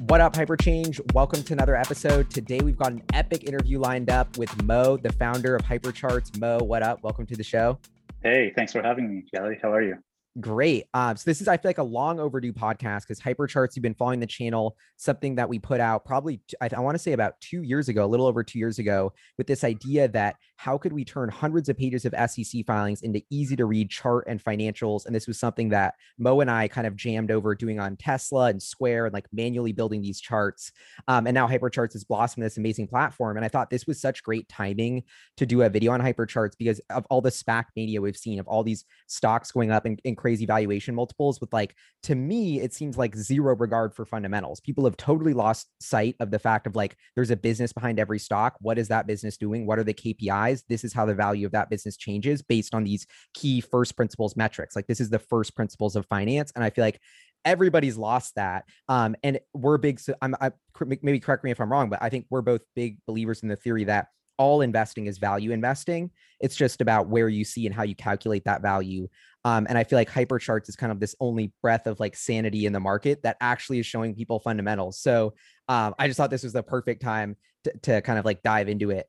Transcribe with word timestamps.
What 0.00 0.20
up, 0.20 0.34
Hyperchange? 0.34 1.00
Welcome 1.14 1.42
to 1.44 1.54
another 1.54 1.74
episode. 1.74 2.28
Today 2.30 2.60
we've 2.62 2.76
got 2.76 2.92
an 2.92 3.02
epic 3.14 3.44
interview 3.44 3.78
lined 3.78 4.10
up 4.10 4.36
with 4.36 4.62
Mo, 4.62 4.98
the 4.98 5.10
founder 5.14 5.56
of 5.56 5.62
Hypercharts. 5.62 6.38
Mo, 6.38 6.58
what 6.58 6.82
up? 6.82 7.02
Welcome 7.02 7.24
to 7.26 7.34
the 7.34 7.42
show. 7.42 7.78
Hey, 8.22 8.52
thanks 8.54 8.72
for 8.72 8.82
having 8.82 9.08
me, 9.08 9.24
Kelly. 9.34 9.58
How 9.62 9.72
are 9.72 9.82
you? 9.82 9.96
Great. 10.38 10.84
Um, 10.92 11.16
so 11.16 11.22
this 11.24 11.40
is, 11.40 11.48
I 11.48 11.56
feel 11.56 11.70
like, 11.70 11.78
a 11.78 11.82
long 11.82 12.20
overdue 12.20 12.52
podcast 12.52 13.02
because 13.02 13.20
Hypercharts, 13.20 13.74
you've 13.74 13.82
been 13.82 13.94
following 13.94 14.20
the 14.20 14.26
channel, 14.26 14.76
something 14.96 15.34
that 15.36 15.48
we 15.48 15.58
put 15.58 15.80
out 15.80 16.04
probably, 16.04 16.42
I, 16.60 16.68
I 16.76 16.80
want 16.80 16.94
to 16.94 16.98
say 16.98 17.12
about 17.12 17.40
two 17.40 17.62
years 17.62 17.88
ago, 17.88 18.04
a 18.04 18.06
little 18.06 18.26
over 18.26 18.44
two 18.44 18.58
years 18.58 18.78
ago, 18.78 19.14
with 19.38 19.46
this 19.46 19.64
idea 19.64 20.08
that 20.08 20.36
how 20.56 20.76
could 20.76 20.92
we 20.92 21.06
turn 21.06 21.30
hundreds 21.30 21.70
of 21.70 21.78
pages 21.78 22.04
of 22.04 22.14
SEC 22.30 22.66
filings 22.66 23.00
into 23.00 23.22
easy 23.30 23.56
to 23.56 23.64
read 23.64 23.88
chart 23.88 24.24
and 24.26 24.42
financials? 24.42 25.06
And 25.06 25.14
this 25.14 25.26
was 25.26 25.38
something 25.38 25.70
that 25.70 25.94
Mo 26.18 26.40
and 26.40 26.50
I 26.50 26.68
kind 26.68 26.86
of 26.86 26.96
jammed 26.96 27.30
over 27.30 27.54
doing 27.54 27.80
on 27.80 27.96
Tesla 27.96 28.46
and 28.46 28.62
Square 28.62 29.06
and 29.06 29.14
like 29.14 29.26
manually 29.32 29.72
building 29.72 30.02
these 30.02 30.20
charts. 30.20 30.70
Um, 31.08 31.26
and 31.26 31.34
now 31.34 31.48
Hypercharts 31.48 31.94
has 31.94 32.04
blossomed 32.04 32.44
this 32.44 32.58
amazing 32.58 32.88
platform. 32.88 33.36
And 33.36 33.44
I 33.44 33.48
thought 33.48 33.70
this 33.70 33.86
was 33.86 34.00
such 34.00 34.22
great 34.22 34.48
timing 34.50 35.04
to 35.38 35.46
do 35.46 35.62
a 35.62 35.70
video 35.70 35.92
on 35.92 36.00
Hypercharts 36.00 36.58
because 36.58 36.80
of 36.90 37.06
all 37.08 37.22
the 37.22 37.30
SPAC 37.30 37.66
media 37.74 38.02
we've 38.02 38.16
seen, 38.18 38.38
of 38.38 38.46
all 38.46 38.62
these 38.62 38.84
stocks 39.06 39.50
going 39.50 39.70
up 39.70 39.86
and 39.86 39.98
in 40.04 40.14
crazy 40.26 40.44
valuation 40.44 40.92
multiples 40.92 41.40
with 41.40 41.52
like 41.52 41.76
to 42.02 42.16
me 42.16 42.60
it 42.60 42.74
seems 42.74 42.98
like 42.98 43.14
zero 43.14 43.54
regard 43.54 43.94
for 43.94 44.04
fundamentals. 44.04 44.58
People 44.58 44.84
have 44.84 44.96
totally 44.96 45.32
lost 45.32 45.68
sight 45.80 46.16
of 46.18 46.32
the 46.32 46.38
fact 46.40 46.66
of 46.66 46.74
like 46.74 46.96
there's 47.14 47.30
a 47.30 47.36
business 47.36 47.72
behind 47.72 48.00
every 48.00 48.18
stock. 48.18 48.56
What 48.60 48.76
is 48.76 48.88
that 48.88 49.06
business 49.06 49.36
doing? 49.36 49.66
What 49.66 49.78
are 49.78 49.84
the 49.84 49.94
kpis 49.94 50.64
this 50.68 50.82
is 50.82 50.92
how 50.92 51.06
the 51.06 51.14
value 51.14 51.46
of 51.46 51.52
that 51.52 51.70
business 51.70 51.96
changes 51.96 52.42
based 52.42 52.74
on 52.74 52.82
these 52.82 53.06
key 53.34 53.60
first 53.60 53.94
principles 53.94 54.34
metrics. 54.34 54.74
Like 54.74 54.88
this 54.88 55.00
is 55.00 55.10
the 55.10 55.20
first 55.20 55.54
principles 55.54 55.94
of 55.94 56.04
finance 56.06 56.50
and 56.56 56.64
i 56.64 56.70
feel 56.70 56.84
like 56.84 57.00
everybody's 57.44 57.96
lost 57.96 58.34
that 58.34 58.64
um 58.88 59.14
and 59.22 59.38
we're 59.54 59.78
big 59.78 60.00
so 60.00 60.12
i'm 60.20 60.34
I, 60.40 60.50
maybe 60.84 61.20
correct 61.20 61.44
me 61.44 61.52
if 61.52 61.60
i'm 61.60 61.70
wrong 61.70 61.88
but 61.88 62.02
i 62.02 62.08
think 62.08 62.26
we're 62.30 62.42
both 62.42 62.62
big 62.74 62.98
believers 63.06 63.42
in 63.42 63.48
the 63.48 63.54
theory 63.54 63.84
that 63.84 64.08
all 64.38 64.60
investing 64.60 65.06
is 65.06 65.18
value 65.18 65.52
investing. 65.52 66.10
It's 66.40 66.56
just 66.56 66.80
about 66.80 67.08
where 67.08 67.28
you 67.28 67.44
see 67.44 67.66
and 67.66 67.74
how 67.74 67.82
you 67.82 67.94
calculate 67.94 68.44
that 68.44 68.62
value. 68.62 69.08
Um, 69.44 69.66
and 69.68 69.78
I 69.78 69.84
feel 69.84 69.98
like 69.98 70.10
Hypercharts 70.10 70.68
is 70.68 70.76
kind 70.76 70.90
of 70.90 70.98
this 70.98 71.14
only 71.20 71.52
breath 71.62 71.86
of 71.86 72.00
like 72.00 72.16
sanity 72.16 72.66
in 72.66 72.72
the 72.72 72.80
market 72.80 73.22
that 73.22 73.36
actually 73.40 73.78
is 73.78 73.86
showing 73.86 74.14
people 74.14 74.40
fundamentals. 74.40 74.98
So 74.98 75.34
um, 75.68 75.94
I 75.98 76.08
just 76.08 76.16
thought 76.16 76.30
this 76.30 76.42
was 76.42 76.52
the 76.52 76.62
perfect 76.62 77.00
time 77.00 77.36
to, 77.64 77.72
to 77.82 78.00
kind 78.02 78.18
of 78.18 78.24
like 78.24 78.42
dive 78.42 78.68
into 78.68 78.90
it. 78.90 79.08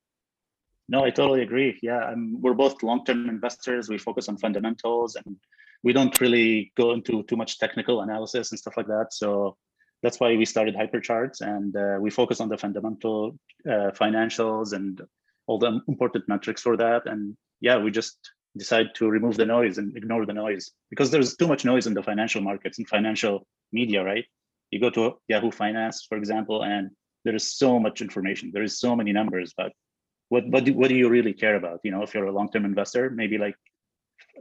No, 0.90 1.04
I 1.04 1.10
totally 1.10 1.42
agree. 1.42 1.78
Yeah, 1.82 2.00
I'm, 2.00 2.40
we're 2.42 2.54
both 2.54 2.82
long-term 2.82 3.28
investors. 3.28 3.90
We 3.90 3.98
focus 3.98 4.30
on 4.30 4.38
fundamentals, 4.38 5.18
and 5.18 5.36
we 5.84 5.92
don't 5.92 6.20
really 6.22 6.72
go 6.78 6.94
into 6.94 7.24
too 7.24 7.36
much 7.36 7.60
technical 7.60 8.02
analysis 8.02 8.52
and 8.52 8.60
stuff 8.60 8.78
like 8.78 8.88
that. 8.88 9.08
So 9.12 9.58
that's 10.02 10.20
why 10.20 10.36
we 10.36 10.46
started 10.46 10.76
Hypercharts, 10.76 11.42
and 11.42 11.76
uh, 11.76 11.98
we 12.00 12.10
focus 12.10 12.40
on 12.40 12.48
the 12.48 12.58
fundamental 12.58 13.38
uh, 13.66 13.92
financials 13.92 14.74
and 14.74 15.02
all 15.48 15.58
the 15.58 15.82
important 15.88 16.28
metrics 16.28 16.62
for 16.62 16.78
that. 16.78 17.06
And 17.06 17.36
yeah, 17.62 17.78
we 17.78 17.92
just 17.92 18.18
decide 18.58 18.88
to 18.96 19.10
remove 19.10 19.38
the 19.38 19.46
noise 19.46 19.78
and 19.78 19.96
ignore 19.96 20.26
the 20.26 20.34
noise 20.34 20.72
because 20.90 21.12
there's 21.12 21.36
too 21.36 21.48
much 21.48 21.66
noise 21.66 21.88
in 21.88 21.94
the 21.94 22.04
financial 22.04 22.42
markets 22.42 22.78
and 22.78 22.88
financial 22.88 23.48
media, 23.72 24.04
right? 24.04 24.26
You 24.72 24.80
go 24.80 24.90
to 24.92 25.18
Yahoo 25.28 25.52
Finance, 25.52 26.06
for 26.08 26.18
example, 26.18 26.64
and 26.64 26.92
there 27.24 27.36
is 27.36 27.58
so 27.58 27.80
much 27.80 28.02
information. 28.02 28.52
There 28.54 28.64
is 28.64 28.80
so 28.80 28.96
many 28.96 29.12
numbers, 29.14 29.54
but 29.56 29.72
what 30.30 30.48
what 30.48 30.66
do, 30.66 30.74
what 30.74 30.90
do 30.90 30.96
you 30.96 31.10
really 31.10 31.34
care 31.34 31.56
about? 31.56 31.80
You 31.84 31.92
know, 31.92 32.04
if 32.04 32.14
you're 32.14 32.26
a 32.26 32.32
long-term 32.32 32.66
investor, 32.66 33.10
maybe 33.10 33.38
like 33.38 33.56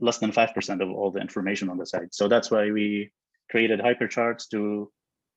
less 0.00 0.18
than 0.18 0.32
five 0.32 0.52
percent 0.54 0.82
of 0.82 0.90
all 0.90 1.10
the 1.10 1.20
information 1.20 1.68
on 1.68 1.78
the 1.78 1.86
site. 1.86 2.12
So 2.14 2.28
that's 2.28 2.50
why 2.50 2.70
we 2.70 3.10
created 3.50 3.80
hypercharts 3.80 4.48
to 4.50 4.90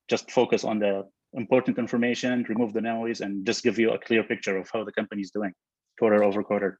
just 0.09 0.31
focus 0.31 0.64
on 0.64 0.80
the 0.80 1.04
important 1.33 1.77
information, 1.77 2.45
remove 2.49 2.73
the 2.73 2.81
noise, 2.81 3.22
and 3.22 3.45
just 3.45 3.63
give 3.63 3.77
you 3.80 3.91
a 3.91 3.99
clear 3.99 4.23
picture 4.23 4.58
of 4.58 4.69
how 4.72 4.83
the 4.83 4.91
company 4.91 5.22
is 5.22 5.31
doing 5.31 5.53
quarter 5.97 6.23
over 6.23 6.44
quarter. 6.44 6.80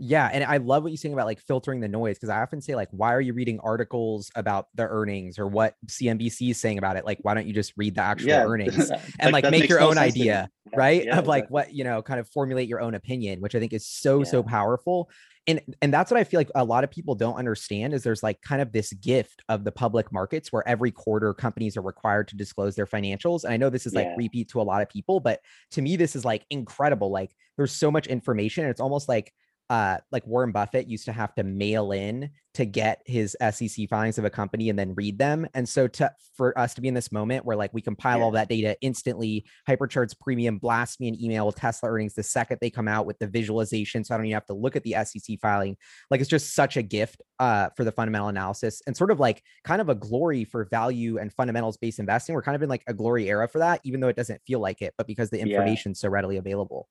Yeah, 0.00 0.30
and 0.32 0.44
I 0.44 0.58
love 0.58 0.84
what 0.84 0.90
you're 0.90 0.96
saying 0.96 1.12
about 1.12 1.26
like 1.26 1.40
filtering 1.40 1.80
the 1.80 1.88
noise 1.88 2.16
because 2.16 2.28
I 2.28 2.40
often 2.40 2.60
say 2.60 2.76
like, 2.76 2.88
why 2.92 3.12
are 3.12 3.20
you 3.20 3.32
reading 3.32 3.58
articles 3.60 4.30
about 4.36 4.68
the 4.76 4.84
earnings 4.84 5.40
or 5.40 5.48
what 5.48 5.74
CNBC 5.86 6.50
is 6.50 6.60
saying 6.60 6.78
about 6.78 6.96
it? 6.96 7.04
Like, 7.04 7.18
why 7.22 7.34
don't 7.34 7.48
you 7.48 7.52
just 7.52 7.72
read 7.76 7.96
the 7.96 8.02
actual 8.02 8.28
yeah. 8.28 8.44
earnings 8.46 8.90
and 9.18 9.32
like, 9.32 9.42
like 9.42 9.50
make 9.50 9.68
your 9.68 9.80
no 9.80 9.90
own 9.90 9.98
idea, 9.98 10.48
yeah. 10.70 10.78
right? 10.78 11.04
Yeah, 11.04 11.18
of 11.18 11.26
like 11.26 11.44
exactly. 11.44 11.52
what 11.52 11.74
you 11.74 11.82
know, 11.82 12.00
kind 12.00 12.20
of 12.20 12.28
formulate 12.28 12.68
your 12.68 12.80
own 12.80 12.94
opinion, 12.94 13.40
which 13.40 13.56
I 13.56 13.58
think 13.58 13.72
is 13.72 13.88
so 13.88 14.22
so 14.22 14.42
powerful. 14.44 15.10
And 15.48 15.60
and 15.80 15.92
that's 15.92 16.10
what 16.10 16.20
I 16.20 16.24
feel 16.24 16.38
like 16.38 16.50
a 16.54 16.62
lot 16.62 16.84
of 16.84 16.90
people 16.90 17.14
don't 17.14 17.36
understand 17.36 17.94
is 17.94 18.02
there's 18.02 18.22
like 18.22 18.40
kind 18.42 18.60
of 18.60 18.70
this 18.70 18.92
gift 18.92 19.42
of 19.48 19.64
the 19.64 19.72
public 19.72 20.12
markets 20.12 20.52
where 20.52 20.66
every 20.68 20.90
quarter 20.90 21.32
companies 21.32 21.76
are 21.76 21.82
required 21.82 22.28
to 22.28 22.36
disclose 22.36 22.76
their 22.76 22.86
financials. 22.86 23.44
And 23.44 23.52
I 23.52 23.56
know 23.56 23.70
this 23.70 23.86
is 23.86 23.94
like 23.94 24.08
repeat 24.16 24.50
to 24.50 24.60
a 24.60 24.62
lot 24.62 24.82
of 24.82 24.90
people, 24.90 25.20
but 25.20 25.40
to 25.72 25.82
me 25.82 25.96
this 25.96 26.14
is 26.14 26.24
like 26.24 26.44
incredible. 26.50 27.10
Like 27.10 27.34
there's 27.56 27.72
so 27.72 27.90
much 27.90 28.06
information. 28.06 28.64
And 28.64 28.70
it's 28.70 28.80
almost 28.80 29.08
like 29.08 29.32
uh, 29.70 29.98
like 30.10 30.26
Warren 30.26 30.52
Buffett 30.52 30.88
used 30.88 31.04
to 31.06 31.12
have 31.12 31.34
to 31.34 31.44
mail 31.44 31.92
in 31.92 32.30
to 32.54 32.64
get 32.64 33.02
his 33.06 33.36
SEC 33.52 33.88
filings 33.88 34.18
of 34.18 34.24
a 34.24 34.30
company 34.30 34.70
and 34.70 34.78
then 34.78 34.94
read 34.94 35.18
them. 35.18 35.46
And 35.54 35.68
so 35.68 35.86
to 35.88 36.10
for 36.36 36.58
us 36.58 36.74
to 36.74 36.80
be 36.80 36.88
in 36.88 36.94
this 36.94 37.12
moment 37.12 37.44
where 37.44 37.56
like 37.56 37.72
we 37.74 37.82
compile 37.82 38.18
yeah. 38.18 38.24
all 38.24 38.30
that 38.32 38.48
data 38.48 38.76
instantly, 38.80 39.44
Hypercharts 39.68 40.18
Premium 40.18 40.58
blast 40.58 41.00
me 41.00 41.08
an 41.08 41.22
email 41.22 41.46
with 41.46 41.56
Tesla 41.56 41.90
earnings 41.90 42.14
the 42.14 42.22
second 42.22 42.58
they 42.60 42.70
come 42.70 42.88
out 42.88 43.06
with 43.06 43.18
the 43.18 43.26
visualization. 43.26 44.02
So 44.02 44.14
I 44.14 44.18
don't 44.18 44.26
even 44.26 44.34
have 44.34 44.46
to 44.46 44.54
look 44.54 44.74
at 44.74 44.82
the 44.82 44.96
SEC 45.04 45.38
filing. 45.40 45.76
Like 46.10 46.20
it's 46.20 46.30
just 46.30 46.54
such 46.54 46.76
a 46.76 46.82
gift 46.82 47.22
uh, 47.38 47.68
for 47.76 47.84
the 47.84 47.92
fundamental 47.92 48.28
analysis 48.28 48.82
and 48.86 48.96
sort 48.96 49.10
of 49.10 49.20
like 49.20 49.42
kind 49.64 49.80
of 49.80 49.88
a 49.88 49.94
glory 49.94 50.44
for 50.44 50.64
value 50.64 51.18
and 51.18 51.32
fundamentals 51.32 51.76
based 51.76 51.98
investing. 51.98 52.34
We're 52.34 52.42
kind 52.42 52.56
of 52.56 52.62
in 52.62 52.68
like 52.68 52.82
a 52.86 52.94
glory 52.94 53.28
era 53.28 53.48
for 53.48 53.58
that, 53.58 53.80
even 53.84 54.00
though 54.00 54.08
it 54.08 54.16
doesn't 54.16 54.40
feel 54.46 54.60
like 54.60 54.80
it, 54.82 54.94
but 54.96 55.06
because 55.06 55.30
the 55.30 55.38
information 55.38 55.92
is 55.92 55.98
yeah. 55.98 56.08
so 56.08 56.10
readily 56.10 56.38
available. 56.38 56.88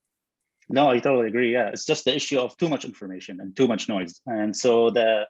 No, 0.69 0.89
I 0.89 0.99
totally 0.99 1.27
agree. 1.27 1.53
Yeah, 1.53 1.69
it's 1.69 1.85
just 1.85 2.05
the 2.05 2.15
issue 2.15 2.39
of 2.39 2.57
too 2.57 2.67
much 2.67 2.83
information 2.83 3.39
and 3.39 3.55
too 3.55 3.67
much 3.67 3.87
noise. 3.87 4.19
And 4.25 4.55
so 4.55 4.89
the, 4.89 5.25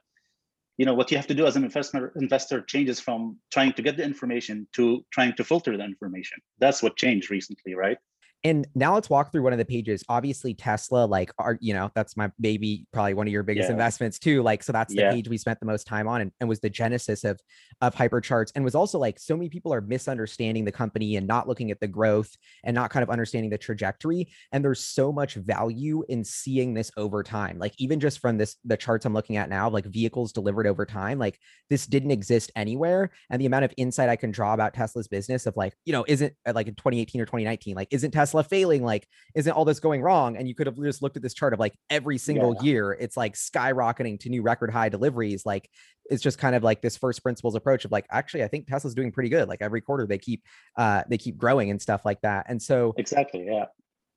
you 0.76 0.84
know, 0.84 0.94
what 0.94 1.10
you 1.10 1.16
have 1.16 1.28
to 1.28 1.34
do 1.34 1.46
as 1.46 1.56
an 1.56 1.64
investor 1.64 2.12
investor 2.16 2.60
changes 2.62 2.98
from 2.98 3.38
trying 3.52 3.72
to 3.74 3.82
get 3.82 3.96
the 3.96 4.04
information 4.04 4.66
to 4.74 5.04
trying 5.12 5.34
to 5.36 5.44
filter 5.44 5.76
the 5.76 5.84
information. 5.84 6.38
That's 6.58 6.82
what 6.82 6.96
changed 6.96 7.30
recently, 7.30 7.74
right? 7.74 7.98
And 8.44 8.68
now 8.74 8.94
let's 8.94 9.10
walk 9.10 9.32
through 9.32 9.42
one 9.42 9.52
of 9.52 9.58
the 9.58 9.64
pages. 9.64 10.04
Obviously, 10.08 10.54
Tesla, 10.54 11.06
like, 11.06 11.32
are 11.38 11.58
you 11.60 11.74
know, 11.74 11.90
that's 11.94 12.16
my 12.16 12.30
maybe 12.38 12.86
probably 12.92 13.14
one 13.14 13.26
of 13.26 13.32
your 13.32 13.42
biggest 13.42 13.66
yeah. 13.66 13.72
investments 13.72 14.18
too. 14.18 14.42
Like, 14.42 14.62
so 14.62 14.72
that's 14.72 14.94
the 14.94 15.00
yeah. 15.00 15.12
page 15.12 15.28
we 15.28 15.38
spent 15.38 15.58
the 15.58 15.66
most 15.66 15.86
time 15.88 16.06
on, 16.06 16.20
and, 16.20 16.32
and 16.38 16.48
was 16.48 16.60
the 16.60 16.70
genesis 16.70 17.24
of 17.24 17.40
of 17.80 17.96
hypercharts, 17.96 18.52
and 18.54 18.64
was 18.64 18.76
also 18.76 18.98
like 18.98 19.18
so 19.18 19.36
many 19.36 19.48
people 19.48 19.74
are 19.74 19.80
misunderstanding 19.80 20.64
the 20.64 20.72
company 20.72 21.16
and 21.16 21.26
not 21.26 21.48
looking 21.48 21.72
at 21.72 21.80
the 21.80 21.88
growth 21.88 22.30
and 22.62 22.74
not 22.74 22.90
kind 22.90 23.02
of 23.02 23.10
understanding 23.10 23.50
the 23.50 23.58
trajectory. 23.58 24.28
And 24.52 24.64
there's 24.64 24.84
so 24.84 25.10
much 25.10 25.34
value 25.34 26.04
in 26.08 26.22
seeing 26.22 26.74
this 26.74 26.92
over 26.96 27.24
time. 27.24 27.58
Like, 27.58 27.74
even 27.78 27.98
just 27.98 28.20
from 28.20 28.38
this 28.38 28.56
the 28.64 28.76
charts 28.76 29.04
I'm 29.04 29.14
looking 29.14 29.36
at 29.36 29.48
now, 29.48 29.68
like 29.68 29.86
vehicles 29.86 30.32
delivered 30.32 30.68
over 30.68 30.86
time, 30.86 31.18
like 31.18 31.40
this 31.70 31.86
didn't 31.86 32.12
exist 32.12 32.52
anywhere. 32.54 33.10
And 33.30 33.40
the 33.40 33.46
amount 33.46 33.64
of 33.64 33.74
insight 33.76 34.08
I 34.08 34.16
can 34.16 34.30
draw 34.30 34.54
about 34.54 34.74
Tesla's 34.74 35.08
business 35.08 35.46
of 35.46 35.56
like, 35.56 35.74
you 35.84 35.92
know, 35.92 36.04
isn't 36.06 36.32
uh, 36.46 36.52
like 36.54 36.68
in 36.68 36.76
2018 36.76 37.20
or 37.20 37.24
2019, 37.24 37.74
like 37.74 37.88
isn't 37.90 38.12
Tesla 38.12 38.27
Tesla 38.28 38.44
failing? 38.44 38.84
Like, 38.84 39.08
isn't 39.34 39.52
all 39.52 39.64
this 39.64 39.80
going 39.80 40.02
wrong? 40.02 40.36
And 40.36 40.46
you 40.46 40.54
could 40.54 40.66
have 40.66 40.76
just 40.76 41.02
looked 41.02 41.16
at 41.16 41.22
this 41.22 41.34
chart 41.34 41.54
of 41.54 41.58
like 41.58 41.74
every 41.88 42.18
single 42.18 42.54
yeah. 42.56 42.62
year, 42.62 42.92
it's 42.92 43.16
like 43.16 43.34
skyrocketing 43.34 44.20
to 44.20 44.28
new 44.28 44.42
record 44.42 44.70
high 44.70 44.88
deliveries. 44.88 45.46
Like, 45.46 45.70
it's 46.10 46.22
just 46.22 46.38
kind 46.38 46.54
of 46.54 46.62
like 46.62 46.82
this 46.82 46.96
first 46.96 47.22
principles 47.22 47.54
approach 47.54 47.84
of 47.84 47.92
like, 47.92 48.06
actually, 48.10 48.44
I 48.44 48.48
think 48.48 48.66
Tesla's 48.66 48.94
doing 48.94 49.12
pretty 49.12 49.30
good. 49.30 49.48
Like 49.48 49.62
every 49.62 49.80
quarter 49.80 50.06
they 50.06 50.18
keep 50.18 50.42
uh 50.76 51.02
they 51.08 51.18
keep 51.18 51.36
growing 51.36 51.70
and 51.70 51.80
stuff 51.80 52.04
like 52.04 52.20
that. 52.22 52.46
And 52.48 52.60
so 52.60 52.94
exactly, 52.96 53.46
yeah. 53.46 53.66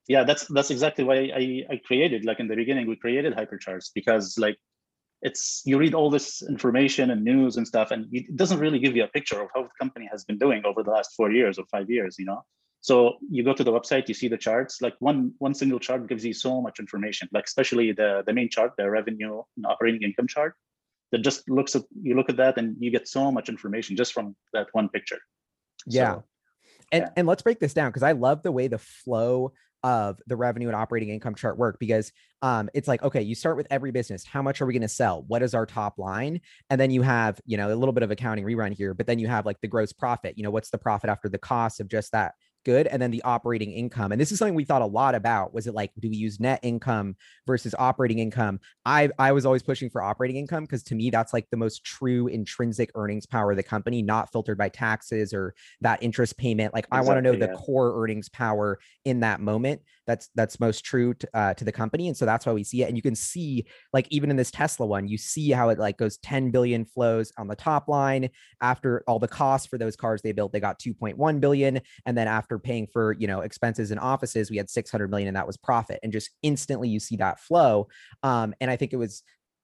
Yeah, 0.07 0.23
that's 0.23 0.45
that's 0.47 0.71
exactly 0.71 1.03
why 1.03 1.31
I, 1.33 1.63
I 1.73 1.81
created 1.85 2.25
like 2.25 2.39
in 2.39 2.47
the 2.47 2.55
beginning 2.55 2.87
we 2.87 2.95
created 2.95 3.33
hypercharts 3.33 3.91
because 3.93 4.37
like 4.37 4.57
it's 5.21 5.61
you 5.65 5.77
read 5.77 5.93
all 5.93 6.09
this 6.09 6.41
information 6.41 7.11
and 7.11 7.23
news 7.23 7.55
and 7.57 7.67
stuff 7.67 7.91
and 7.91 8.07
it 8.11 8.35
doesn't 8.35 8.59
really 8.59 8.79
give 8.79 8.95
you 8.95 9.03
a 9.03 9.07
picture 9.07 9.39
of 9.41 9.49
how 9.53 9.61
the 9.61 9.69
company 9.79 10.09
has 10.11 10.25
been 10.25 10.39
doing 10.39 10.63
over 10.65 10.81
the 10.81 10.89
last 10.89 11.11
four 11.15 11.31
years 11.31 11.59
or 11.59 11.65
five 11.71 11.87
years 11.89 12.15
you 12.17 12.25
know 12.25 12.41
so 12.81 13.17
you 13.29 13.43
go 13.43 13.53
to 13.53 13.63
the 13.63 13.71
website, 13.71 14.07
you 14.07 14.15
see 14.15 14.27
the 14.27 14.37
charts. 14.37 14.81
Like 14.81 14.95
one 14.99 15.33
one 15.37 15.53
single 15.53 15.79
chart 15.79 16.07
gives 16.09 16.25
you 16.25 16.33
so 16.33 16.61
much 16.61 16.79
information. 16.79 17.29
Like 17.31 17.45
especially 17.45 17.91
the 17.91 18.23
the 18.25 18.33
main 18.33 18.49
chart, 18.49 18.73
the 18.75 18.89
revenue 18.89 19.43
and 19.55 19.65
operating 19.67 20.01
income 20.01 20.27
chart, 20.27 20.55
that 21.11 21.19
just 21.19 21.47
looks 21.47 21.75
at 21.75 21.83
you 22.01 22.15
look 22.15 22.29
at 22.29 22.37
that 22.37 22.57
and 22.57 22.75
you 22.79 22.89
get 22.89 23.07
so 23.07 23.31
much 23.31 23.49
information 23.49 23.95
just 23.95 24.13
from 24.13 24.35
that 24.53 24.67
one 24.71 24.89
picture. 24.89 25.19
Yeah. 25.85 26.15
So, 26.15 26.23
and 26.91 27.03
yeah. 27.03 27.09
and 27.17 27.27
let's 27.27 27.43
break 27.43 27.59
this 27.59 27.75
down 27.75 27.89
because 27.89 28.03
I 28.03 28.13
love 28.13 28.41
the 28.41 28.51
way 28.51 28.67
the 28.67 28.79
flow 28.79 29.53
of 29.83 30.19
the 30.27 30.35
revenue 30.35 30.67
and 30.67 30.75
operating 30.75 31.09
income 31.09 31.35
chart 31.35 31.57
work 31.57 31.77
because 31.79 32.11
um, 32.41 32.69
it's 32.73 32.87
like 32.87 33.01
okay 33.01 33.21
you 33.23 33.33
start 33.33 33.57
with 33.57 33.65
every 33.71 33.89
business 33.89 34.23
how 34.23 34.39
much 34.39 34.61
are 34.61 34.67
we 34.67 34.73
going 34.73 34.81
to 34.83 34.87
sell 34.87 35.23
what 35.27 35.41
is 35.41 35.55
our 35.55 35.65
top 35.65 35.97
line 35.97 36.39
and 36.69 36.79
then 36.79 36.91
you 36.91 37.01
have 37.01 37.41
you 37.47 37.57
know 37.57 37.73
a 37.73 37.75
little 37.75 37.91
bit 37.91 38.03
of 38.03 38.11
accounting 38.11 38.45
rerun 38.45 38.71
here 38.71 38.93
but 38.93 39.07
then 39.07 39.17
you 39.17 39.27
have 39.27 39.43
like 39.43 39.59
the 39.61 39.67
gross 39.67 39.91
profit 39.91 40.37
you 40.37 40.43
know 40.43 40.51
what's 40.51 40.69
the 40.69 40.77
profit 40.77 41.09
after 41.09 41.29
the 41.29 41.39
cost 41.39 41.79
of 41.79 41.87
just 41.87 42.11
that 42.11 42.35
good 42.63 42.87
and 42.87 43.01
then 43.01 43.11
the 43.11 43.21
operating 43.23 43.71
income 43.71 44.11
and 44.11 44.19
this 44.19 44.31
is 44.31 44.39
something 44.39 44.55
we 44.55 44.65
thought 44.65 44.81
a 44.81 44.85
lot 44.85 45.15
about 45.15 45.53
was 45.53 45.67
it 45.67 45.73
like 45.73 45.91
do 45.99 46.09
we 46.09 46.15
use 46.15 46.39
net 46.39 46.59
income 46.63 47.15
versus 47.47 47.73
operating 47.77 48.19
income 48.19 48.59
i 48.85 49.09
i 49.19 49.31
was 49.31 49.45
always 49.45 49.63
pushing 49.63 49.89
for 49.89 50.01
operating 50.01 50.37
income 50.37 50.63
because 50.63 50.83
to 50.83 50.95
me 50.95 51.09
that's 51.09 51.33
like 51.33 51.47
the 51.51 51.57
most 51.57 51.83
true 51.83 52.27
intrinsic 52.27 52.91
earnings 52.95 53.25
power 53.25 53.51
of 53.51 53.57
the 53.57 53.63
company 53.63 54.01
not 54.01 54.31
filtered 54.31 54.57
by 54.57 54.69
taxes 54.69 55.33
or 55.33 55.53
that 55.81 56.01
interest 56.03 56.37
payment 56.37 56.73
like 56.73 56.85
exactly, 56.85 57.05
i 57.05 57.07
want 57.07 57.17
to 57.17 57.21
know 57.21 57.37
yeah. 57.37 57.47
the 57.47 57.53
core 57.53 58.01
earnings 58.01 58.29
power 58.29 58.79
in 59.05 59.19
that 59.19 59.39
moment 59.39 59.81
that's 60.07 60.29
that's 60.35 60.59
most 60.59 60.83
true 60.83 61.13
to, 61.13 61.29
uh, 61.33 61.53
to 61.53 61.63
the 61.63 61.71
company 61.71 62.07
and 62.07 62.17
so 62.17 62.25
that's 62.25 62.45
why 62.45 62.53
we 62.53 62.63
see 62.63 62.83
it 62.83 62.87
and 62.87 62.97
you 62.97 63.01
can 63.01 63.15
see 63.15 63.65
like 63.93 64.07
even 64.09 64.29
in 64.29 64.35
this 64.35 64.51
tesla 64.51 64.85
one 64.85 65.07
you 65.07 65.17
see 65.17 65.51
how 65.51 65.69
it 65.69 65.79
like 65.79 65.97
goes 65.97 66.17
10 66.17 66.51
billion 66.51 66.85
flows 66.85 67.31
on 67.37 67.47
the 67.47 67.55
top 67.55 67.87
line 67.87 68.29
after 68.61 69.03
all 69.07 69.19
the 69.19 69.27
costs 69.27 69.67
for 69.67 69.77
those 69.77 69.95
cars 69.95 70.21
they 70.21 70.31
built 70.31 70.51
they 70.51 70.59
got 70.59 70.79
2.1 70.79 71.39
billion 71.39 71.79
and 72.05 72.17
then 72.17 72.27
after 72.27 72.50
paying 72.59 72.87
for 72.91 73.13
you 73.13 73.27
know 73.27 73.41
expenses 73.41 73.91
and 73.91 73.99
offices 73.99 74.49
we 74.49 74.57
had 74.57 74.69
600 74.69 75.09
million 75.09 75.27
and 75.27 75.37
that 75.37 75.47
was 75.47 75.57
profit 75.57 75.99
and 76.03 76.11
just 76.11 76.29
instantly 76.43 76.89
you 76.89 76.99
see 76.99 77.15
that 77.17 77.39
flow 77.39 77.87
um, 78.23 78.53
and 78.61 78.69
i 78.71 78.75
think 78.75 78.93
it 78.93 78.97
was 78.97 79.23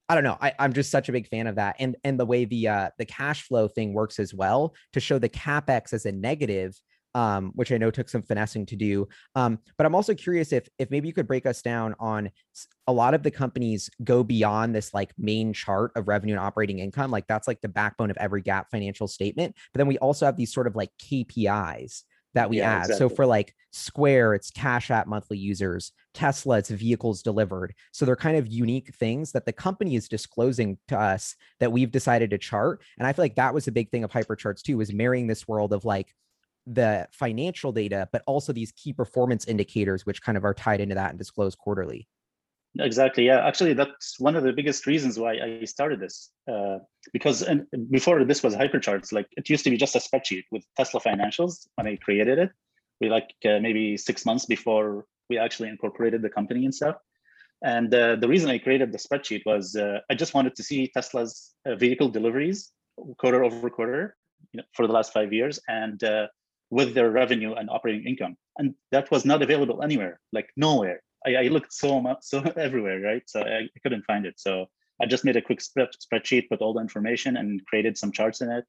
I 0.10 0.16
don't 0.16 0.24
know. 0.24 0.38
I, 0.39 0.54
am 0.60 0.72
just 0.72 0.89
such 0.89 1.10
a 1.10 1.12
big 1.12 1.28
fan 1.28 1.48
of 1.48 1.56
that, 1.56 1.75
and 1.80 1.98
and 2.06 2.18
the 2.18 2.25
way 2.25 2.45
the 2.45 2.69
uh, 2.69 2.89
the 2.98 3.04
cash 3.04 3.44
flow 3.44 3.68
thing 3.68 3.94
works 3.94 4.19
as 4.19 4.34
well 4.34 4.74
to 4.94 5.01
show 5.01 5.19
the 5.19 5.28
capex 5.28 5.92
as 5.92 6.06
a 6.06 6.13
negative 6.13 6.80
um, 7.18 7.51
which 7.56 7.72
I 7.72 7.80
know 7.80 7.89
took 7.89 8.10
some 8.10 8.22
finessing 8.22 8.68
to 8.68 8.75
do. 8.75 9.07
Um, 9.33 9.57
but 9.75 9.88
I'm 9.88 9.95
also 9.95 10.13
curious 10.13 10.54
if 10.54 10.68
if 10.78 10.92
maybe 10.92 11.07
you 11.07 11.13
could 11.16 11.28
break 11.28 11.48
us 11.48 11.63
down 11.63 11.95
on 12.00 12.30
a 12.86 12.94
lot 12.94 13.16
of 13.16 13.24
the 13.24 13.31
companies 13.31 13.90
go 14.04 14.24
beyond 14.24 14.75
this 14.75 14.94
like 14.94 15.13
main 15.18 15.51
chart 15.51 15.92
of 15.95 16.07
revenue 16.07 16.33
and 16.33 16.40
operating 16.40 16.78
income. 16.78 17.10
Like 17.10 17.25
that's 17.28 17.48
like 17.48 17.60
the 17.62 17.69
backbone 17.69 18.12
of 18.12 18.18
every 18.18 18.44
GAAP 18.44 18.66
financial 18.69 19.07
statement. 19.07 19.56
But 19.74 19.80
then 19.80 19.88
we 19.88 19.98
also 19.98 20.28
have 20.28 20.38
these 20.38 20.54
sort 20.54 20.68
of 20.68 20.75
like 20.75 20.92
KPIs 21.01 22.04
that 22.38 22.50
we 22.50 22.57
yeah, 22.60 22.72
add. 22.72 22.81
Exactly. 22.86 23.10
So 23.10 23.16
for 23.16 23.25
like 23.25 23.56
Square, 23.72 24.36
it's 24.36 24.51
Cash 24.51 24.92
App 24.92 25.07
monthly 25.07 25.38
users. 25.38 25.92
Tesla, 26.13 26.60
it's 26.60 26.69
vehicles 26.69 27.22
delivered. 27.22 27.74
So 27.92 28.06
they're 28.06 28.16
kind 28.16 28.38
of 28.38 28.48
unique 28.48 28.95
things 28.95 29.31
that 29.31 29.45
the 29.45 29.54
company 29.54 29.95
is 29.95 30.07
disclosing 30.07 30.78
to 30.88 30.98
us 30.98 31.36
that 31.60 31.72
we've 31.72 31.92
decided 31.92 32.30
to 32.30 32.38
chart. 32.38 32.81
And 32.98 33.07
I 33.07 33.13
feel 33.13 33.24
like 33.24 33.36
that 33.36 33.54
was 33.54 33.68
a 33.68 33.72
big 33.72 33.89
thing 33.89 34.04
of 34.04 34.12
hypercharts 34.12 34.62
too, 34.62 34.78
was 34.78 34.94
marrying 34.94 35.28
this 35.28 35.48
world 35.48 35.74
of 35.74 35.84
like 35.84 36.13
the 36.66 37.07
financial 37.12 37.72
data, 37.72 38.07
but 38.12 38.24
also 38.28 38.54
these 38.54 38.72
key 38.74 38.94
performance 38.94 39.45
indicators, 39.45 40.06
which 40.06 40.22
kind 40.22 40.38
of 40.38 40.45
are 40.45 40.54
tied 40.54 40.81
into 40.81 40.95
that 40.95 41.12
and 41.12 41.19
disclosed 41.19 41.57
quarterly. 41.57 42.07
Exactly. 42.79 43.25
Yeah. 43.25 43.45
Actually, 43.47 43.74
that's 43.74 44.19
one 44.19 44.35
of 44.35 44.44
the 44.44 44.53
biggest 44.53 44.85
reasons 44.85 45.19
why 45.19 45.38
I 45.38 45.65
started 45.65 46.00
this. 46.00 46.31
Uh, 46.51 46.79
because 47.13 47.41
and 47.41 47.65
before 47.91 48.24
this 48.25 48.44
was 48.44 48.56
hypercharts, 48.56 49.12
like 49.12 49.27
it 49.38 49.50
used 49.50 49.63
to 49.63 49.69
be 49.69 49.77
just 49.77 49.95
a 49.95 50.00
spreadsheet 50.00 50.44
with 50.51 50.63
Tesla 50.75 51.00
financials 51.00 51.68
when 51.75 51.88
I 51.88 51.95
created 51.97 52.39
it. 52.39 52.51
We 53.00 53.09
like 53.09 53.29
uh, 53.45 53.59
maybe 53.59 53.97
six 53.97 54.25
months 54.25 54.45
before 54.45 55.06
we 55.29 55.38
actually 55.38 55.69
incorporated 55.69 56.21
the 56.21 56.29
company 56.29 56.65
and 56.65 56.74
stuff. 56.74 56.95
And 57.63 57.94
uh, 57.94 58.15
the 58.18 58.27
reason 58.27 58.50
I 58.50 58.59
created 58.59 58.91
the 58.91 58.97
spreadsheet 58.97 59.44
was 59.45 59.75
uh, 59.75 60.00
I 60.09 60.15
just 60.15 60.33
wanted 60.33 60.56
to 60.56 60.63
see 60.63 60.91
Tesla's 60.94 61.53
uh, 61.65 61.75
vehicle 61.75 62.09
deliveries 62.09 62.71
quarter 63.18 63.44
over 63.44 63.69
quarter 63.69 64.15
you 64.51 64.57
know, 64.57 64.63
for 64.73 64.88
the 64.88 64.94
last 64.94 65.13
five 65.13 65.33
years, 65.33 65.59
and 65.68 66.03
uh, 66.03 66.27
with 66.69 66.94
their 66.94 67.09
revenue 67.09 67.53
and 67.53 67.69
operating 67.69 68.06
income. 68.06 68.35
And 68.57 68.75
that 68.91 69.09
was 69.12 69.25
not 69.25 69.41
available 69.41 69.83
anywhere, 69.83 70.19
like 70.31 70.50
nowhere. 70.56 71.01
I, 71.25 71.36
I 71.36 71.44
looked 71.44 71.74
so 71.74 72.00
much, 72.00 72.19
so 72.22 72.42
everywhere, 72.56 73.00
right? 73.02 73.24
So 73.28 73.42
I, 73.42 73.60
I, 73.62 73.80
couldn't 73.84 74.06
find 74.06 74.25
it. 74.25 74.40
So 74.40 74.68
I 75.02 75.06
just 75.06 75.25
made 75.25 75.36
a 75.36 75.42
quick 75.42 75.62
spread, 75.62 75.90
spreadsheet, 76.02 76.50
put 76.50 76.62
all 76.62 76.74
the 76.74 76.81
information 76.81 77.38
and 77.38 77.66
created 77.66 77.98
some 77.98 78.12
charts 78.12 78.42
in 78.42 78.52
it. 78.52 78.66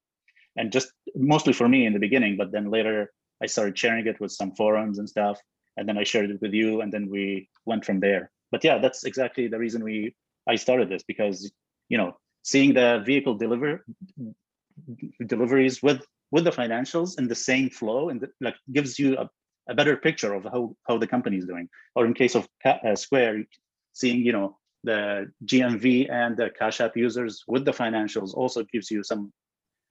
And 0.57 0.71
just 0.71 0.91
mostly 1.15 1.53
for 1.53 1.69
me 1.69 1.85
in 1.85 1.93
the 1.93 1.99
beginning, 1.99 2.37
but 2.37 2.51
then 2.51 2.69
later 2.69 3.11
I 3.41 3.45
started 3.45 3.77
sharing 3.77 4.05
it 4.07 4.19
with 4.19 4.31
some 4.31 4.51
forums 4.55 4.99
and 4.99 5.07
stuff. 5.07 5.39
And 5.77 5.87
then 5.87 5.97
I 5.97 6.03
shared 6.03 6.29
it 6.29 6.41
with 6.41 6.53
you 6.53 6.81
and 6.81 6.91
then 6.91 7.09
we 7.09 7.49
went 7.65 7.85
from 7.85 7.99
there. 7.99 8.31
But 8.51 8.63
yeah, 8.63 8.79
that's 8.79 9.05
exactly 9.05 9.47
the 9.47 9.59
reason 9.59 9.83
we 9.83 10.15
I 10.47 10.55
started 10.55 10.89
this 10.89 11.03
because 11.03 11.51
you 11.87 11.97
know 11.97 12.17
seeing 12.43 12.73
the 12.73 13.03
vehicle 13.05 13.35
deliver 13.35 13.85
deliveries 15.25 15.81
with 15.83 16.01
with 16.31 16.43
the 16.43 16.51
financials 16.51 17.17
in 17.17 17.27
the 17.27 17.35
same 17.35 17.69
flow 17.69 18.09
and 18.09 18.27
like 18.41 18.55
gives 18.71 18.97
you 18.99 19.17
a, 19.17 19.29
a 19.69 19.75
better 19.75 19.95
picture 19.95 20.33
of 20.33 20.43
how 20.43 20.75
how 20.87 20.97
the 20.97 21.07
company 21.07 21.37
is 21.37 21.45
doing. 21.45 21.69
Or 21.95 22.05
in 22.05 22.13
case 22.13 22.35
of 22.35 22.47
uh, 22.65 22.95
square 22.95 23.43
seeing 23.93 24.19
you 24.25 24.33
know 24.33 24.57
the 24.83 25.29
gmv 25.45 26.09
and 26.09 26.37
the 26.37 26.49
cash 26.57 26.79
app 26.79 26.95
users 26.95 27.43
with 27.47 27.65
the 27.65 27.71
financials 27.71 28.33
also 28.33 28.63
gives 28.63 28.89
you 28.89 29.03
some 29.03 29.33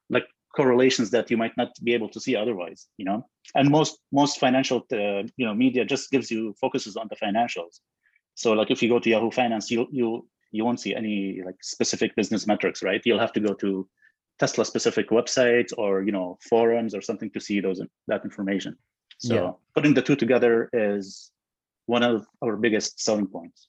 like 0.09 0.27
correlations 0.57 1.11
that 1.11 1.31
you 1.31 1.37
might 1.37 1.55
not 1.59 1.69
be 1.85 1.93
able 1.93 2.09
to 2.09 2.21
see 2.21 2.35
otherwise 2.35 2.89
you 2.97 3.05
know? 3.05 3.27
And 3.55 3.71
most 3.71 3.99
most 4.13 4.41
financial 4.41 4.87
uh, 4.93 5.23
you 5.37 5.47
know 5.47 5.55
media 5.55 5.85
just 5.85 6.11
gives 6.11 6.31
you 6.31 6.55
focuses 6.61 6.97
on 6.97 7.09
the 7.11 7.17
financials. 7.17 7.81
So 8.35 8.53
like 8.53 8.71
if 8.71 8.83
you 8.83 8.89
go 8.89 8.99
to 9.01 9.11
yahoo 9.11 9.31
finance 9.31 9.71
you 9.71 9.87
you 9.91 10.27
you 10.51 10.65
won't 10.65 10.81
see 10.81 10.95
any 10.95 11.43
like 11.45 11.57
specific 11.63 12.17
business 12.17 12.47
metrics 12.47 12.83
right? 12.83 13.03
You'll 13.05 13.25
have 13.27 13.35
to 13.35 13.41
go 13.41 13.53
to 13.55 13.89
Tesla 14.39 14.65
specific 14.65 15.11
websites 15.11 15.73
or 15.77 16.03
you 16.03 16.13
know 16.13 16.39
forums 16.49 16.95
or 16.95 17.03
something 17.03 17.31
to 17.31 17.41
see 17.41 17.61
those 17.61 17.81
that 18.07 18.25
information. 18.25 18.77
So 19.19 19.35
yeah. 19.35 19.51
putting 19.75 19.95
the 19.95 20.03
two 20.03 20.17
together 20.17 20.69
is 20.73 21.31
one 21.87 22.03
of 22.03 22.27
our 22.43 22.57
biggest 22.57 23.03
selling 23.03 23.27
points. 23.27 23.69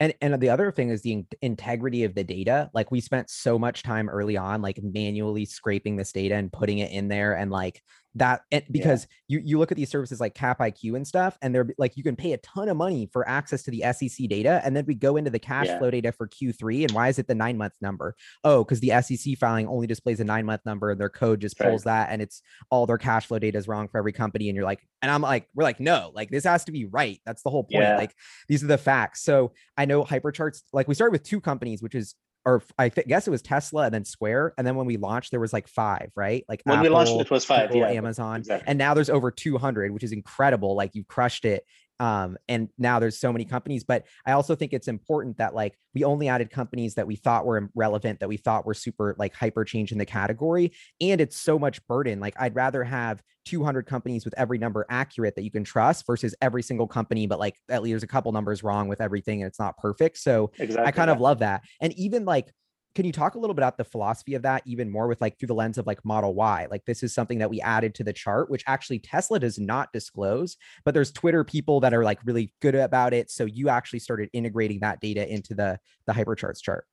And 0.00 0.12
and 0.20 0.40
the 0.40 0.50
other 0.50 0.72
thing 0.72 0.90
is 0.90 1.02
the 1.02 1.12
in- 1.12 1.26
integrity 1.40 2.04
of 2.04 2.14
the 2.14 2.24
data. 2.24 2.70
Like 2.74 2.90
we 2.90 3.00
spent 3.00 3.30
so 3.30 3.58
much 3.58 3.82
time 3.82 4.08
early 4.08 4.36
on, 4.36 4.60
like 4.60 4.80
manually 4.82 5.44
scraping 5.44 5.96
this 5.96 6.12
data 6.12 6.34
and 6.34 6.52
putting 6.52 6.78
it 6.78 6.90
in 6.90 7.08
there, 7.08 7.34
and 7.34 7.50
like 7.50 7.80
that 8.16 8.42
it, 8.50 8.70
because 8.70 9.06
yeah. 9.28 9.38
you 9.38 9.42
you 9.44 9.58
look 9.58 9.72
at 9.72 9.76
these 9.76 9.90
services 9.90 10.20
like 10.20 10.34
cap 10.34 10.60
iq 10.60 10.96
and 10.96 11.06
stuff 11.06 11.36
and 11.42 11.54
they're 11.54 11.68
like 11.78 11.96
you 11.96 12.02
can 12.02 12.14
pay 12.14 12.32
a 12.32 12.36
ton 12.38 12.68
of 12.68 12.76
money 12.76 13.08
for 13.12 13.28
access 13.28 13.62
to 13.62 13.70
the 13.70 13.82
sec 13.92 14.28
data 14.28 14.60
and 14.64 14.76
then 14.76 14.84
we 14.86 14.94
go 14.94 15.16
into 15.16 15.30
the 15.30 15.38
cash 15.38 15.66
yeah. 15.66 15.78
flow 15.78 15.90
data 15.90 16.12
for 16.12 16.28
q3 16.28 16.82
and 16.82 16.92
why 16.92 17.08
is 17.08 17.18
it 17.18 17.26
the 17.26 17.34
nine 17.34 17.56
month 17.56 17.72
number 17.80 18.14
oh 18.44 18.62
because 18.62 18.80
the 18.80 18.90
sec 19.02 19.36
filing 19.38 19.66
only 19.66 19.86
displays 19.86 20.20
a 20.20 20.24
nine 20.24 20.46
month 20.46 20.60
number 20.64 20.90
and 20.90 21.00
their 21.00 21.08
code 21.08 21.40
just 21.40 21.58
pulls 21.58 21.84
right. 21.84 22.06
that 22.06 22.12
and 22.12 22.22
it's 22.22 22.42
all 22.70 22.86
their 22.86 22.98
cash 22.98 23.26
flow 23.26 23.38
data 23.38 23.58
is 23.58 23.66
wrong 23.66 23.88
for 23.88 23.98
every 23.98 24.12
company 24.12 24.48
and 24.48 24.56
you're 24.56 24.64
like 24.64 24.86
and 25.02 25.10
i'm 25.10 25.22
like 25.22 25.48
we're 25.54 25.64
like 25.64 25.80
no 25.80 26.12
like 26.14 26.30
this 26.30 26.44
has 26.44 26.64
to 26.64 26.72
be 26.72 26.84
right 26.86 27.20
that's 27.26 27.42
the 27.42 27.50
whole 27.50 27.64
point 27.64 27.82
yeah. 27.82 27.96
like 27.96 28.14
these 28.48 28.62
are 28.62 28.68
the 28.68 28.78
facts 28.78 29.22
so 29.22 29.52
i 29.76 29.84
know 29.84 30.04
hypercharts 30.04 30.62
like 30.72 30.86
we 30.86 30.94
started 30.94 31.12
with 31.12 31.22
two 31.22 31.40
companies 31.40 31.82
which 31.82 31.94
is 31.94 32.14
or 32.46 32.62
I 32.78 32.88
th- 32.88 33.06
guess 33.06 33.26
it 33.26 33.30
was 33.30 33.42
Tesla 33.42 33.84
and 33.84 33.94
then 33.94 34.04
Square. 34.04 34.54
And 34.58 34.66
then 34.66 34.76
when 34.76 34.86
we 34.86 34.96
launched, 34.96 35.30
there 35.30 35.40
was 35.40 35.52
like 35.52 35.66
five, 35.66 36.10
right? 36.14 36.44
Like 36.48 36.62
when 36.64 36.78
Apple, 36.78 36.90
we 36.90 36.94
launched, 36.94 37.12
it 37.12 37.30
was 37.30 37.44
five, 37.44 37.70
Google, 37.70 37.90
yeah, 37.90 37.96
Amazon, 37.96 38.40
exactly. 38.40 38.68
and 38.68 38.78
now 38.78 38.94
there's 38.94 39.10
over 39.10 39.30
200, 39.30 39.92
which 39.92 40.04
is 40.04 40.12
incredible. 40.12 40.76
Like 40.76 40.94
you 40.94 41.04
crushed 41.04 41.44
it 41.44 41.64
um 42.00 42.36
and 42.48 42.68
now 42.78 42.98
there's 42.98 43.18
so 43.18 43.32
many 43.32 43.44
companies 43.44 43.84
but 43.84 44.04
i 44.26 44.32
also 44.32 44.54
think 44.54 44.72
it's 44.72 44.88
important 44.88 45.36
that 45.38 45.54
like 45.54 45.78
we 45.94 46.02
only 46.02 46.28
added 46.28 46.50
companies 46.50 46.94
that 46.94 47.06
we 47.06 47.14
thought 47.14 47.46
were 47.46 47.70
relevant 47.74 48.18
that 48.18 48.28
we 48.28 48.36
thought 48.36 48.66
were 48.66 48.74
super 48.74 49.14
like 49.18 49.34
hyper 49.34 49.64
change 49.64 49.92
in 49.92 49.98
the 49.98 50.06
category 50.06 50.72
and 51.00 51.20
it's 51.20 51.38
so 51.38 51.58
much 51.58 51.84
burden 51.86 52.18
like 52.18 52.34
i'd 52.40 52.54
rather 52.54 52.82
have 52.82 53.22
200 53.44 53.86
companies 53.86 54.24
with 54.24 54.34
every 54.36 54.58
number 54.58 54.86
accurate 54.88 55.36
that 55.36 55.42
you 55.42 55.50
can 55.50 55.64
trust 55.64 56.04
versus 56.06 56.34
every 56.40 56.62
single 56.62 56.86
company 56.86 57.26
but 57.26 57.38
like 57.38 57.56
at 57.68 57.82
least 57.82 57.92
there's 57.92 58.02
a 58.02 58.08
couple 58.08 58.32
numbers 58.32 58.62
wrong 58.62 58.88
with 58.88 59.00
everything 59.00 59.42
and 59.42 59.48
it's 59.48 59.58
not 59.60 59.76
perfect 59.76 60.18
so 60.18 60.50
exactly, 60.58 60.88
i 60.88 60.90
kind 60.90 61.10
of 61.10 61.20
love 61.20 61.38
that 61.38 61.62
and 61.80 61.92
even 61.92 62.24
like 62.24 62.52
can 62.94 63.04
you 63.04 63.12
talk 63.12 63.34
a 63.34 63.38
little 63.38 63.54
bit 63.54 63.62
about 63.62 63.76
the 63.76 63.84
philosophy 63.84 64.34
of 64.34 64.42
that 64.42 64.62
even 64.66 64.90
more 64.90 65.08
with 65.08 65.20
like 65.20 65.38
through 65.38 65.48
the 65.48 65.54
lens 65.54 65.78
of 65.78 65.86
like 65.86 66.04
model 66.04 66.34
y? 66.34 66.66
Like 66.70 66.84
this 66.84 67.02
is 67.02 67.12
something 67.12 67.38
that 67.38 67.50
we 67.50 67.60
added 67.60 67.94
to 67.96 68.04
the 68.04 68.12
chart 68.12 68.50
which 68.50 68.62
actually 68.66 68.98
tesla 69.00 69.38
does 69.40 69.58
not 69.58 69.92
disclose 69.92 70.56
but 70.84 70.94
there's 70.94 71.12
twitter 71.12 71.44
people 71.44 71.80
that 71.80 71.92
are 71.92 72.04
like 72.04 72.20
really 72.24 72.52
good 72.60 72.74
about 72.74 73.12
it. 73.12 73.30
So 73.30 73.44
you 73.44 73.68
actually 73.68 73.98
started 73.98 74.30
integrating 74.32 74.80
that 74.80 75.00
data 75.00 75.30
into 75.30 75.54
the 75.54 75.78
the 76.06 76.12
hypercharts 76.12 76.62
chart. 76.62 76.86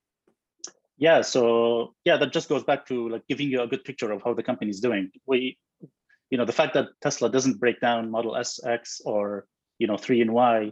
Yeah 0.98 1.22
so 1.22 1.94
yeah 2.06 2.18
that 2.18 2.34
just 2.34 2.50
goes 2.50 2.64
back 2.64 2.86
to 2.88 3.10
like 3.10 3.28
giving 3.28 3.50
you 3.50 3.62
a 3.62 3.68
good 3.68 3.84
picture 3.84 4.12
of 4.12 4.22
how 4.24 4.34
the 4.34 4.44
company 4.44 4.72
is 4.72 4.80
doing. 4.80 5.12
We 5.26 5.58
you 6.30 6.38
know 6.38 6.46
the 6.46 6.54
fact 6.54 6.74
that 6.74 6.88
tesla 7.02 7.30
doesn't 7.30 7.60
break 7.60 7.80
down 7.80 8.10
model 8.10 8.36
s 8.36 8.60
x 8.66 9.02
or 9.06 9.46
you 9.78 9.88
know 9.88 9.98
3 9.98 10.22
and 10.22 10.34
y 10.34 10.72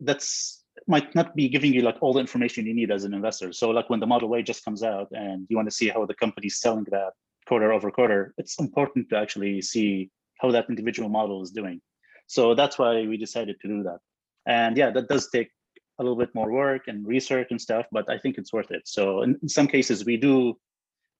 that's 0.00 0.59
might 0.86 1.14
not 1.14 1.34
be 1.34 1.48
giving 1.48 1.72
you 1.72 1.82
like 1.82 1.96
all 2.00 2.12
the 2.12 2.20
information 2.20 2.66
you 2.66 2.74
need 2.74 2.90
as 2.90 3.04
an 3.04 3.14
investor. 3.14 3.52
So 3.52 3.70
like 3.70 3.90
when 3.90 4.00
the 4.00 4.06
Model 4.06 4.28
Y 4.28 4.42
just 4.42 4.64
comes 4.64 4.82
out 4.82 5.08
and 5.12 5.46
you 5.48 5.56
want 5.56 5.68
to 5.68 5.74
see 5.74 5.88
how 5.88 6.04
the 6.06 6.14
company's 6.14 6.60
selling 6.60 6.86
that 6.90 7.12
quarter 7.46 7.72
over 7.72 7.90
quarter, 7.90 8.34
it's 8.38 8.58
important 8.58 9.08
to 9.10 9.16
actually 9.16 9.62
see 9.62 10.10
how 10.38 10.50
that 10.50 10.68
individual 10.68 11.08
model 11.08 11.42
is 11.42 11.50
doing. 11.50 11.80
So 12.26 12.54
that's 12.54 12.78
why 12.78 13.02
we 13.06 13.16
decided 13.16 13.56
to 13.60 13.68
do 13.68 13.82
that. 13.82 13.98
And 14.46 14.76
yeah, 14.76 14.90
that 14.90 15.08
does 15.08 15.28
take 15.30 15.50
a 15.98 16.02
little 16.02 16.16
bit 16.16 16.34
more 16.34 16.50
work 16.50 16.88
and 16.88 17.06
research 17.06 17.48
and 17.50 17.60
stuff, 17.60 17.86
but 17.92 18.08
I 18.08 18.18
think 18.18 18.38
it's 18.38 18.52
worth 18.52 18.70
it. 18.70 18.82
So 18.86 19.22
in, 19.22 19.38
in 19.42 19.48
some 19.48 19.66
cases 19.66 20.04
we 20.04 20.16
do 20.16 20.58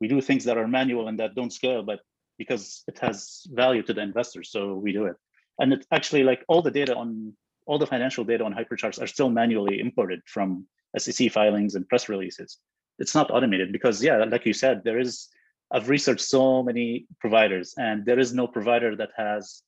we 0.00 0.08
do 0.08 0.20
things 0.22 0.44
that 0.44 0.56
are 0.56 0.66
manual 0.66 1.08
and 1.08 1.20
that 1.20 1.34
don't 1.34 1.52
scale, 1.52 1.82
but 1.82 2.00
because 2.38 2.82
it 2.88 2.98
has 3.00 3.42
value 3.50 3.82
to 3.82 3.92
the 3.92 4.00
investors, 4.00 4.50
so 4.50 4.74
we 4.74 4.92
do 4.92 5.04
it. 5.04 5.16
And 5.58 5.74
it's 5.74 5.86
actually 5.92 6.22
like 6.22 6.42
all 6.48 6.62
the 6.62 6.70
data 6.70 6.96
on 6.96 7.34
all 7.70 7.78
the 7.78 7.86
financial 7.86 8.24
data 8.24 8.42
on 8.42 8.52
hypercharts 8.52 9.00
are 9.00 9.06
still 9.06 9.30
manually 9.30 9.78
imported 9.78 10.20
from 10.26 10.66
SEC 10.98 11.30
filings 11.30 11.76
and 11.76 11.88
press 11.88 12.08
releases. 12.08 12.58
It's 12.98 13.14
not 13.14 13.30
automated 13.30 13.70
because, 13.70 14.02
yeah, 14.02 14.16
like 14.24 14.44
you 14.44 14.52
said, 14.52 14.82
there 14.82 14.98
is 14.98 15.28
I've 15.70 15.88
researched 15.88 16.26
so 16.36 16.64
many 16.64 17.06
providers, 17.20 17.74
and 17.78 18.04
there 18.04 18.18
is 18.18 18.34
no 18.34 18.48
provider 18.48 18.96
that 18.96 19.10
has 19.16 19.62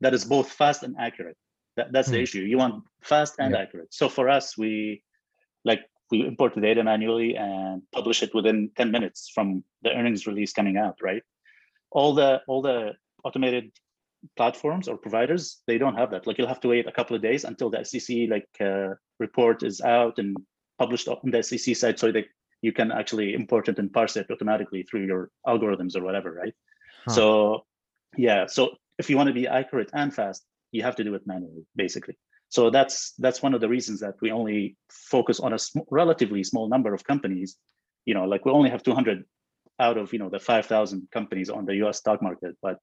that 0.00 0.12
is 0.12 0.24
both 0.24 0.50
fast 0.50 0.82
and 0.82 0.96
accurate. 0.98 1.36
That, 1.76 1.92
that's 1.92 2.08
hmm. 2.08 2.14
the 2.14 2.22
issue. 2.22 2.40
You 2.40 2.58
want 2.58 2.82
fast 3.00 3.36
and 3.38 3.54
yeah. 3.54 3.60
accurate. 3.62 3.94
So 3.94 4.08
for 4.08 4.28
us, 4.28 4.58
we 4.58 5.04
like 5.64 5.82
we 6.10 6.26
import 6.26 6.56
the 6.56 6.60
data 6.60 6.82
manually 6.82 7.36
and 7.36 7.82
publish 7.92 8.24
it 8.24 8.34
within 8.34 8.72
10 8.76 8.90
minutes 8.90 9.30
from 9.32 9.62
the 9.82 9.90
earnings 9.92 10.26
release 10.26 10.52
coming 10.52 10.76
out, 10.76 10.96
right? 11.00 11.22
All 11.92 12.12
the 12.12 12.40
all 12.48 12.60
the 12.60 12.94
automated 13.22 13.70
platforms 14.36 14.88
or 14.88 14.96
providers, 14.96 15.62
they 15.66 15.78
don't 15.78 15.96
have 15.96 16.10
that. 16.10 16.26
Like 16.26 16.38
you'll 16.38 16.48
have 16.48 16.60
to 16.60 16.68
wait 16.68 16.86
a 16.86 16.92
couple 16.92 17.16
of 17.16 17.22
days 17.22 17.44
until 17.44 17.70
the 17.70 17.84
SEC 17.84 18.28
like 18.28 18.48
uh, 18.60 18.94
report 19.18 19.62
is 19.62 19.80
out 19.80 20.18
and 20.18 20.36
published 20.78 21.08
on 21.08 21.30
the 21.30 21.42
SEC 21.42 21.76
site 21.76 21.98
so 21.98 22.12
that 22.12 22.26
you 22.62 22.72
can 22.72 22.92
actually 22.92 23.34
import 23.34 23.68
it 23.68 23.78
and 23.78 23.92
parse 23.92 24.16
it 24.16 24.26
automatically 24.30 24.82
through 24.82 25.06
your 25.06 25.30
algorithms 25.46 25.96
or 25.96 26.02
whatever, 26.02 26.32
right? 26.32 26.54
Huh. 27.06 27.14
So 27.14 27.64
yeah, 28.16 28.46
so 28.46 28.76
if 28.98 29.08
you 29.08 29.16
want 29.16 29.28
to 29.28 29.32
be 29.32 29.46
accurate 29.46 29.90
and 29.94 30.12
fast, 30.14 30.44
you 30.72 30.82
have 30.82 30.96
to 30.96 31.04
do 31.04 31.14
it 31.14 31.26
manually, 31.26 31.64
basically. 31.74 32.16
So 32.48 32.68
that's 32.68 33.14
that's 33.18 33.42
one 33.42 33.54
of 33.54 33.60
the 33.60 33.68
reasons 33.68 34.00
that 34.00 34.14
we 34.20 34.32
only 34.32 34.76
focus 34.90 35.40
on 35.40 35.52
a 35.52 35.58
sm- 35.58 35.86
relatively 35.90 36.42
small 36.44 36.68
number 36.68 36.92
of 36.92 37.04
companies. 37.04 37.56
You 38.04 38.14
know, 38.14 38.24
like 38.24 38.44
we 38.44 38.52
only 38.52 38.70
have 38.70 38.82
200 38.82 39.24
out 39.78 39.96
of 39.96 40.12
you 40.12 40.18
know 40.18 40.28
the 40.28 40.40
5,000 40.40 41.08
companies 41.12 41.48
on 41.48 41.64
the 41.64 41.76
U.S. 41.76 41.98
stock 41.98 42.20
market, 42.22 42.56
but 42.60 42.78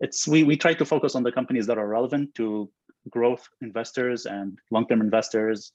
it's 0.00 0.26
we 0.26 0.42
we 0.42 0.56
try 0.56 0.74
to 0.74 0.84
focus 0.84 1.14
on 1.14 1.22
the 1.22 1.32
companies 1.32 1.66
that 1.66 1.78
are 1.78 1.86
relevant 1.88 2.34
to 2.34 2.70
growth 3.08 3.48
investors 3.60 4.26
and 4.26 4.58
long-term 4.70 5.00
investors. 5.00 5.72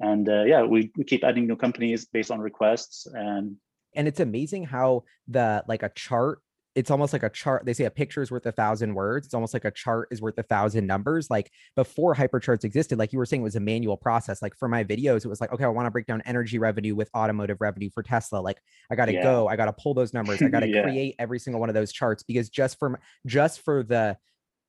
And 0.00 0.28
uh, 0.28 0.44
yeah 0.44 0.62
we, 0.62 0.92
we 0.96 1.04
keep 1.04 1.24
adding 1.24 1.46
new 1.46 1.56
companies 1.56 2.06
based 2.06 2.30
on 2.30 2.40
requests 2.40 3.06
and 3.12 3.56
and 3.94 4.06
it's 4.06 4.20
amazing 4.20 4.64
how 4.64 5.04
the 5.26 5.64
like 5.66 5.82
a 5.82 5.88
chart 5.90 6.40
it's 6.78 6.92
almost 6.92 7.12
like 7.12 7.24
a 7.24 7.28
chart. 7.28 7.66
They 7.66 7.72
say 7.72 7.86
a 7.86 7.90
picture 7.90 8.22
is 8.22 8.30
worth 8.30 8.46
a 8.46 8.52
thousand 8.52 8.94
words. 8.94 9.26
It's 9.26 9.34
almost 9.34 9.52
like 9.52 9.64
a 9.64 9.70
chart 9.72 10.06
is 10.12 10.22
worth 10.22 10.38
a 10.38 10.44
thousand 10.44 10.86
numbers. 10.86 11.28
Like 11.28 11.50
before 11.74 12.14
hypercharts 12.14 12.62
existed, 12.62 13.00
like 13.00 13.12
you 13.12 13.18
were 13.18 13.26
saying, 13.26 13.40
it 13.40 13.44
was 13.44 13.56
a 13.56 13.60
manual 13.60 13.96
process. 13.96 14.40
Like 14.40 14.54
for 14.54 14.68
my 14.68 14.84
videos, 14.84 15.24
it 15.24 15.28
was 15.28 15.40
like, 15.40 15.52
okay, 15.52 15.64
I 15.64 15.68
want 15.68 15.86
to 15.86 15.90
break 15.90 16.06
down 16.06 16.22
energy 16.24 16.56
revenue 16.60 16.94
with 16.94 17.10
automotive 17.16 17.60
revenue 17.60 17.90
for 17.90 18.04
Tesla. 18.04 18.38
Like 18.38 18.58
I 18.92 18.94
got 18.94 19.06
to 19.06 19.12
yeah. 19.12 19.24
go, 19.24 19.48
I 19.48 19.56
got 19.56 19.64
to 19.64 19.72
pull 19.72 19.92
those 19.92 20.14
numbers, 20.14 20.40
I 20.40 20.46
got 20.46 20.60
to 20.60 20.68
yeah. 20.68 20.84
create 20.84 21.16
every 21.18 21.40
single 21.40 21.58
one 21.58 21.68
of 21.68 21.74
those 21.74 21.90
charts 21.90 22.22
because 22.22 22.48
just 22.48 22.78
for 22.78 23.00
just 23.26 23.62
for 23.62 23.82
the 23.82 24.16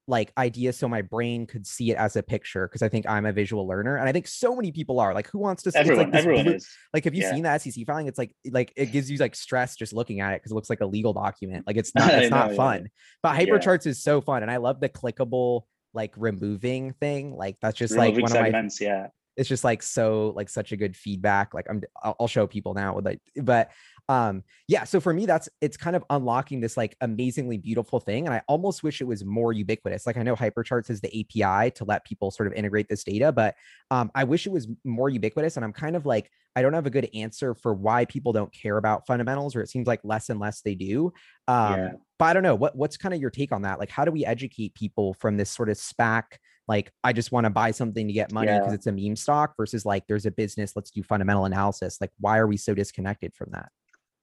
like 0.10 0.34
idea 0.40 0.74
so 0.74 0.88
my 0.88 1.04
brain 1.04 1.46
could 1.46 1.68
see 1.68 1.92
it 1.92 1.98
as 1.98 2.16
a 2.16 2.24
picture 2.24 2.68
because 2.68 2.82
I 2.82 2.90
think 2.90 3.08
I'm 3.08 3.28
a 3.28 3.32
visual 3.32 3.68
learner 3.68 3.96
and 3.96 4.10
I 4.10 4.12
think 4.12 4.28
so 4.28 4.56
many 4.56 4.72
people 4.72 5.00
are 5.00 5.14
like 5.14 5.30
who 5.30 5.38
wants 5.38 5.62
to 5.64 5.72
see 5.72 5.78
everyone, 5.78 6.08
it's 6.08 6.14
like 6.14 6.20
everyone 6.20 6.46
blue, 6.46 6.54
is. 6.56 6.68
like 6.96 7.04
have 7.04 7.14
you 7.14 7.22
yeah. 7.22 7.32
seen 7.32 7.44
the 7.44 7.58
SEC 7.60 7.86
filing 7.86 8.08
it's 8.08 8.18
like 8.18 8.36
like 8.52 8.74
it 8.76 8.88
gives 8.88 9.12
you 9.12 9.18
like 9.18 9.36
stress 9.36 9.76
just 9.76 9.94
looking 9.94 10.20
at 10.20 10.34
it 10.34 10.42
because 10.42 10.52
it 10.52 10.56
looks 10.56 10.70
like 10.70 10.82
a 10.82 10.86
legal 10.86 11.14
document 11.14 11.68
like 11.68 11.78
it's 11.78 11.94
not 11.96 12.12
it's 12.12 12.32
know, 12.32 12.38
not 12.38 12.56
fun 12.56 12.82
yeah. 12.82 12.88
but 13.22 13.36
hypercharts 13.38 13.86
yeah. 13.86 13.92
is 13.92 14.02
so 14.02 14.20
fun 14.20 14.42
and 14.42 14.52
I 14.52 14.58
love 14.58 14.80
the 14.80 14.90
clickable 14.90 15.62
like 15.94 16.14
removing 16.18 16.94
thing 16.94 17.36
like 17.36 17.58
that's 17.62 17.78
just 17.78 17.94
removing 17.94 18.16
like 18.16 18.22
one 18.24 18.32
segments, 18.32 18.82
of 18.82 18.88
my 18.88 18.94
yeah 18.94 19.08
it's 19.38 19.48
just 19.48 19.64
like 19.64 19.84
so 19.84 20.34
like 20.36 20.50
such 20.50 20.72
a 20.72 20.78
good 20.78 20.98
feedback 20.98 21.54
like 21.54 21.66
i'm 21.70 21.82
i'll 22.04 22.28
show 22.28 22.46
people 22.46 22.74
now 22.74 22.94
with 22.94 23.06
like 23.06 23.22
but 23.38 23.72
um 24.10 24.44
yeah 24.68 24.84
so 24.84 25.00
for 25.00 25.14
me 25.14 25.26
that's 25.28 25.48
it's 25.62 25.78
kind 25.78 25.96
of 25.96 26.04
unlocking 26.10 26.60
this 26.60 26.76
like 26.76 26.98
amazingly 27.02 27.58
beautiful 27.58 28.00
thing 28.00 28.26
and 28.26 28.34
i 28.34 28.42
almost 28.48 28.82
wish 28.84 29.02
it 29.02 29.06
was 29.06 29.24
more 29.24 29.54
ubiquitous 29.54 30.06
like 30.08 30.18
i 30.18 30.24
know 30.24 30.36
hypercharts 30.36 30.90
is 30.90 31.00
the 31.00 31.08
api 31.08 31.72
to 31.72 31.86
let 31.86 32.04
people 32.04 32.32
sort 32.32 32.48
of 32.48 32.54
integrate 32.54 32.90
this 32.90 33.04
data 33.04 33.32
but 33.32 33.56
um 33.92 34.12
i 34.16 34.24
wish 34.24 34.48
it 34.48 34.52
was 34.52 34.68
more 34.84 35.10
ubiquitous 35.10 35.56
and 35.56 35.64
i'm 35.64 35.72
kind 35.72 35.96
of 35.96 36.08
like 36.08 36.32
i 36.56 36.62
don't 36.62 36.74
have 36.74 36.88
a 36.88 36.90
good 36.90 37.08
answer 37.14 37.54
for 37.54 37.74
why 37.74 38.04
people 38.06 38.34
don't 38.34 38.52
care 38.52 38.78
about 38.78 39.06
fundamentals 39.06 39.56
or 39.56 39.62
it 39.62 39.70
seems 39.70 39.88
like 39.88 40.02
less 40.04 40.30
and 40.30 40.40
less 40.40 40.62
they 40.62 40.74
do 40.74 41.14
um 41.48 41.80
yeah. 41.80 41.92
but 42.18 42.26
i 42.26 42.34
don't 42.34 42.44
know 42.44 42.56
what 42.56 42.76
what's 42.76 42.98
kind 42.98 43.14
of 43.14 43.22
your 43.22 43.30
take 43.30 43.52
on 43.52 43.62
that 43.62 43.78
like 43.78 43.92
how 43.92 44.04
do 44.04 44.12
we 44.12 44.26
educate 44.26 44.74
people 44.74 45.14
from 45.14 45.38
this 45.38 45.52
sort 45.52 45.70
of 45.70 45.78
spac 45.78 46.24
like 46.68 46.92
i 47.04 47.14
just 47.14 47.32
want 47.32 47.46
to 47.46 47.52
buy 47.52 47.70
something 47.70 48.08
to 48.08 48.14
get 48.14 48.32
money 48.32 48.48
because 48.48 48.70
yeah. 48.70 48.74
it's 48.74 48.88
a 48.88 48.92
meme 48.92 49.16
stock 49.16 49.54
versus 49.56 49.86
like 49.86 50.08
there's 50.08 50.26
a 50.26 50.32
business 50.32 50.74
let's 50.76 50.90
do 50.90 51.04
fundamental 51.04 51.46
analysis 51.46 52.00
like 52.02 52.12
why 52.20 52.40
are 52.40 52.48
we 52.48 52.58
so 52.58 52.74
disconnected 52.74 53.36
from 53.36 53.50
that 53.52 53.70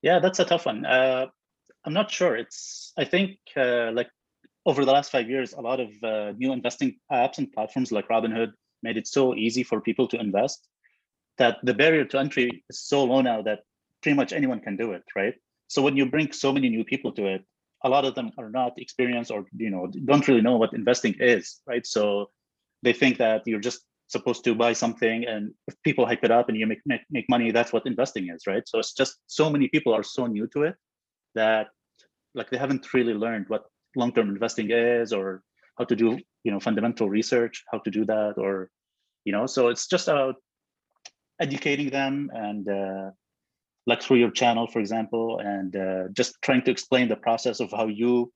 yeah, 0.07 0.21
that's 0.21 0.39
a 0.39 0.45
tough 0.45 0.67
one. 0.67 0.87
Uh, 0.87 1.27
I'm 1.85 1.93
not 1.93 2.13
sure. 2.13 2.37
It's 2.37 2.93
I 2.97 3.05
think 3.05 3.39
uh, 3.57 3.91
like 3.91 4.09
over 4.65 4.85
the 4.85 4.93
last 4.93 5.11
five 5.11 5.29
years, 5.29 5.53
a 5.53 5.61
lot 5.61 5.81
of 5.81 5.91
uh, 6.11 6.33
new 6.43 6.53
investing 6.53 6.91
apps 7.11 7.39
and 7.39 7.53
platforms 7.53 7.91
like 7.91 8.07
Robinhood 8.09 8.53
made 8.85 8.97
it 8.97 9.09
so 9.09 9.35
easy 9.35 9.65
for 9.65 9.81
people 9.81 10.07
to 10.13 10.21
invest 10.27 10.69
that 11.39 11.57
the 11.65 11.75
barrier 11.75 12.05
to 12.05 12.21
entry 12.21 12.65
is 12.71 12.79
so 12.93 13.03
low 13.03 13.21
now 13.21 13.43
that 13.43 13.61
pretty 14.01 14.15
much 14.15 14.33
anyone 14.33 14.61
can 14.61 14.77
do 14.77 14.93
it, 14.93 15.03
right? 15.17 15.35
So 15.67 15.83
when 15.83 15.97
you 15.97 16.07
bring 16.07 16.31
so 16.31 16.53
many 16.53 16.69
new 16.69 16.85
people 16.85 17.11
to 17.19 17.27
it, 17.35 17.43
a 17.83 17.89
lot 17.89 18.05
of 18.05 18.15
them 18.15 18.31
are 18.39 18.51
not 18.61 18.79
experienced 18.79 19.33
or 19.33 19.41
you 19.57 19.71
know 19.71 19.85
don't 20.11 20.27
really 20.29 20.47
know 20.49 20.57
what 20.57 20.73
investing 20.73 21.17
is, 21.19 21.61
right? 21.67 21.85
So 21.85 22.31
they 22.85 22.93
think 22.93 23.19
that 23.19 23.43
you're 23.45 23.67
just 23.71 23.81
supposed 24.09 24.45
to 24.45 24.55
buy 24.55 24.73
something 24.73 25.25
and 25.27 25.53
if 25.67 25.75
people 25.83 26.07
hype 26.07 26.25
it 26.25 26.31
up 26.31 26.49
and 26.49 26.57
you 26.57 26.67
make, 26.67 26.81
make, 26.87 27.03
make 27.11 27.29
money 27.29 27.51
that's 27.51 27.73
what 27.73 27.87
investing 27.87 28.29
is 28.31 28.47
right? 28.47 28.63
So 28.67 28.79
it's 28.79 28.93
just 28.93 29.17
so 29.27 29.51
many 29.51 29.69
people 29.69 29.93
are 29.93 30.03
so 30.03 30.27
new 30.27 30.47
to 30.49 30.63
it 30.63 30.77
that 31.35 31.69
like 32.35 32.51
they 32.51 32.59
haven't 32.59 32.93
really 32.95 33.15
learned 33.15 33.47
what 33.49 33.65
long-term 33.97 34.29
investing 34.29 34.71
is 34.71 35.13
or 35.13 35.43
how 35.79 35.85
to 35.85 35.97
do 35.97 36.19
you 36.45 36.53
know 36.53 36.61
fundamental 36.61 37.09
research 37.09 37.65
how 37.73 37.79
to 37.79 37.91
do 37.91 38.05
that 38.05 38.35
or 38.37 38.71
you 39.25 39.33
know 39.33 39.47
so 39.47 39.69
it's 39.69 39.87
just 39.87 40.09
about 40.09 40.37
educating 41.41 41.91
them 41.91 42.31
and 42.33 42.69
uh, 42.69 43.11
like 43.87 44.03
through 44.03 44.19
your 44.19 44.31
channel 44.31 44.67
for 44.67 44.81
example 44.81 45.41
and 45.41 45.77
uh, 45.77 46.05
just 46.13 46.35
trying 46.43 46.63
to 46.63 46.71
explain 46.71 47.09
the 47.09 47.17
process 47.17 47.61
of 47.61 47.71
how 47.71 47.87
you 47.87 48.33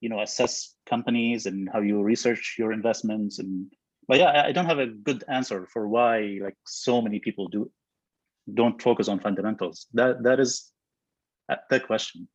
you 0.00 0.08
know 0.08 0.20
assess 0.20 0.74
companies 0.86 1.46
and 1.46 1.68
how 1.72 1.80
you 1.80 2.02
research 2.02 2.56
your 2.58 2.72
investments 2.72 3.38
and 3.38 3.72
but 4.08 4.18
yeah, 4.18 4.44
I 4.46 4.52
don't 4.52 4.66
have 4.66 4.78
a 4.78 4.86
good 4.86 5.24
answer 5.28 5.66
for 5.72 5.88
why 5.88 6.38
like 6.42 6.56
so 6.66 7.00
many 7.00 7.20
people 7.20 7.48
do 7.48 7.70
don't 8.52 8.80
focus 8.80 9.08
on 9.08 9.20
fundamentals. 9.20 9.86
That 9.94 10.22
that 10.24 10.40
is 10.40 10.70
uh, 11.48 11.56
the 11.70 11.80
question. 11.80 12.28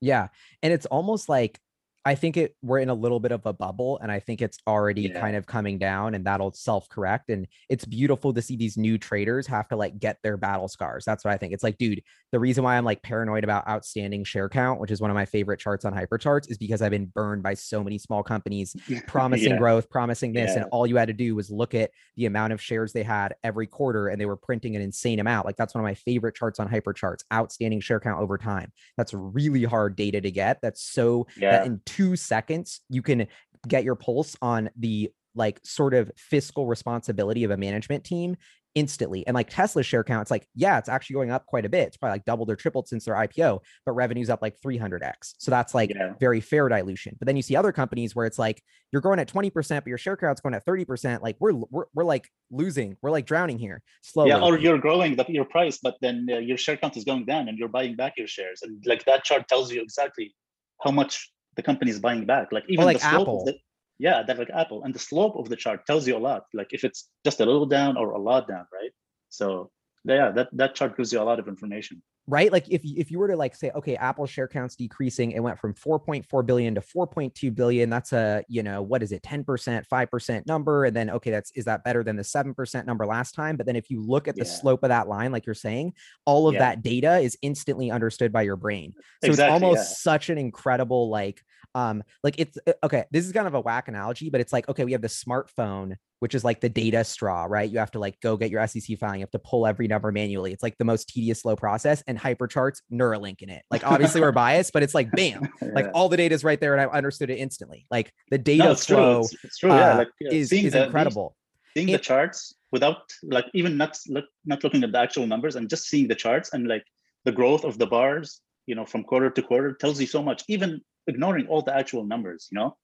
Yeah, 0.00 0.28
and 0.62 0.72
it's 0.72 0.86
almost 0.86 1.28
like 1.28 1.60
I 2.06 2.14
think 2.14 2.36
it 2.36 2.54
we're 2.62 2.80
in 2.80 2.90
a 2.90 2.94
little 2.94 3.18
bit 3.18 3.32
of 3.32 3.46
a 3.46 3.52
bubble 3.52 3.98
and 4.02 4.12
I 4.12 4.20
think 4.20 4.42
it's 4.42 4.58
already 4.66 5.02
yeah. 5.02 5.20
kind 5.20 5.36
of 5.36 5.46
coming 5.46 5.78
down 5.78 6.14
and 6.14 6.26
that'll 6.26 6.52
self-correct 6.52 7.30
and 7.30 7.46
it's 7.70 7.86
beautiful 7.86 8.34
to 8.34 8.42
see 8.42 8.56
these 8.56 8.76
new 8.76 8.98
traders 8.98 9.46
have 9.46 9.68
to 9.68 9.76
like 9.76 9.98
get 9.98 10.18
their 10.22 10.36
battle 10.36 10.68
scars. 10.68 11.04
That's 11.06 11.24
what 11.24 11.32
I 11.32 11.38
think. 11.38 11.54
It's 11.54 11.62
like 11.62 11.78
dude, 11.78 12.02
the 12.30 12.38
reason 12.38 12.62
why 12.62 12.76
I'm 12.76 12.84
like 12.84 13.02
paranoid 13.02 13.42
about 13.42 13.66
outstanding 13.66 14.24
share 14.24 14.48
count, 14.50 14.80
which 14.80 14.90
is 14.90 15.00
one 15.00 15.10
of 15.10 15.14
my 15.14 15.24
favorite 15.24 15.60
charts 15.60 15.84
on 15.84 15.94
hypercharts 15.94 16.50
is 16.50 16.58
because 16.58 16.82
I've 16.82 16.90
been 16.90 17.06
burned 17.06 17.42
by 17.42 17.54
so 17.54 17.82
many 17.82 17.98
small 17.98 18.22
companies 18.22 18.76
promising 19.06 19.52
yeah. 19.52 19.58
growth, 19.58 19.88
promising 19.88 20.34
this 20.34 20.50
yeah. 20.50 20.62
and 20.62 20.70
all 20.72 20.86
you 20.86 20.96
had 20.96 21.08
to 21.08 21.14
do 21.14 21.34
was 21.34 21.50
look 21.50 21.74
at 21.74 21.90
the 22.16 22.26
amount 22.26 22.52
of 22.52 22.60
shares 22.60 22.92
they 22.92 23.02
had 23.02 23.34
every 23.42 23.66
quarter 23.66 24.08
and 24.08 24.20
they 24.20 24.26
were 24.26 24.36
printing 24.36 24.76
an 24.76 24.82
insane 24.82 25.20
amount. 25.20 25.46
Like 25.46 25.56
that's 25.56 25.74
one 25.74 25.82
of 25.82 25.86
my 25.86 25.94
favorite 25.94 26.34
charts 26.34 26.60
on 26.60 26.68
hypercharts, 26.68 27.20
outstanding 27.32 27.80
share 27.80 28.00
count 28.00 28.20
over 28.20 28.36
time. 28.36 28.72
That's 28.98 29.14
really 29.14 29.64
hard 29.64 29.96
data 29.96 30.20
to 30.20 30.30
get. 30.30 30.58
That's 30.60 30.82
so 30.82 31.26
that 31.52 31.66
two 31.94 32.16
seconds, 32.16 32.80
you 32.88 33.02
can 33.02 33.26
get 33.68 33.84
your 33.84 33.94
pulse 33.94 34.36
on 34.42 34.70
the 34.76 35.10
like 35.34 35.60
sort 35.64 35.94
of 35.94 36.10
fiscal 36.16 36.66
responsibility 36.66 37.44
of 37.44 37.50
a 37.50 37.56
management 37.56 38.04
team 38.04 38.36
instantly. 38.74 39.24
And 39.26 39.34
like 39.34 39.48
Tesla's 39.48 39.86
share 39.86 40.02
count, 40.02 40.22
it's 40.22 40.30
like, 40.30 40.48
yeah, 40.54 40.78
it's 40.78 40.88
actually 40.88 41.14
going 41.14 41.30
up 41.30 41.46
quite 41.46 41.64
a 41.64 41.68
bit. 41.68 41.88
It's 41.88 41.96
probably 41.96 42.14
like 42.14 42.24
doubled 42.24 42.50
or 42.50 42.56
tripled 42.56 42.88
since 42.88 43.04
their 43.04 43.14
IPO, 43.14 43.60
but 43.86 43.92
revenue's 43.92 44.30
up 44.30 44.42
like 44.42 44.60
300x. 44.60 45.34
So 45.38 45.50
that's 45.50 45.74
like 45.74 45.90
yeah. 45.90 46.14
very 46.18 46.40
fair 46.40 46.68
dilution. 46.68 47.16
But 47.18 47.26
then 47.26 47.36
you 47.36 47.42
see 47.42 47.54
other 47.54 47.72
companies 47.72 48.16
where 48.16 48.26
it's 48.26 48.38
like 48.38 48.62
you're 48.92 49.02
growing 49.02 49.20
at 49.20 49.28
20%, 49.28 49.52
but 49.52 49.86
your 49.86 49.98
share 49.98 50.16
count's 50.16 50.40
going 50.40 50.54
at 50.54 50.66
30%. 50.66 51.22
Like 51.22 51.36
we're 51.38 51.52
we're, 51.52 51.84
we're 51.94 52.04
like 52.04 52.28
losing, 52.50 52.96
we're 53.00 53.10
like 53.10 53.26
drowning 53.26 53.58
here 53.58 53.82
slowly. 54.02 54.30
Yeah, 54.30 54.40
or 54.40 54.58
you're 54.58 54.78
growing 54.78 55.14
the, 55.16 55.24
your 55.28 55.44
price, 55.44 55.78
but 55.80 55.96
then 56.00 56.26
uh, 56.30 56.38
your 56.38 56.56
share 56.56 56.76
count 56.76 56.96
is 56.96 57.04
going 57.04 57.26
down 57.26 57.48
and 57.48 57.58
you're 57.58 57.68
buying 57.68 57.94
back 57.94 58.14
your 58.16 58.28
shares. 58.28 58.62
And 58.62 58.82
like 58.86 59.04
that 59.04 59.24
chart 59.24 59.46
tells 59.48 59.72
you 59.72 59.82
exactly 59.82 60.34
how 60.82 60.90
much 60.90 61.30
the 61.56 61.62
company 61.62 61.90
is 61.90 62.00
buying 62.00 62.26
back. 62.26 62.52
Like 62.52 62.64
even 62.68 62.84
like 62.84 63.00
the 63.00 63.06
Apple. 63.06 63.44
The, 63.44 63.56
yeah, 63.98 64.22
that 64.26 64.38
like 64.38 64.50
Apple. 64.54 64.82
And 64.84 64.94
the 64.94 64.98
slope 64.98 65.36
of 65.36 65.48
the 65.48 65.56
chart 65.56 65.86
tells 65.86 66.06
you 66.06 66.16
a 66.16 66.18
lot. 66.18 66.44
Like 66.52 66.68
if 66.72 66.84
it's 66.84 67.10
just 67.24 67.40
a 67.40 67.46
little 67.46 67.66
down 67.66 67.96
or 67.96 68.12
a 68.12 68.18
lot 68.18 68.48
down, 68.48 68.66
right? 68.72 68.90
So 69.28 69.70
yeah, 70.04 70.30
that 70.30 70.48
that 70.52 70.74
chart 70.74 70.96
gives 70.96 71.12
you 71.12 71.20
a 71.20 71.24
lot 71.24 71.38
of 71.38 71.48
information 71.48 72.02
right? 72.26 72.50
Like 72.50 72.68
if 72.70 72.82
if 72.84 73.10
you 73.10 73.18
were 73.18 73.28
to 73.28 73.36
like 73.36 73.54
say, 73.54 73.70
okay, 73.74 73.96
Apple 73.96 74.26
share 74.26 74.48
counts 74.48 74.76
decreasing, 74.76 75.32
it 75.32 75.40
went 75.40 75.58
from 75.58 75.74
4.4 75.74 76.46
billion 76.46 76.74
to 76.74 76.80
4.2 76.80 77.54
billion. 77.54 77.90
That's 77.90 78.12
a 78.12 78.44
you 78.48 78.62
know 78.62 78.82
what 78.82 79.02
is 79.02 79.12
it, 79.12 79.22
10 79.22 79.44
percent, 79.44 79.86
five 79.86 80.10
percent 80.10 80.46
number, 80.46 80.84
and 80.84 80.96
then 80.96 81.10
okay, 81.10 81.30
that's 81.30 81.50
is 81.52 81.64
that 81.66 81.84
better 81.84 82.02
than 82.02 82.16
the 82.16 82.24
seven 82.24 82.54
percent 82.54 82.86
number 82.86 83.06
last 83.06 83.32
time? 83.32 83.56
But 83.56 83.66
then 83.66 83.76
if 83.76 83.90
you 83.90 84.02
look 84.02 84.28
at 84.28 84.36
the 84.36 84.44
yeah. 84.44 84.50
slope 84.50 84.82
of 84.82 84.88
that 84.88 85.08
line, 85.08 85.32
like 85.32 85.46
you're 85.46 85.54
saying, 85.54 85.94
all 86.24 86.48
of 86.48 86.54
yeah. 86.54 86.60
that 86.60 86.82
data 86.82 87.18
is 87.18 87.36
instantly 87.42 87.90
understood 87.90 88.32
by 88.32 88.42
your 88.42 88.56
brain. 88.56 88.94
So 89.22 89.30
exactly, 89.30 89.56
it's 89.56 89.62
almost 89.62 89.90
yeah. 89.90 89.94
such 89.96 90.30
an 90.30 90.38
incredible 90.38 91.08
like 91.10 91.42
um 91.74 92.02
like 92.22 92.34
it's 92.38 92.58
uh, 92.66 92.72
okay 92.82 93.04
this 93.10 93.26
is 93.26 93.32
kind 93.32 93.46
of 93.46 93.54
a 93.54 93.60
whack 93.60 93.88
analogy 93.88 94.30
but 94.30 94.40
it's 94.40 94.52
like 94.52 94.68
okay 94.68 94.84
we 94.84 94.92
have 94.92 95.02
the 95.02 95.08
smartphone 95.08 95.96
which 96.24 96.34
is 96.34 96.42
like 96.42 96.62
the 96.62 96.70
data 96.70 97.04
straw 97.04 97.44
right? 97.44 97.70
You 97.70 97.78
have 97.80 97.90
to 97.90 97.98
like 97.98 98.18
go 98.20 98.38
get 98.38 98.50
your 98.50 98.66
sec 98.66 98.82
filing 98.98 99.20
you 99.20 99.24
have 99.24 99.30
to 99.32 99.38
pull 99.38 99.66
every 99.66 99.86
number 99.88 100.10
manually. 100.10 100.54
It's 100.54 100.62
like 100.62 100.74
the 100.78 100.84
most 100.86 101.10
tedious 101.10 101.42
slow 101.42 101.54
process 101.54 102.02
and 102.06 102.18
hypercharts 102.18 102.80
neuralink 102.90 103.42
in 103.42 103.50
it. 103.50 103.62
Like 103.70 103.86
obviously 103.86 104.22
we're 104.22 104.32
biased 104.32 104.72
but 104.72 104.82
it's 104.82 104.94
like 104.94 105.10
bam 105.10 105.46
like 105.74 105.90
all 105.92 106.08
the 106.08 106.16
data 106.16 106.34
is 106.34 106.42
right 106.42 106.58
there 106.58 106.72
and 106.72 106.80
i 106.80 106.86
understood 106.86 107.28
it 107.28 107.36
instantly. 107.36 107.84
Like 107.90 108.10
the 108.30 108.38
data 108.38 108.64
no, 108.64 108.74
flow. 108.74 109.20
It's, 109.20 109.36
it's 109.44 109.58
true. 109.58 109.68
Yeah 109.68 109.92
uh, 109.92 109.98
like 109.98 110.08
yeah. 110.18 110.32
is, 110.32 110.50
is 110.50 110.72
the, 110.72 110.86
incredible. 110.86 111.36
seeing 111.76 111.90
it, 111.90 111.92
the 111.92 111.98
charts 111.98 112.54
without 112.72 113.02
like 113.24 113.46
even 113.52 113.76
not 113.76 113.98
look, 114.08 114.24
not 114.46 114.64
looking 114.64 114.82
at 114.82 114.92
the 114.92 114.98
actual 114.98 115.26
numbers 115.26 115.56
and 115.56 115.68
just 115.68 115.88
seeing 115.90 116.08
the 116.08 116.14
charts 116.14 116.54
and 116.54 116.66
like 116.66 116.84
the 117.26 117.32
growth 117.32 117.64
of 117.64 117.76
the 117.76 117.86
bars 117.86 118.40
you 118.66 118.74
know 118.74 118.86
from 118.86 119.04
quarter 119.04 119.28
to 119.28 119.42
quarter 119.42 119.74
tells 119.74 120.00
you 120.00 120.06
so 120.06 120.22
much. 120.22 120.42
Even 120.48 120.80
ignoring 121.06 121.46
all 121.46 121.62
the 121.62 121.76
actual 121.76 122.04
numbers, 122.04 122.48
you 122.50 122.58
know? 122.58 122.76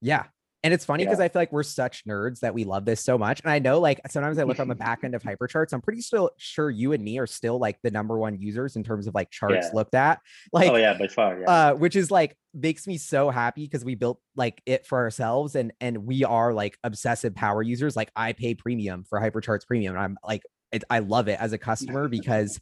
Yeah. 0.00 0.24
And 0.64 0.72
it's 0.72 0.84
funny 0.84 1.04
because 1.04 1.18
yeah. 1.18 1.24
I 1.24 1.28
feel 1.28 1.42
like 1.42 1.50
we're 1.50 1.64
such 1.64 2.04
nerds 2.04 2.38
that 2.40 2.54
we 2.54 2.62
love 2.62 2.84
this 2.84 3.02
so 3.02 3.18
much. 3.18 3.40
And 3.40 3.50
I 3.50 3.58
know 3.58 3.80
like 3.80 4.00
sometimes 4.08 4.38
I 4.38 4.44
look 4.44 4.60
on 4.60 4.68
the 4.68 4.76
back 4.76 5.02
end 5.02 5.16
of 5.16 5.22
hypercharts. 5.22 5.72
I'm 5.72 5.80
pretty 5.80 6.02
still 6.02 6.30
sure 6.36 6.70
you 6.70 6.92
and 6.92 7.02
me 7.02 7.18
are 7.18 7.26
still 7.26 7.58
like 7.58 7.78
the 7.82 7.90
number 7.90 8.16
one 8.16 8.40
users 8.40 8.76
in 8.76 8.84
terms 8.84 9.08
of 9.08 9.14
like 9.14 9.30
charts 9.30 9.66
yeah. 9.66 9.70
looked 9.74 9.96
at. 9.96 10.20
Like 10.52 10.70
oh 10.70 10.76
yeah, 10.76 10.96
by 10.96 11.08
far. 11.08 11.40
Yeah. 11.40 11.50
Uh, 11.50 11.74
which 11.74 11.96
is 11.96 12.12
like 12.12 12.36
makes 12.54 12.86
me 12.86 12.96
so 12.96 13.30
happy 13.30 13.64
because 13.64 13.84
we 13.84 13.96
built 13.96 14.20
like 14.36 14.62
it 14.64 14.86
for 14.86 14.98
ourselves 14.98 15.56
and 15.56 15.72
and 15.80 16.06
we 16.06 16.22
are 16.22 16.52
like 16.52 16.78
obsessive 16.84 17.34
power 17.34 17.62
users. 17.62 17.96
Like 17.96 18.12
I 18.14 18.32
pay 18.32 18.54
premium 18.54 19.02
for 19.02 19.20
hypercharts 19.20 19.66
premium. 19.66 19.96
And 19.96 20.04
I'm 20.04 20.16
like 20.22 20.42
it, 20.70 20.84
I 20.88 21.00
love 21.00 21.26
it 21.26 21.40
as 21.40 21.52
a 21.52 21.58
customer 21.58 22.08
because 22.10 22.60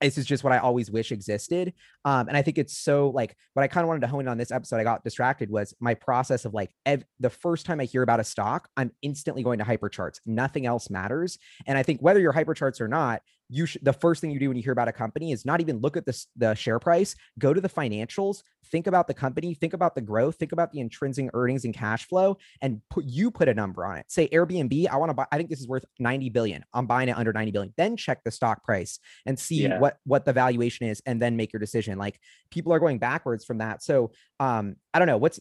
this 0.00 0.18
is 0.18 0.26
just 0.26 0.44
what 0.44 0.52
I 0.52 0.58
always 0.58 0.90
wish 0.90 1.12
existed. 1.12 1.72
Um, 2.04 2.28
and 2.28 2.36
I 2.36 2.42
think 2.42 2.58
it's 2.58 2.76
so 2.76 3.10
like 3.10 3.36
what 3.54 3.62
I 3.62 3.68
kind 3.68 3.84
of 3.84 3.88
wanted 3.88 4.00
to 4.00 4.08
hone 4.08 4.22
in 4.22 4.28
on 4.28 4.38
this 4.38 4.50
episode. 4.50 4.78
I 4.78 4.84
got 4.84 5.04
distracted 5.04 5.50
was 5.50 5.74
my 5.80 5.94
process 5.94 6.44
of 6.44 6.54
like 6.54 6.70
ev- 6.84 7.04
the 7.20 7.30
first 7.30 7.66
time 7.66 7.80
I 7.80 7.84
hear 7.84 8.02
about 8.02 8.20
a 8.20 8.24
stock, 8.24 8.68
I'm 8.76 8.92
instantly 9.02 9.42
going 9.42 9.58
to 9.58 9.64
hypercharts. 9.64 10.20
Nothing 10.26 10.66
else 10.66 10.90
matters. 10.90 11.38
And 11.66 11.78
I 11.78 11.82
think 11.82 12.00
whether 12.00 12.20
you're 12.20 12.32
hypercharts 12.32 12.80
or 12.80 12.88
not, 12.88 13.22
you 13.48 13.66
should 13.66 13.84
the 13.84 13.92
first 13.92 14.20
thing 14.20 14.30
you 14.30 14.40
do 14.40 14.48
when 14.48 14.56
you 14.56 14.62
hear 14.62 14.72
about 14.72 14.88
a 14.88 14.92
company 14.92 15.32
is 15.32 15.44
not 15.44 15.60
even 15.60 15.78
look 15.78 15.96
at 15.96 16.04
the, 16.04 16.24
the 16.36 16.54
share 16.54 16.78
price 16.78 17.14
go 17.38 17.54
to 17.54 17.60
the 17.60 17.68
financials 17.68 18.42
think 18.70 18.86
about 18.86 19.06
the 19.06 19.14
company 19.14 19.54
think 19.54 19.72
about 19.72 19.94
the 19.94 20.00
growth 20.00 20.36
think 20.36 20.52
about 20.52 20.72
the 20.72 20.80
intrinsic 20.80 21.30
earnings 21.34 21.64
and 21.64 21.74
cash 21.74 22.06
flow 22.06 22.36
and 22.60 22.80
put 22.90 23.04
you 23.04 23.30
put 23.30 23.48
a 23.48 23.54
number 23.54 23.84
on 23.84 23.96
it. 23.96 24.06
Say 24.08 24.28
airbnb 24.28 24.88
i 24.88 24.96
want 24.96 25.10
to 25.10 25.14
buy 25.14 25.26
i 25.32 25.36
think 25.36 25.50
this 25.50 25.60
is 25.60 25.68
worth 25.68 25.84
90 25.98 26.30
billion. 26.30 26.64
I'm 26.74 26.86
buying 26.86 27.08
it 27.08 27.16
under 27.16 27.32
90 27.32 27.52
billion. 27.52 27.74
Then 27.76 27.96
check 27.96 28.22
the 28.24 28.30
stock 28.30 28.64
price 28.64 28.98
and 29.24 29.38
see 29.38 29.62
yeah. 29.62 29.78
what 29.78 29.98
what 30.04 30.24
the 30.24 30.32
valuation 30.32 30.88
is 30.88 31.02
and 31.06 31.20
then 31.20 31.36
make 31.36 31.52
your 31.52 31.60
decision. 31.60 31.98
Like 31.98 32.20
people 32.50 32.72
are 32.72 32.78
going 32.78 32.98
backwards 32.98 33.44
from 33.44 33.58
that. 33.58 33.82
So 33.82 34.12
um 34.40 34.76
i 34.92 34.98
don't 34.98 35.08
know 35.08 35.16
what's 35.16 35.40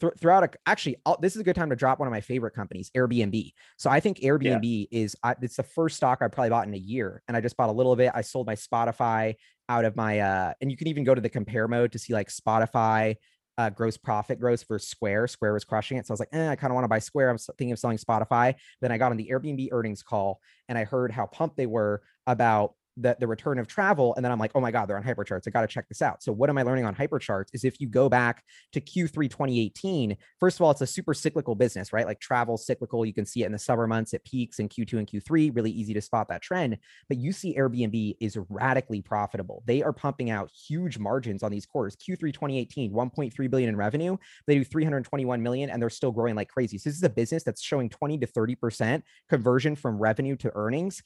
th- 0.00 0.12
throughout 0.18 0.44
a, 0.44 0.50
actually 0.66 0.96
I'll, 1.04 1.18
this 1.20 1.34
is 1.34 1.40
a 1.40 1.44
good 1.44 1.56
time 1.56 1.70
to 1.70 1.76
drop 1.76 1.98
one 1.98 2.08
of 2.08 2.12
my 2.12 2.20
favorite 2.20 2.52
companies 2.52 2.90
airbnb. 2.96 3.52
So 3.76 3.90
i 3.90 4.00
think 4.00 4.18
airbnb 4.18 4.88
yeah. 4.90 4.98
is 5.02 5.16
I, 5.22 5.34
it's 5.42 5.56
the 5.56 5.62
first 5.62 5.96
stock 5.96 6.18
i 6.22 6.28
probably 6.28 6.50
bought 6.50 6.66
in 6.66 6.74
a 6.74 6.78
year 6.78 7.22
and 7.32 7.36
i 7.36 7.40
just 7.40 7.56
bought 7.56 7.68
a 7.68 7.72
little 7.72 7.96
bit 7.96 8.12
i 8.14 8.20
sold 8.20 8.46
my 8.46 8.54
spotify 8.54 9.34
out 9.68 9.84
of 9.84 9.96
my 9.96 10.20
uh 10.20 10.52
and 10.60 10.70
you 10.70 10.76
can 10.76 10.86
even 10.86 11.04
go 11.04 11.14
to 11.14 11.20
the 11.20 11.28
compare 11.28 11.66
mode 11.66 11.92
to 11.92 11.98
see 11.98 12.12
like 12.12 12.28
spotify 12.28 13.16
uh, 13.58 13.70
gross 13.70 13.96
profit 13.96 14.40
gross 14.40 14.62
for 14.62 14.78
Square. 14.78 15.28
Square 15.28 15.52
was 15.52 15.64
crushing 15.64 15.98
it. 15.98 16.06
So 16.06 16.12
I 16.12 16.14
was 16.14 16.20
like, 16.20 16.30
eh, 16.32 16.48
I 16.48 16.56
kind 16.56 16.70
of 16.70 16.74
want 16.74 16.84
to 16.84 16.88
buy 16.88 16.98
Square. 16.98 17.30
I'm 17.30 17.38
thinking 17.38 17.72
of 17.72 17.78
selling 17.78 17.98
Spotify. 17.98 18.54
Then 18.80 18.92
I 18.92 18.98
got 18.98 19.10
on 19.10 19.18
the 19.18 19.30
Airbnb 19.30 19.68
earnings 19.72 20.02
call 20.02 20.40
and 20.68 20.78
I 20.78 20.84
heard 20.84 21.12
how 21.12 21.26
pumped 21.26 21.56
they 21.56 21.66
were 21.66 22.02
about 22.26 22.74
the, 22.96 23.16
the 23.18 23.26
return 23.26 23.58
of 23.58 23.66
travel. 23.66 24.14
And 24.14 24.24
then 24.24 24.32
I'm 24.32 24.38
like, 24.38 24.52
oh 24.54 24.60
my 24.60 24.70
God, 24.70 24.86
they're 24.86 24.96
on 24.96 25.02
hypercharts. 25.02 25.46
I 25.46 25.50
got 25.50 25.62
to 25.62 25.66
check 25.66 25.88
this 25.88 26.02
out. 26.02 26.22
So 26.22 26.32
what 26.32 26.50
am 26.50 26.58
I 26.58 26.62
learning 26.62 26.84
on 26.84 26.94
hypercharts 26.94 27.48
is 27.52 27.64
if 27.64 27.80
you 27.80 27.88
go 27.88 28.08
back 28.08 28.44
to 28.72 28.80
Q3 28.80 29.30
2018, 29.30 30.16
first 30.40 30.58
of 30.58 30.62
all, 30.62 30.70
it's 30.70 30.80
a 30.80 30.86
super 30.86 31.14
cyclical 31.14 31.54
business, 31.54 31.92
right? 31.92 32.06
Like 32.06 32.20
travel 32.20 32.56
cyclical. 32.56 33.06
You 33.06 33.14
can 33.14 33.24
see 33.24 33.42
it 33.42 33.46
in 33.46 33.52
the 33.52 33.58
summer 33.58 33.86
months. 33.86 34.12
It 34.12 34.24
peaks 34.24 34.58
in 34.58 34.68
Q2 34.68 34.98
and 34.98 35.06
Q3, 35.06 35.54
really 35.54 35.70
easy 35.70 35.94
to 35.94 36.00
spot 36.00 36.28
that 36.28 36.42
trend. 36.42 36.78
But 37.08 37.18
you 37.18 37.32
see 37.32 37.56
Airbnb 37.56 38.16
is 38.20 38.38
radically 38.48 39.00
profitable. 39.00 39.62
They 39.66 39.82
are 39.82 39.92
pumping 39.92 40.30
out 40.30 40.50
huge 40.50 40.98
margins 40.98 41.42
on 41.42 41.50
these 41.50 41.66
quarters. 41.66 41.96
Q3 41.96 42.32
2018, 42.32 42.92
1.3 42.92 43.50
billion 43.50 43.68
in 43.68 43.76
revenue. 43.76 44.16
They 44.46 44.54
do 44.54 44.64
321 44.64 45.42
million 45.42 45.70
and 45.70 45.80
they're 45.80 45.90
still 45.90 46.12
growing 46.12 46.34
like 46.34 46.48
crazy. 46.48 46.78
So 46.78 46.90
this 46.90 46.96
is 46.96 47.02
a 47.02 47.10
business 47.10 47.42
that's 47.42 47.62
showing 47.62 47.88
20 47.88 48.18
to 48.18 48.26
30% 48.26 49.02
conversion 49.28 49.76
from 49.76 49.98
revenue 49.98 50.36
to 50.36 50.52
earnings 50.54 51.02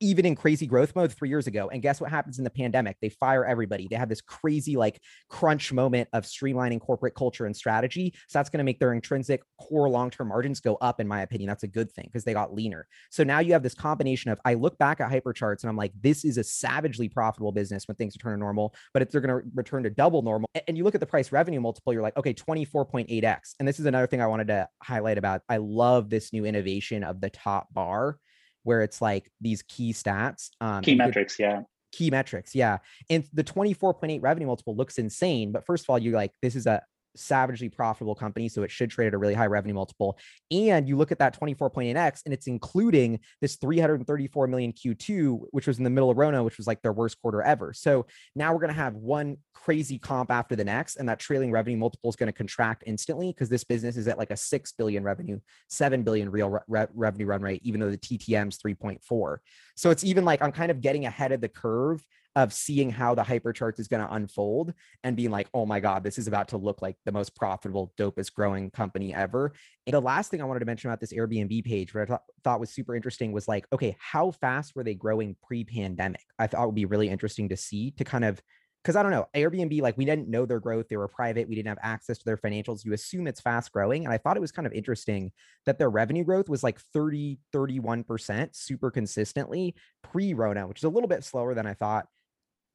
even 0.00 0.26
in 0.26 0.34
crazy 0.34 0.66
growth 0.66 0.94
mode 0.94 1.12
three 1.12 1.28
years 1.28 1.46
ago. 1.46 1.68
And 1.72 1.82
guess 1.82 2.00
what 2.00 2.10
happens 2.10 2.38
in 2.38 2.44
the 2.44 2.50
pandemic? 2.50 2.96
They 3.00 3.08
fire 3.08 3.44
everybody. 3.44 3.88
They 3.88 3.96
have 3.96 4.08
this 4.08 4.20
crazy 4.20 4.76
like 4.76 5.00
crunch 5.28 5.72
moment 5.72 6.08
of 6.12 6.24
streamlining 6.24 6.80
corporate 6.80 7.14
culture 7.14 7.46
and 7.46 7.56
strategy. 7.56 8.14
So 8.28 8.38
that's 8.38 8.50
going 8.50 8.58
to 8.58 8.64
make 8.64 8.78
their 8.78 8.92
intrinsic 8.92 9.42
core 9.60 9.88
long 9.88 10.10
term 10.10 10.28
margins 10.28 10.60
go 10.60 10.76
up, 10.76 11.00
in 11.00 11.08
my 11.08 11.22
opinion. 11.22 11.48
That's 11.48 11.62
a 11.62 11.68
good 11.68 11.90
thing 11.92 12.06
because 12.06 12.24
they 12.24 12.32
got 12.32 12.54
leaner. 12.54 12.86
So 13.10 13.24
now 13.24 13.38
you 13.38 13.52
have 13.52 13.62
this 13.62 13.74
combination 13.74 14.30
of 14.30 14.40
I 14.44 14.54
look 14.54 14.78
back 14.78 15.00
at 15.00 15.10
hypercharts 15.10 15.62
and 15.62 15.70
I'm 15.70 15.76
like, 15.76 15.92
this 16.00 16.24
is 16.24 16.38
a 16.38 16.44
savagely 16.44 17.08
profitable 17.08 17.52
business 17.52 17.86
when 17.88 17.96
things 17.96 18.14
return 18.14 18.32
to 18.32 18.38
normal, 18.38 18.74
but 18.92 19.02
if 19.02 19.10
they're 19.10 19.20
going 19.20 19.42
to 19.42 19.48
return 19.54 19.82
to 19.84 19.90
double 19.90 20.22
normal. 20.22 20.48
And 20.66 20.76
you 20.76 20.84
look 20.84 20.94
at 20.94 21.00
the 21.00 21.06
price 21.06 21.32
revenue 21.32 21.60
multiple, 21.60 21.92
you're 21.92 22.02
like, 22.02 22.16
okay, 22.16 22.34
24.8x. 22.34 23.54
And 23.58 23.68
this 23.68 23.78
is 23.78 23.86
another 23.86 24.06
thing 24.06 24.20
I 24.20 24.26
wanted 24.26 24.48
to 24.48 24.68
highlight 24.82 25.18
about. 25.18 25.42
I 25.48 25.58
love 25.58 26.10
this 26.10 26.32
new 26.32 26.44
innovation 26.44 27.04
of 27.04 27.20
the 27.20 27.30
top 27.30 27.72
bar 27.72 28.18
where 28.64 28.82
it's 28.82 29.00
like 29.00 29.30
these 29.40 29.62
key 29.62 29.92
stats. 29.92 30.50
Um, 30.60 30.82
key 30.82 30.96
metrics, 30.96 31.38
yeah. 31.38 31.62
Key 31.92 32.10
metrics, 32.10 32.54
yeah. 32.54 32.78
And 33.08 33.24
the 33.32 33.44
24.8 33.44 34.20
revenue 34.20 34.46
multiple 34.46 34.74
looks 34.74 34.98
insane. 34.98 35.52
But 35.52 35.64
first 35.64 35.84
of 35.84 35.90
all, 35.90 35.98
you're 35.98 36.14
like, 36.14 36.32
this 36.42 36.56
is 36.56 36.66
a 36.66 36.82
savagely 37.16 37.68
profitable 37.68 38.14
company. 38.14 38.48
So 38.48 38.62
it 38.62 38.70
should 38.70 38.90
trade 38.90 39.08
at 39.08 39.14
a 39.14 39.18
really 39.18 39.34
high 39.34 39.46
revenue 39.46 39.74
multiple. 39.74 40.18
And 40.50 40.88
you 40.88 40.96
look 40.96 41.12
at 41.12 41.18
that 41.18 41.38
24.8x 41.38 42.22
and 42.24 42.34
it's 42.34 42.46
including 42.46 43.20
this 43.40 43.56
334 43.56 44.46
million 44.46 44.72
Q2, 44.72 45.46
which 45.50 45.66
was 45.66 45.78
in 45.78 45.84
the 45.84 45.90
middle 45.90 46.10
of 46.10 46.16
Rona, 46.16 46.42
which 46.42 46.58
was 46.58 46.66
like 46.66 46.82
their 46.82 46.92
worst 46.92 47.20
quarter 47.20 47.42
ever. 47.42 47.72
So 47.72 48.06
now 48.34 48.52
we're 48.52 48.60
going 48.60 48.68
to 48.68 48.74
have 48.74 48.94
one 48.94 49.36
crazy 49.52 49.98
comp 49.98 50.30
after 50.30 50.56
the 50.56 50.64
next. 50.64 50.96
And 50.96 51.08
that 51.08 51.18
trailing 51.18 51.50
revenue 51.50 51.76
multiple 51.76 52.10
is 52.10 52.16
going 52.16 52.28
to 52.28 52.32
contract 52.32 52.84
instantly 52.86 53.28
because 53.28 53.48
this 53.48 53.64
business 53.64 53.96
is 53.96 54.08
at 54.08 54.18
like 54.18 54.30
a 54.30 54.36
6 54.36 54.72
billion 54.72 55.02
revenue, 55.02 55.40
7 55.68 56.02
billion 56.02 56.30
real 56.30 56.58
re- 56.68 56.86
revenue 56.92 57.26
run 57.26 57.42
rate, 57.42 57.62
even 57.64 57.80
though 57.80 57.90
the 57.90 57.98
TTM 57.98 58.48
is 58.48 58.58
3.4. 58.58 59.38
So 59.76 59.90
it's 59.90 60.04
even 60.04 60.24
like 60.24 60.42
I'm 60.42 60.52
kind 60.52 60.70
of 60.70 60.80
getting 60.80 61.06
ahead 61.06 61.32
of 61.32 61.40
the 61.40 61.48
curve 61.48 62.04
of 62.36 62.52
seeing 62.52 62.90
how 62.90 63.14
the 63.14 63.22
hypercharts 63.22 63.78
is 63.78 63.88
going 63.88 64.04
to 64.04 64.12
unfold 64.12 64.74
and 65.04 65.16
being 65.16 65.30
like, 65.30 65.48
oh 65.54 65.66
my 65.66 65.80
God, 65.80 66.02
this 66.02 66.18
is 66.18 66.26
about 66.26 66.48
to 66.48 66.56
look 66.56 66.82
like 66.82 66.96
the 67.04 67.12
most 67.12 67.36
profitable, 67.36 67.92
dopest 67.96 68.34
growing 68.34 68.70
company 68.70 69.14
ever. 69.14 69.52
And 69.86 69.94
the 69.94 70.00
last 70.00 70.30
thing 70.30 70.42
I 70.42 70.44
wanted 70.44 70.60
to 70.60 70.66
mention 70.66 70.90
about 70.90 71.00
this 71.00 71.12
Airbnb 71.12 71.64
page, 71.64 71.94
what 71.94 72.02
I 72.02 72.06
th- 72.06 72.20
thought 72.42 72.60
was 72.60 72.70
super 72.70 72.96
interesting 72.96 73.32
was 73.32 73.46
like, 73.46 73.66
okay, 73.72 73.96
how 74.00 74.32
fast 74.32 74.74
were 74.74 74.84
they 74.84 74.94
growing 74.94 75.36
pre 75.42 75.64
pandemic? 75.64 76.24
I 76.38 76.46
thought 76.46 76.66
would 76.66 76.74
be 76.74 76.86
really 76.86 77.08
interesting 77.08 77.48
to 77.50 77.56
see 77.56 77.92
to 77.92 78.04
kind 78.04 78.24
of 78.24 78.42
because 78.84 78.96
I 78.96 79.02
don't 79.02 79.12
know, 79.12 79.26
Airbnb, 79.34 79.80
like 79.80 79.96
we 79.96 80.04
didn't 80.04 80.28
know 80.28 80.44
their 80.44 80.60
growth. 80.60 80.88
They 80.90 80.98
were 80.98 81.08
private. 81.08 81.48
We 81.48 81.54
didn't 81.54 81.68
have 81.68 81.78
access 81.82 82.18
to 82.18 82.24
their 82.26 82.36
financials. 82.36 82.84
You 82.84 82.92
assume 82.92 83.26
it's 83.26 83.40
fast 83.40 83.72
growing. 83.72 84.04
And 84.04 84.12
I 84.12 84.18
thought 84.18 84.36
it 84.36 84.40
was 84.40 84.52
kind 84.52 84.66
of 84.66 84.74
interesting 84.74 85.32
that 85.64 85.78
their 85.78 85.88
revenue 85.88 86.22
growth 86.22 86.50
was 86.50 86.62
like 86.62 86.78
30, 86.92 87.38
31% 87.54 88.54
super 88.54 88.90
consistently 88.90 89.74
pre 90.02 90.34
Rona, 90.34 90.66
which 90.66 90.80
is 90.80 90.84
a 90.84 90.90
little 90.90 91.08
bit 91.08 91.24
slower 91.24 91.54
than 91.54 91.66
I 91.66 91.72
thought 91.72 92.08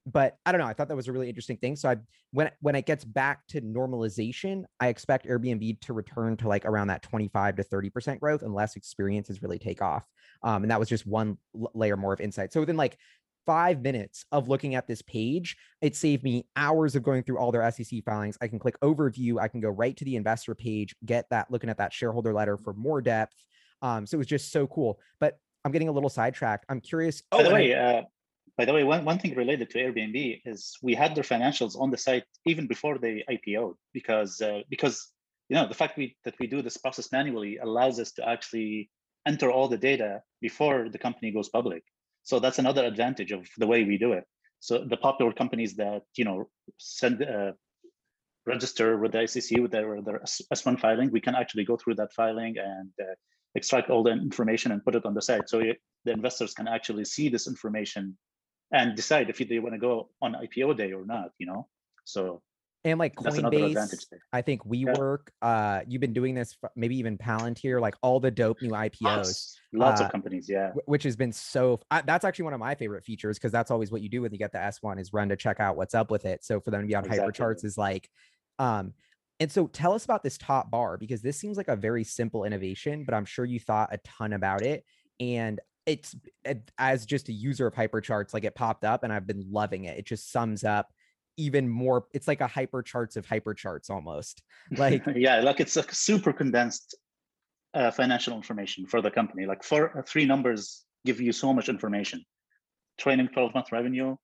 but 0.05 0.38
I 0.45 0.51
don't 0.51 0.59
know. 0.59 0.67
I 0.67 0.73
thought 0.73 0.88
that 0.88 0.95
was 0.95 1.07
a 1.07 1.12
really 1.12 1.29
interesting 1.29 1.57
thing. 1.57 1.75
So 1.75 1.89
I 1.89 1.97
when 2.31 2.51
when 2.62 2.75
it 2.75 2.85
gets 2.85 3.03
back 3.03 3.45
to 3.47 3.62
normalization, 3.62 4.63
I 4.79 4.88
expect 4.88 5.27
Airbnb 5.27 5.81
to 5.81 5.93
return 5.93 6.38
to 6.38 6.47
like 6.47 6.65
around 6.65 6.88
that 6.88 7.03
25 7.03 7.57
to 7.57 7.63
30% 7.63 8.19
growth 8.19 8.41
unless 8.41 8.75
experiences 8.75 9.41
really 9.41 9.59
take 9.59 9.81
off. 9.81 10.03
Um, 10.43 10.63
and 10.63 10.71
that 10.71 10.79
was 10.79 10.89
just 10.89 11.05
one 11.05 11.38
layer 11.51 11.97
more 11.97 12.13
of 12.13 12.21
insight. 12.21 12.53
So 12.53 12.59
within 12.59 12.77
like 12.77 12.97
five 13.45 13.81
minutes 13.81 14.25
of 14.31 14.47
looking 14.47 14.75
at 14.75 14.88
this 14.88 15.01
page, 15.01 15.57
it 15.81 15.95
saved 15.95 16.23
me 16.23 16.45
hours 16.55 16.95
of 16.95 17.03
going 17.03 17.23
through 17.23 17.38
all 17.39 17.51
their 17.51 17.69
SEC 17.71 18.03
filings. 18.05 18.38
I 18.41 18.47
can 18.47 18.59
click 18.59 18.79
overview, 18.81 19.39
I 19.39 19.47
can 19.47 19.59
go 19.59 19.69
right 19.69 19.95
to 19.97 20.05
the 20.05 20.15
investor 20.15 20.55
page, 20.55 20.95
get 21.05 21.25
that 21.31 21.49
looking 21.49 21.69
at 21.69 21.77
that 21.77 21.93
shareholder 21.93 22.33
letter 22.33 22.57
for 22.57 22.73
more 22.73 23.01
depth. 23.01 23.33
Um, 23.81 24.05
so 24.05 24.15
it 24.15 24.19
was 24.19 24.27
just 24.27 24.51
so 24.51 24.67
cool. 24.67 24.99
But 25.19 25.39
I'm 25.65 25.71
getting 25.71 25.89
a 25.89 25.91
little 25.91 26.09
sidetracked. 26.09 26.65
I'm 26.69 26.79
curious. 26.79 27.23
By 27.31 27.43
the 27.43 27.53
way, 27.53 27.73
uh, 27.73 28.03
by 28.60 28.65
the 28.65 28.74
way, 28.74 28.84
one, 28.84 29.06
one 29.06 29.17
thing 29.17 29.36
related 29.36 29.69
to 29.69 29.78
Airbnb 29.78 30.41
is 30.43 30.78
we 30.84 30.93
had 30.93 31.15
their 31.15 31.24
financials 31.24 31.80
on 31.80 31.91
the 31.91 31.98
site 31.98 32.26
even 32.45 32.67
before 32.67 32.98
they 32.98 33.24
IPO 33.32 33.76
because 33.93 34.41
uh, 34.41 34.60
because 34.69 34.95
you 35.48 35.56
know 35.56 35.65
the 35.65 35.80
fact 35.82 35.98
we, 35.98 36.17
that 36.26 36.36
we 36.41 36.48
do 36.48 36.62
this 36.62 36.76
process 36.76 37.10
manually 37.13 37.56
allows 37.56 38.02
us 38.02 38.12
to 38.17 38.28
actually 38.28 38.89
enter 39.26 39.50
all 39.50 39.69
the 39.69 39.78
data 39.78 40.22
before 40.41 40.89
the 40.89 40.98
company 40.98 41.32
goes 41.32 41.48
public. 41.48 41.84
So 42.24 42.39
that's 42.39 42.60
another 42.60 42.84
advantage 42.84 43.32
of 43.32 43.48
the 43.58 43.65
way 43.65 43.86
we 43.86 43.98
do 43.98 44.12
it. 44.12 44.26
So 44.60 44.84
the 44.84 44.98
popular 44.98 45.32
companies 45.32 45.78
that 45.78 46.02
you 46.17 46.26
know 46.26 46.50
send 46.78 47.24
uh, 47.24 47.54
register 48.45 48.98
with 48.98 49.13
the 49.13 49.26
SEC 49.26 49.58
with 49.62 49.72
their, 49.72 50.02
their 50.02 50.19
S1 50.54 50.82
filing, 50.82 51.12
we 51.12 51.22
can 51.22 51.34
actually 51.34 51.63
go 51.63 51.78
through 51.78 51.95
that 51.95 52.12
filing 52.12 52.56
and 52.58 52.91
uh, 53.02 53.15
extract 53.56 53.89
all 53.89 54.04
the 54.04 54.12
information 54.12 54.74
and 54.74 54.84
put 54.84 54.95
it 54.95 55.06
on 55.06 55.13
the 55.13 55.22
site. 55.22 55.48
So 55.48 55.62
the 56.04 56.12
investors 56.12 56.54
can 56.54 56.67
actually 56.67 57.06
see 57.06 57.30
this 57.30 57.48
information 57.48 58.17
and 58.71 58.95
decide 58.95 59.29
if 59.29 59.38
they 59.38 59.60
want 59.60 59.73
to 59.73 59.79
go 59.79 60.10
on 60.21 60.36
IPO 60.36 60.73
day 60.73 60.93
or 60.93 61.05
not, 61.05 61.32
you 61.38 61.45
know? 61.47 61.67
So 62.05 62.41
And 62.84 62.99
like 62.99 63.15
Coinbase. 63.15 64.05
I 64.32 64.41
think 64.41 64.63
WeWork, 64.63 65.29
uh, 65.41 65.82
you've 65.88 66.01
been 66.01 66.13
doing 66.13 66.36
this, 66.36 66.55
maybe 66.75 66.95
even 66.97 67.17
Palantir, 67.17 67.82
like 67.82 67.95
all 68.01 68.19
the 68.19 68.32
dope 68.32 68.62
new 68.62 68.71
IPOs, 68.71 69.01
Lots, 69.01 69.58
lots 69.73 70.01
Uh, 70.01 70.05
of 70.05 70.12
companies, 70.12 70.47
yeah. 70.47 70.71
wh- 70.71 70.88
which 70.88 71.03
has 71.03 71.15
been 71.15 71.32
so. 71.32 71.79
I, 71.91 72.01
that's 72.01 72.23
actually 72.23 72.43
one 72.45 72.53
of 72.53 72.60
my 72.60 72.75
favorite 72.75 73.03
features 73.03 73.38
because 73.38 73.51
that's 73.51 73.71
always 73.71 73.91
what 73.91 74.01
you 74.01 74.10
do 74.10 74.21
when 74.21 74.32
you 74.32 74.38
get 74.38 74.51
the 74.51 74.62
S 74.62 74.82
one 74.82 74.99
is 74.99 75.13
run 75.13 75.29
to 75.29 75.36
check 75.36 75.60
out 75.60 75.77
what's 75.77 75.95
up 75.95 76.12
with 76.12 76.25
it. 76.25 76.43
So 76.43 76.60
for 76.62 76.71
them 76.71 76.82
to 76.82 76.88
be 76.88 76.95
on 76.95 77.05
Exactly. 77.05 77.32
hypercharts 77.32 77.65
is 77.65 77.77
like, 77.77 78.10
um, 78.60 78.93
and 79.39 79.51
so 79.51 79.67
tell 79.67 79.93
us 79.93 80.05
about 80.05 80.21
this 80.21 80.38
top 80.38 80.69
bar 80.69 80.97
because 80.97 81.21
this 81.21 81.38
seems 81.38 81.58
like 81.58 81.69
a 81.69 81.75
very 81.75 82.03
simple 82.03 82.43
innovation, 82.43 83.03
but 83.05 83.13
I'm 83.13 83.25
sure 83.25 83.45
you 83.45 83.60
thought 83.60 83.93
a 83.93 83.97
ton 83.99 84.34
about 84.34 84.63
it. 84.63 84.84
And 85.19 85.60
it's 85.89 86.15
it- 86.45 86.71
as 86.78 87.06
just 87.06 87.30
a 87.30 87.34
user 87.34 87.65
of 87.67 87.73
hypercharts, 87.73 88.34
like 88.34 88.43
it 88.43 88.56
popped 88.56 88.86
up 88.86 89.04
and 89.04 89.12
I've 89.12 89.25
been 89.25 89.45
loving 89.52 89.86
it. 89.86 89.97
It 89.97 90.06
just 90.06 90.32
sums 90.32 90.63
up 90.63 90.93
even 91.36 91.67
more. 91.67 92.06
It's 92.13 92.28
like 92.28 92.41
a 92.41 92.47
hypercharts 92.47 93.17
of 93.17 93.25
hypercharts 93.25 93.89
almost. 93.89 94.43
Like 94.78 95.04
yeah, 95.15 95.39
like 95.41 95.60
it's 95.60 95.78
a 95.78 95.84
super 95.91 96.32
condensed 96.32 96.95
uh, 97.73 97.91
financial 97.91 98.36
information 98.36 98.86
for 98.86 99.02
the 99.02 99.10
company. 99.10 99.47
Like 99.47 99.63
four, 99.63 99.97
uh, 99.97 100.04
three 100.04 100.25
numbers 100.25 100.86
give 101.06 101.19
you 101.19 101.32
so 101.32 101.52
much 101.54 101.69
information: 101.69 102.23
trailing 102.99 103.30
12 103.30 103.56
month 103.56 103.71
revenue, 103.71 104.15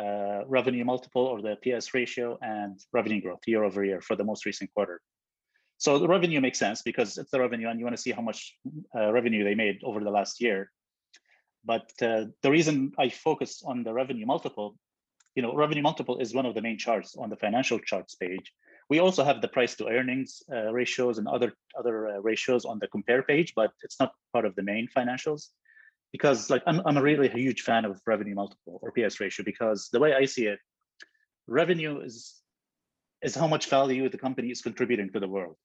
uh, 0.00 0.40
revenue 0.46 0.84
multiple 0.84 1.26
or 1.32 1.42
the 1.42 1.56
PS 1.64 1.92
ratio, 1.92 2.38
and 2.40 2.78
revenue 2.92 3.20
growth 3.20 3.40
year 3.48 3.64
over 3.64 3.84
year 3.84 4.00
for 4.00 4.14
the 4.14 4.24
most 4.24 4.46
recent 4.46 4.72
quarter. 4.74 5.00
So 5.78 5.98
the 5.98 6.06
revenue 6.06 6.40
makes 6.40 6.58
sense 6.58 6.82
because 6.82 7.18
it's 7.18 7.30
the 7.30 7.40
revenue, 7.40 7.68
and 7.68 7.80
you 7.80 7.84
want 7.86 7.96
to 7.96 8.02
see 8.02 8.12
how 8.12 8.22
much 8.22 8.54
uh, 8.96 9.10
revenue 9.12 9.42
they 9.42 9.56
made 9.56 9.78
over 9.82 10.04
the 10.04 10.10
last 10.10 10.40
year. 10.40 10.70
But 11.64 11.90
uh, 12.00 12.26
the 12.42 12.50
reason 12.50 12.92
I 12.98 13.10
focus 13.10 13.62
on 13.64 13.82
the 13.82 13.92
revenue 13.92 14.26
multiple, 14.26 14.76
you 15.34 15.42
know, 15.42 15.54
revenue 15.54 15.82
multiple 15.82 16.18
is 16.18 16.34
one 16.34 16.46
of 16.46 16.54
the 16.54 16.62
main 16.62 16.78
charts 16.78 17.16
on 17.16 17.30
the 17.30 17.36
financial 17.36 17.78
charts 17.78 18.14
page. 18.14 18.52
We 18.88 18.98
also 18.98 19.22
have 19.24 19.40
the 19.40 19.48
price 19.48 19.76
to 19.76 19.86
earnings 19.86 20.42
uh, 20.52 20.72
ratios 20.72 21.18
and 21.18 21.28
other 21.28 21.52
other 21.78 22.08
uh, 22.08 22.20
ratios 22.20 22.64
on 22.64 22.78
the 22.80 22.88
compare 22.88 23.22
page, 23.22 23.52
but 23.54 23.70
it's 23.82 24.00
not 24.00 24.12
part 24.32 24.44
of 24.46 24.54
the 24.56 24.62
main 24.62 24.88
financials 24.96 25.48
because 26.12 26.50
like 26.50 26.62
I'm, 26.66 26.80
I'm 26.84 26.96
a 26.96 27.02
really 27.02 27.28
huge 27.28 27.62
fan 27.62 27.84
of 27.84 28.00
revenue 28.06 28.34
multiple 28.34 28.80
or 28.82 28.92
PS 28.92 29.20
ratio 29.20 29.44
because 29.44 29.88
the 29.92 30.00
way 30.00 30.14
I 30.14 30.24
see 30.24 30.46
it, 30.46 30.58
revenue 31.46 32.00
is 32.00 32.40
is 33.22 33.34
how 33.34 33.46
much 33.46 33.68
value 33.68 34.08
the 34.08 34.18
company 34.18 34.48
is 34.48 34.62
contributing 34.62 35.10
to 35.12 35.20
the 35.20 35.28
world. 35.28 35.56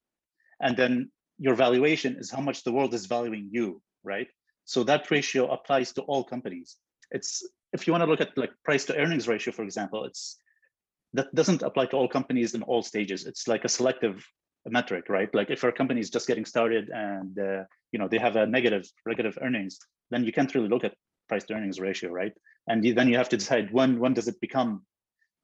And 0.60 0.75
then 0.75 1.10
your 1.38 1.55
valuation 1.55 2.17
is 2.17 2.29
how 2.29 2.41
much 2.41 2.63
the 2.63 2.71
world 2.71 2.93
is 2.93 3.05
valuing 3.05 3.49
you, 3.51 3.81
right? 4.03 4.27
So 4.65 4.84
that 4.84 5.10
ratio 5.12 5.47
applies 5.51 5.93
to 5.93 6.01
all 6.01 6.23
companies. 6.23 6.78
It's 7.12 7.47
if 7.73 7.88
you 7.88 7.93
want 7.93 8.04
to 8.04 8.10
look 8.10 8.21
at 8.21 8.38
like 8.38 8.51
price 8.63 8.86
to 8.86 8.95
earnings 8.97 9.28
ratio, 9.28 9.54
for 9.54 9.63
example, 9.63 10.06
it's 10.06 10.39
that 11.13 11.34
doesn't 11.34 11.62
apply 11.62 11.86
to 11.88 11.97
all 11.97 12.08
companies 12.08 12.56
in 12.56 12.63
all 12.63 12.82
stages. 12.82 13.25
It's 13.25 13.47
like 13.47 13.63
a 13.63 13.69
selective 13.69 14.25
metric, 14.65 15.10
right? 15.10 15.34
Like 15.34 15.49
if 15.49 15.63
a 15.63 15.71
company 15.71 16.01
is 16.01 16.10
just 16.10 16.28
getting 16.28 16.45
started 16.45 16.89
and 16.89 17.38
uh, 17.38 17.63
you 17.91 17.99
know 17.99 18.08
they 18.08 18.17
have 18.17 18.36
a 18.36 18.45
negative 18.45 18.86
negative 19.06 19.38
earnings, 19.41 19.80
then 20.12 20.23
you 20.23 20.34
can't 20.34 20.54
really 20.54 20.69
look 20.69 20.84
at 20.84 20.95
price 21.30 21.45
to 21.45 21.54
earnings 21.54 21.80
ratio, 21.80 22.12
right? 22.12 22.34
And 22.67 22.84
you, 22.84 22.93
then 22.93 23.08
you 23.08 23.17
have 23.17 23.30
to 23.30 23.38
decide 23.38 23.71
when 23.71 23.99
when 23.99 24.13
does 24.13 24.28
it 24.28 24.41
become 24.41 24.84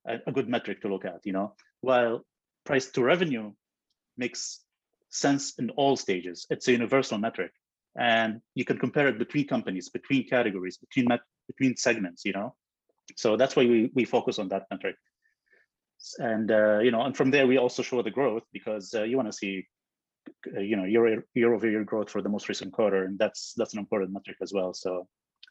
a, 0.08 0.18
a 0.28 0.32
good 0.32 0.50
metric 0.50 0.82
to 0.82 0.88
look 0.88 1.06
at, 1.06 1.22
you 1.24 1.34
know? 1.34 1.54
While 1.82 2.26
price 2.66 2.90
to 2.92 3.04
revenue 3.04 3.54
makes 4.18 4.60
sense 5.10 5.54
in 5.60 5.70
all 5.72 5.96
stages. 5.96 6.46
It's 6.50 6.68
a 6.68 6.72
universal 6.72 7.18
metric, 7.18 7.52
and 7.98 8.42
you 8.56 8.66
can 8.66 8.78
compare 8.78 9.08
it 9.08 9.18
between 9.18 9.48
companies, 9.48 9.90
between 9.90 10.28
categories, 10.28 10.78
between 10.78 11.08
met- 11.08 11.28
between 11.48 11.76
segments. 11.76 12.24
You 12.26 12.34
know, 12.34 12.56
so 13.16 13.38
that's 13.38 13.56
why 13.56 13.66
we 13.66 13.92
we 13.94 14.06
focus 14.06 14.40
on 14.40 14.48
that 14.50 14.68
metric. 14.72 14.96
And 16.18 16.52
uh, 16.52 16.80
you 16.80 16.92
know, 16.92 17.02
and 17.04 17.16
from 17.16 17.32
there 17.32 17.48
we 17.48 17.58
also 17.58 17.84
show 17.84 18.02
the 18.02 18.12
growth 18.12 18.44
because 18.54 18.94
uh, 18.94 19.04
you 19.04 19.18
want 19.18 19.30
to 19.30 19.34
see, 19.34 19.68
uh, 20.56 20.60
you 20.60 20.76
know, 20.76 20.86
year 20.86 21.24
year 21.36 21.54
over 21.54 21.70
year 21.70 21.84
growth 21.84 22.10
for 22.10 22.22
the 22.22 22.30
most 22.30 22.50
recent 22.50 22.74
quarter, 22.74 23.06
and 23.06 23.20
that's 23.20 23.54
that's 23.56 23.74
an 23.74 23.80
important 23.80 24.12
metric 24.12 24.38
as 24.42 24.52
well. 24.54 24.74
So 24.74 25.08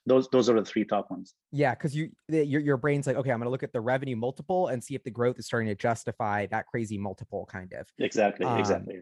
those 0.07 0.29
those 0.31 0.48
are 0.48 0.59
the 0.59 0.64
three 0.64 0.85
top 0.85 1.11
ones. 1.11 1.35
Yeah, 1.53 1.74
because 1.74 1.94
you 1.94 2.11
the, 2.29 2.44
your 2.44 2.61
your 2.61 2.76
brain's 2.76 3.07
like, 3.07 3.16
okay, 3.16 3.31
I'm 3.31 3.38
gonna 3.38 3.50
look 3.50 3.62
at 3.62 3.72
the 3.72 3.81
revenue 3.81 4.16
multiple 4.16 4.68
and 4.68 4.83
see 4.83 4.94
if 4.94 5.05
the 5.05 5.11
growth 5.11 5.38
is 5.38 5.46
starting 5.46 5.68
to 5.68 5.74
justify 5.74 6.46
that 6.46 6.66
crazy 6.66 6.98
multiple, 6.98 7.46
kind 7.50 7.72
of. 7.74 7.87
Exactly, 7.98 8.46
Um, 8.46 8.59
exactly. 8.59 9.00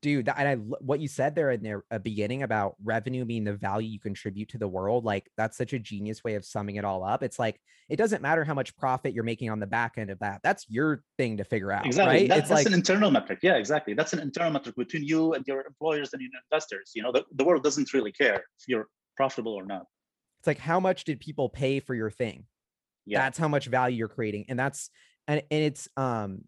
Dude, 0.00 0.26
that, 0.26 0.38
and 0.38 0.48
I 0.48 0.54
what 0.54 1.00
you 1.00 1.08
said 1.08 1.34
there 1.34 1.50
in 1.50 1.62
the 1.62 1.82
uh, 1.90 1.98
beginning 1.98 2.44
about 2.44 2.76
revenue 2.84 3.24
being 3.24 3.42
the 3.42 3.52
value 3.54 3.88
you 3.88 3.98
contribute 3.98 4.48
to 4.50 4.58
the 4.58 4.68
world, 4.68 5.04
like 5.04 5.28
that's 5.36 5.56
such 5.56 5.72
a 5.72 5.78
genius 5.80 6.22
way 6.22 6.36
of 6.36 6.44
summing 6.44 6.76
it 6.76 6.84
all 6.84 7.02
up. 7.02 7.24
It's 7.24 7.36
like 7.38 7.60
it 7.88 7.96
doesn't 7.96 8.22
matter 8.22 8.44
how 8.44 8.54
much 8.54 8.76
profit 8.76 9.12
you're 9.12 9.24
making 9.24 9.50
on 9.50 9.58
the 9.58 9.66
back 9.66 9.94
end 9.98 10.10
of 10.10 10.20
that. 10.20 10.40
That's 10.44 10.64
your 10.68 11.02
thing 11.18 11.38
to 11.38 11.44
figure 11.44 11.72
out, 11.72 11.84
Exactly. 11.84 12.14
right? 12.14 12.28
That- 12.28 12.38
it's 12.38 12.48
that's 12.48 12.60
like 12.60 12.66
an 12.66 12.74
internal 12.74 13.10
metric. 13.10 13.40
Yeah, 13.42 13.56
exactly. 13.56 13.94
That's 13.94 14.12
an 14.12 14.20
internal 14.20 14.52
metric 14.52 14.76
between 14.76 15.02
you 15.02 15.32
and 15.34 15.44
your 15.48 15.66
employers 15.66 16.12
and 16.12 16.22
your 16.22 16.30
investors. 16.48 16.92
You 16.94 17.02
know, 17.02 17.10
the, 17.10 17.24
the 17.34 17.42
world 17.44 17.64
doesn't 17.64 17.92
really 17.92 18.12
care 18.12 18.36
if 18.36 18.68
you're 18.68 18.86
profitable 19.16 19.52
or 19.54 19.66
not. 19.66 19.86
it's 20.38 20.46
like 20.46 20.58
how 20.58 20.78
much 20.78 21.02
did 21.04 21.18
people 21.18 21.48
pay 21.48 21.80
for 21.80 21.94
your 21.94 22.10
thing? 22.10 22.46
Yeah. 23.04 23.18
that's 23.18 23.36
how 23.36 23.48
much 23.48 23.66
value 23.66 23.96
you're 23.96 24.06
creating 24.06 24.44
and 24.48 24.56
that's 24.56 24.88
and, 25.26 25.42
and 25.50 25.62
it's 25.64 25.88
um 25.96 26.42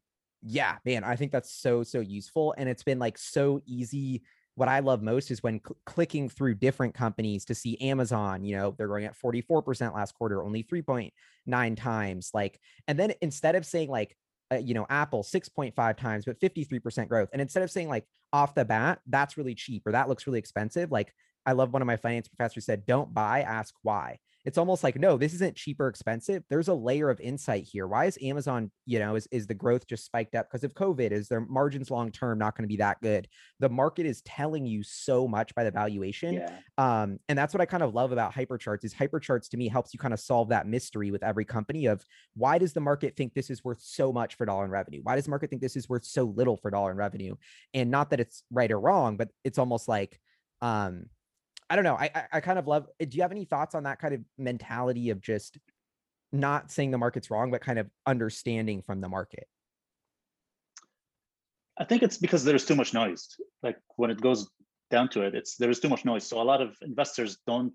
yeah 0.45 0.77
man 0.85 1.03
i 1.05 1.17
think 1.17 1.33
that's 1.33 1.51
so 1.51 1.83
so 1.83 2.01
useful 2.01 2.55
and 2.59 2.69
it's 2.69 2.83
been 2.83 2.99
like 2.99 3.19
so 3.19 3.61
easy. 3.67 4.23
What 4.57 4.69
i 4.69 4.79
love 4.79 5.03
most 5.03 5.31
is 5.31 5.43
when 5.43 5.61
cl- 5.67 5.77
clicking 5.85 6.29
through 6.29 6.57
different 6.57 6.95
companies 6.95 7.45
to 7.47 7.55
see 7.55 7.81
amazon 7.81 8.45
you 8.45 8.57
know 8.57 8.75
they're 8.77 8.87
growing 8.87 9.07
at 9.07 9.19
44% 9.19 9.95
last 9.95 10.15
quarter 10.15 10.45
only 10.45 10.63
3.9 10.63 11.77
times 11.77 12.31
like 12.35 12.61
and 12.87 12.99
then 12.99 13.15
instead 13.21 13.57
of 13.57 13.67
saying 13.67 13.91
like 13.91 14.17
uh, 14.53 14.57
you 14.57 14.75
know 14.75 14.87
apple 14.91 15.25
6.5 15.25 15.97
times 15.97 16.25
but 16.25 16.39
53% 16.39 17.09
growth 17.09 17.31
and 17.33 17.43
instead 17.43 17.65
of 17.65 17.71
saying 17.71 17.89
like 17.89 18.05
off 18.33 18.55
the 18.55 18.65
bat 18.65 19.01
that's 19.09 19.37
really 19.37 19.55
cheap 19.55 19.83
or 19.87 19.93
that 19.93 20.09
looks 20.09 20.27
really 20.27 20.39
expensive 20.39 20.93
like 20.93 21.13
i 21.47 21.53
love 21.53 21.73
one 21.73 21.83
of 21.83 21.87
my 21.87 21.97
finance 21.97 22.29
professors 22.29 22.65
said 22.67 22.87
don't 22.87 23.13
buy 23.15 23.43
ask 23.43 23.75
why. 23.83 24.19
It's 24.45 24.59
almost 24.59 24.85
like 24.85 24.99
no 24.99 25.17
this 25.17 25.33
isn't 25.33 25.57
cheap 25.57 25.81
or 25.81 25.89
expensive. 25.89 26.43
There's 26.51 26.69
a 26.69 26.75
layer 26.75 27.09
of 27.09 27.19
insight 27.19 27.67
here. 27.71 27.87
Why 27.87 28.05
is 28.05 28.19
amazon 28.23 28.71
you 28.85 28.99
know 28.99 29.15
is, 29.15 29.27
is 29.33 29.47
the 29.47 29.55
growth 29.55 29.87
just 29.87 30.05
spiked 30.05 30.35
up? 30.35 30.49
Because 30.51 30.65
of 30.65 30.75
covid 30.75 31.13
is 31.13 31.29
their 31.29 31.41
margins 31.41 31.91
long 31.91 32.11
term 32.13 32.39
not 32.39 32.55
going 32.55 32.65
to 32.65 32.69
be 32.69 32.77
that 32.77 33.01
good? 33.01 33.27
The 33.61 33.71
market 33.71 34.05
is 34.05 34.21
telling 34.23 34.67
you 34.67 34.83
so 34.83 35.27
much 35.27 35.55
by 35.55 35.65
the 35.65 35.71
valuation. 35.71 36.35
Yeah. 36.35 36.59
um 36.77 37.19
and 37.29 37.39
that's 37.39 37.55
what 37.55 37.63
i 37.63 37.67
kind 37.67 37.83
of 37.83 37.95
love 37.95 38.13
about 38.13 38.35
hypercharts 38.35 38.85
is 38.85 38.93
hypercharts 38.93 39.49
to 39.49 39.57
me 39.57 39.69
helps 39.69 39.95
you 39.95 39.99
kind 39.99 40.13
of 40.13 40.21
solve 40.21 40.51
that 40.51 40.67
mystery 40.67 41.11
with 41.11 41.23
every 41.23 41.47
company 41.47 41.87
of 41.87 42.05
why 42.35 42.59
does 42.59 42.75
the 42.75 42.81
market 42.81 43.17
think 43.17 43.33
this 43.33 43.49
is 43.49 43.65
worth 43.65 43.81
so 43.81 44.13
much 44.13 44.35
for 44.37 44.45
dollar 44.45 44.67
in 44.67 44.71
revenue? 44.71 45.01
Why 45.03 45.15
does 45.15 45.25
the 45.25 45.31
market 45.31 45.49
think 45.49 45.63
this 45.63 45.77
is 45.77 45.89
worth 45.89 46.05
so 46.05 46.25
little 46.25 46.59
for 46.59 46.71
dollar 46.71 46.91
in 46.91 46.99
revenue? 46.99 47.37
And 47.73 47.91
not 47.91 48.11
that 48.11 48.21
it's 48.21 48.43
right 48.51 48.71
or 48.71 48.79
wrong 48.79 49.17
but 49.17 49.31
it's 49.43 49.59
almost 49.59 49.89
like 49.89 50.21
um 50.61 51.07
I 51.75 51.77
don't 51.77 51.83
know. 51.83 51.97
I, 51.97 52.09
I 52.15 52.25
I 52.35 52.41
kind 52.41 52.57
of 52.57 52.69
love. 52.69 52.87
Eh, 53.01 53.07
do 53.07 53.17
you 53.17 53.23
have 53.23 53.33
any 53.33 53.47
thoughts 53.47 53.75
on 53.75 53.83
that 53.83 53.99
kind 53.99 54.15
of 54.15 54.21
mentality 54.39 55.11
of 55.11 55.21
just 55.21 55.59
not 56.31 56.71
saying 56.71 56.93
the 56.93 56.99
market's 56.99 57.33
wrong, 57.33 57.51
but 57.51 57.63
kind 57.63 57.81
of 57.81 57.91
understanding 58.07 58.81
from 58.81 59.01
the 59.01 59.09
market? 59.09 59.49
I 61.77 61.83
think 61.83 62.05
it's 62.05 62.17
because 62.17 62.45
there's 62.45 62.65
too 62.65 62.77
much 62.77 62.95
noise. 62.95 63.27
Like 63.65 63.77
when 63.97 64.13
it 64.13 64.21
goes 64.21 64.49
down 64.93 65.09
to 65.09 65.23
it, 65.23 65.35
it's 65.35 65.57
there 65.57 65.69
is 65.69 65.81
too 65.81 65.89
much 65.89 66.05
noise. 66.05 66.25
So 66.25 66.41
a 66.41 66.47
lot 66.47 66.63
of 66.63 66.77
investors 66.81 67.39
don't 67.45 67.73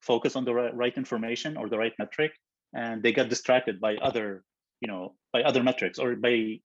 focus 0.00 0.36
on 0.36 0.44
the 0.44 0.54
right, 0.54 0.72
right 0.76 0.96
information 0.96 1.56
or 1.56 1.68
the 1.68 1.76
right 1.76 1.92
metric, 1.98 2.30
and 2.72 3.02
they 3.02 3.10
get 3.12 3.28
distracted 3.28 3.80
by 3.80 3.96
other, 3.96 4.44
you 4.80 4.86
know, 4.86 5.16
by 5.32 5.42
other 5.42 5.64
metrics 5.64 5.98
or 5.98 6.14
by 6.14 6.60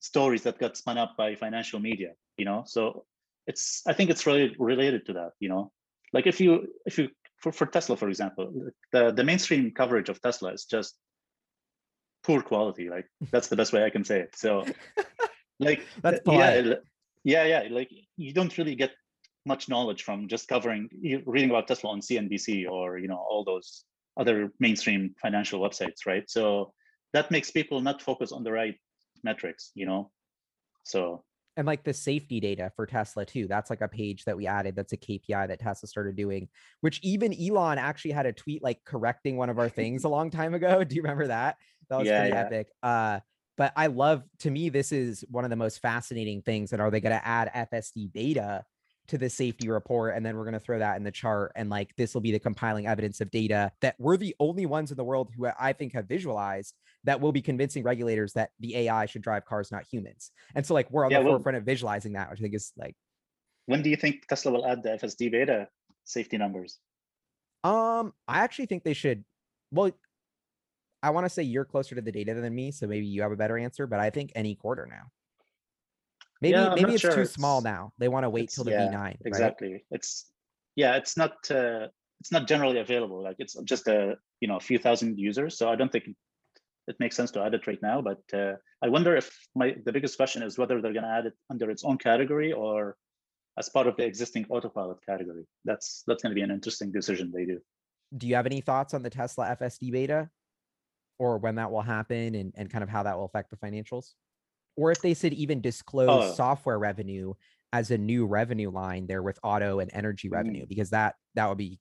stories 0.00 0.42
that 0.42 0.58
got 0.58 0.76
spun 0.76 0.98
up 0.98 1.16
by 1.16 1.34
financial 1.34 1.80
media. 1.80 2.10
You 2.36 2.44
know, 2.44 2.64
so 2.66 3.06
it's 3.46 3.82
I 3.86 3.94
think 3.94 4.10
it's 4.10 4.26
really 4.26 4.54
related 4.58 5.06
to 5.06 5.14
that. 5.14 5.30
You 5.40 5.48
know, 5.48 5.72
like 6.12 6.26
if 6.26 6.40
you 6.40 6.68
if 6.86 6.98
you 6.98 7.08
for, 7.38 7.52
for 7.52 7.66
Tesla, 7.66 7.96
for 7.96 8.08
example, 8.08 8.52
the 8.92 9.12
the 9.12 9.24
mainstream 9.24 9.70
coverage 9.70 10.08
of 10.08 10.20
Tesla 10.20 10.52
is 10.52 10.64
just 10.64 10.96
poor 12.22 12.42
quality. 12.42 12.88
Like 12.88 13.06
that's 13.30 13.48
the 13.48 13.56
best 13.56 13.72
way 13.72 13.84
I 13.84 13.90
can 13.90 14.04
say 14.04 14.20
it. 14.20 14.36
So 14.36 14.64
like 15.60 15.86
That's 16.02 16.20
yeah 16.26 16.74
yeah 17.22 17.44
yeah 17.44 17.68
like 17.70 17.90
you 18.16 18.32
don't 18.32 18.56
really 18.58 18.74
get 18.74 18.92
much 19.46 19.68
knowledge 19.68 20.02
from 20.02 20.28
just 20.28 20.48
covering 20.48 20.88
reading 21.26 21.50
about 21.50 21.66
tesla 21.68 21.90
on 21.90 22.00
cnbc 22.00 22.68
or 22.70 22.98
you 22.98 23.08
know 23.08 23.16
all 23.16 23.44
those 23.44 23.84
other 24.16 24.52
mainstream 24.58 25.14
financial 25.20 25.60
websites 25.60 26.06
right 26.06 26.28
so 26.28 26.72
that 27.12 27.30
makes 27.30 27.50
people 27.50 27.80
not 27.80 28.02
focus 28.02 28.32
on 28.32 28.42
the 28.44 28.52
right 28.52 28.76
metrics 29.22 29.70
you 29.74 29.86
know 29.86 30.10
so 30.84 31.24
and 31.56 31.66
like 31.66 31.84
the 31.84 31.92
safety 31.92 32.40
data 32.40 32.70
for 32.76 32.86
Tesla 32.86 33.26
too. 33.26 33.46
That's 33.46 33.70
like 33.70 33.80
a 33.80 33.88
page 33.88 34.24
that 34.24 34.36
we 34.36 34.46
added. 34.46 34.76
That's 34.76 34.92
a 34.92 34.96
KPI 34.96 35.48
that 35.48 35.60
Tesla 35.60 35.88
started 35.88 36.16
doing, 36.16 36.48
which 36.80 37.00
even 37.02 37.34
Elon 37.34 37.78
actually 37.78 38.12
had 38.12 38.26
a 38.26 38.32
tweet 38.32 38.62
like 38.62 38.84
correcting 38.84 39.36
one 39.36 39.50
of 39.50 39.58
our 39.58 39.68
things 39.68 40.04
a 40.04 40.08
long 40.16 40.30
time 40.30 40.54
ago. 40.54 40.84
Do 40.84 40.94
you 40.94 41.02
remember 41.02 41.26
that? 41.26 41.56
That 41.88 41.98
was 41.98 42.08
Yeah, 42.08 42.20
pretty 42.20 42.34
yeah. 42.34 42.40
epic. 42.40 42.68
Uh, 42.82 43.20
but 43.56 43.72
I 43.76 43.88
love 43.88 44.22
to 44.40 44.50
me, 44.50 44.70
this 44.70 44.90
is 44.90 45.24
one 45.28 45.44
of 45.44 45.50
the 45.50 45.56
most 45.56 45.82
fascinating 45.82 46.40
things. 46.40 46.72
And 46.72 46.80
are 46.80 46.90
they 46.90 47.00
going 47.00 47.18
to 47.18 47.26
add 47.26 47.68
FSD 47.72 48.12
data 48.12 48.64
to 49.10 49.18
the 49.18 49.28
safety 49.28 49.68
report 49.68 50.14
and 50.14 50.24
then 50.24 50.36
we're 50.36 50.44
going 50.44 50.54
to 50.54 50.60
throw 50.60 50.78
that 50.78 50.96
in 50.96 51.02
the 51.02 51.10
chart 51.10 51.50
and 51.56 51.68
like 51.68 51.90
this 51.96 52.14
will 52.14 52.20
be 52.20 52.30
the 52.30 52.38
compiling 52.38 52.86
evidence 52.86 53.20
of 53.20 53.28
data 53.32 53.70
that 53.80 53.96
we're 53.98 54.16
the 54.16 54.34
only 54.38 54.66
ones 54.66 54.92
in 54.92 54.96
the 54.96 55.04
world 55.04 55.30
who 55.36 55.48
I 55.58 55.72
think 55.72 55.92
have 55.94 56.06
visualized 56.06 56.74
that 57.02 57.20
will 57.20 57.32
be 57.32 57.42
convincing 57.42 57.82
regulators 57.82 58.32
that 58.34 58.50
the 58.60 58.76
AI 58.76 59.06
should 59.06 59.22
drive 59.22 59.44
cars 59.44 59.72
not 59.72 59.84
humans. 59.90 60.30
And 60.54 60.64
so 60.64 60.74
like 60.74 60.88
we're 60.92 61.04
on 61.04 61.10
yeah, 61.10 61.18
the 61.18 61.24
well, 61.24 61.34
forefront 61.34 61.58
of 61.58 61.64
visualizing 61.64 62.12
that 62.12 62.30
which 62.30 62.38
I 62.38 62.42
think 62.42 62.54
is 62.54 62.72
like 62.76 62.94
when 63.66 63.82
do 63.82 63.90
you 63.90 63.96
think 63.96 64.26
Tesla 64.28 64.52
will 64.52 64.66
add 64.66 64.84
the 64.84 64.90
FSD 64.90 65.32
beta 65.32 65.66
safety 66.04 66.38
numbers? 66.38 66.78
Um 67.64 68.14
I 68.28 68.38
actually 68.38 68.66
think 68.66 68.84
they 68.84 68.94
should 68.94 69.24
well 69.72 69.90
I 71.02 71.10
want 71.10 71.24
to 71.24 71.30
say 71.30 71.42
you're 71.42 71.64
closer 71.64 71.96
to 71.96 72.00
the 72.00 72.12
data 72.12 72.34
than 72.34 72.54
me 72.54 72.70
so 72.70 72.86
maybe 72.86 73.06
you 73.06 73.22
have 73.22 73.32
a 73.32 73.36
better 73.36 73.58
answer 73.58 73.88
but 73.88 73.98
I 73.98 74.10
think 74.10 74.30
any 74.36 74.54
quarter 74.54 74.86
now. 74.88 75.10
Maybe 76.40 76.52
yeah, 76.52 76.74
maybe 76.74 76.94
it's 76.94 77.02
sure. 77.02 77.14
too 77.14 77.20
it's, 77.22 77.32
small 77.32 77.60
now. 77.60 77.92
They 77.98 78.08
want 78.08 78.24
to 78.24 78.30
wait 78.30 78.50
till 78.50 78.64
the 78.64 78.70
yeah, 78.70 78.88
V9. 78.88 79.16
Exactly. 79.24 79.72
Right? 79.72 79.84
It's 79.90 80.30
yeah, 80.74 80.96
it's 80.96 81.16
not 81.16 81.32
uh, 81.50 81.88
it's 82.20 82.32
not 82.32 82.48
generally 82.48 82.80
available. 82.80 83.22
Like 83.22 83.36
it's 83.38 83.54
just 83.64 83.88
a 83.88 84.16
you 84.40 84.48
know 84.48 84.56
a 84.56 84.60
few 84.60 84.78
thousand 84.78 85.18
users. 85.18 85.58
So 85.58 85.68
I 85.68 85.76
don't 85.76 85.92
think 85.92 86.04
it 86.88 86.96
makes 86.98 87.16
sense 87.16 87.30
to 87.32 87.42
add 87.42 87.54
it 87.54 87.66
right 87.66 87.80
now. 87.82 88.00
But 88.00 88.22
uh, 88.32 88.54
I 88.82 88.88
wonder 88.88 89.16
if 89.16 89.30
my 89.54 89.76
the 89.84 89.92
biggest 89.92 90.16
question 90.16 90.42
is 90.42 90.58
whether 90.58 90.80
they're 90.80 90.92
going 90.92 91.04
to 91.04 91.10
add 91.10 91.26
it 91.26 91.34
under 91.50 91.70
its 91.70 91.84
own 91.84 91.98
category 91.98 92.52
or 92.52 92.96
as 93.58 93.68
part 93.68 93.86
of 93.86 93.96
the 93.96 94.04
existing 94.04 94.46
autopilot 94.48 94.98
category. 95.04 95.44
That's 95.64 96.02
that's 96.06 96.22
going 96.22 96.30
to 96.30 96.34
be 96.34 96.42
an 96.42 96.50
interesting 96.50 96.90
decision 96.90 97.32
they 97.34 97.44
do. 97.44 97.60
Do 98.16 98.26
you 98.26 98.34
have 98.34 98.46
any 98.46 98.60
thoughts 98.60 98.94
on 98.94 99.02
the 99.02 99.10
Tesla 99.10 99.56
FSD 99.60 99.92
beta, 99.92 100.30
or 101.18 101.38
when 101.38 101.56
that 101.56 101.70
will 101.70 101.82
happen, 101.82 102.34
and 102.34 102.52
and 102.56 102.70
kind 102.70 102.82
of 102.82 102.88
how 102.88 103.02
that 103.02 103.16
will 103.16 103.26
affect 103.26 103.50
the 103.50 103.56
financials? 103.56 104.14
Or 104.76 104.90
if 104.90 105.00
they 105.00 105.14
should 105.14 105.32
even 105.34 105.60
disclose 105.60 106.30
oh. 106.30 106.34
software 106.34 106.78
revenue 106.78 107.34
as 107.72 107.90
a 107.90 107.98
new 107.98 108.26
revenue 108.26 108.70
line 108.70 109.06
there 109.06 109.22
with 109.22 109.38
auto 109.42 109.78
and 109.80 109.90
energy 109.94 110.28
mm. 110.28 110.32
revenue 110.32 110.66
because 110.68 110.90
that 110.90 111.14
that 111.34 111.48
would 111.48 111.58
be 111.58 111.78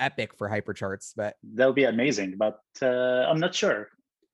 epic 0.00 0.34
for 0.36 0.48
hypercharts 0.48 1.12
but 1.16 1.36
that 1.54 1.66
would 1.66 1.74
be 1.74 1.84
amazing 1.84 2.34
but 2.36 2.60
uh, 2.82 3.26
i'm 3.28 3.38
not 3.38 3.54
sure 3.54 3.88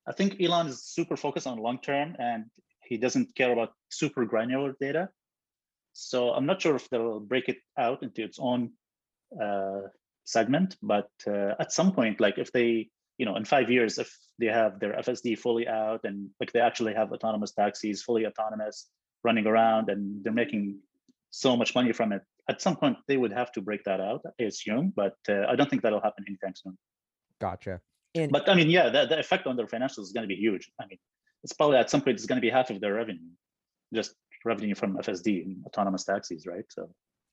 i 0.06 0.12
think 0.12 0.40
elon 0.40 0.66
is 0.66 0.82
super 0.82 1.16
focused 1.16 1.46
on 1.46 1.58
long 1.58 1.78
term 1.78 2.14
and 2.18 2.44
he 2.84 2.96
doesn't 2.96 3.34
care 3.34 3.52
about 3.52 3.72
super 3.90 4.24
granular 4.24 4.74
data 4.80 5.08
so 5.92 6.30
i'm 6.30 6.46
not 6.46 6.60
sure 6.60 6.76
if 6.76 6.88
they'll 6.88 7.20
break 7.20 7.48
it 7.48 7.58
out 7.78 8.02
into 8.02 8.22
its 8.22 8.38
own 8.40 8.70
uh, 9.42 9.80
segment 10.24 10.76
but 10.82 11.10
uh, 11.26 11.52
at 11.58 11.72
some 11.72 11.92
point 11.92 12.20
like 12.20 12.38
if 12.38 12.50
they 12.52 12.88
you 13.18 13.26
know 13.26 13.36
in 13.36 13.44
five 13.44 13.70
years 13.70 13.98
if 13.98 14.16
they 14.38 14.46
have 14.46 14.78
their 14.80 14.94
fsd 14.94 15.38
fully 15.38 15.66
out 15.68 16.00
and 16.04 16.30
like 16.40 16.52
they 16.52 16.60
actually 16.60 16.94
have 16.94 17.12
autonomous 17.12 17.52
taxis 17.52 18.02
fully 18.02 18.24
autonomous 18.26 18.88
running 19.24 19.46
around 19.46 19.90
and 19.90 20.24
they're 20.24 20.32
making 20.32 20.78
so 21.30 21.56
much 21.56 21.74
money 21.74 21.92
from 21.92 22.12
it 22.12 22.22
at 22.48 22.62
some 22.62 22.76
point 22.76 22.96
they 23.08 23.16
would 23.16 23.32
have 23.32 23.52
to 23.52 23.60
break 23.60 23.82
that 23.84 24.00
out 24.00 24.22
i 24.40 24.44
assume 24.44 24.92
but 24.96 25.16
uh, 25.28 25.44
i 25.48 25.56
don't 25.56 25.68
think 25.68 25.82
that'll 25.82 26.00
happen 26.00 26.24
anytime 26.26 26.54
soon. 26.54 26.78
Gotcha. 27.40 27.80
And 28.14 28.32
but 28.32 28.48
i 28.48 28.54
mean 28.54 28.70
yeah 28.70 28.88
the, 28.88 29.06
the 29.06 29.18
effect 29.18 29.46
on 29.46 29.56
their 29.56 29.66
financials 29.66 30.04
is 30.08 30.12
going 30.12 30.26
to 30.28 30.34
be 30.34 30.40
huge. 30.40 30.70
I 30.80 30.86
mean 30.86 30.98
it's 31.44 31.52
probably 31.52 31.76
at 31.76 31.90
some 31.90 32.00
point 32.00 32.16
it's 32.16 32.26
going 32.26 32.40
to 32.40 32.46
be 32.48 32.50
half 32.50 32.70
of 32.70 32.80
their 32.80 32.94
revenue 32.94 33.30
just 33.94 34.14
revenue 34.44 34.74
from 34.74 34.96
fsd 34.96 35.44
and 35.44 35.64
autonomous 35.66 36.04
taxis 36.04 36.46
right? 36.46 36.64
So 36.70 36.88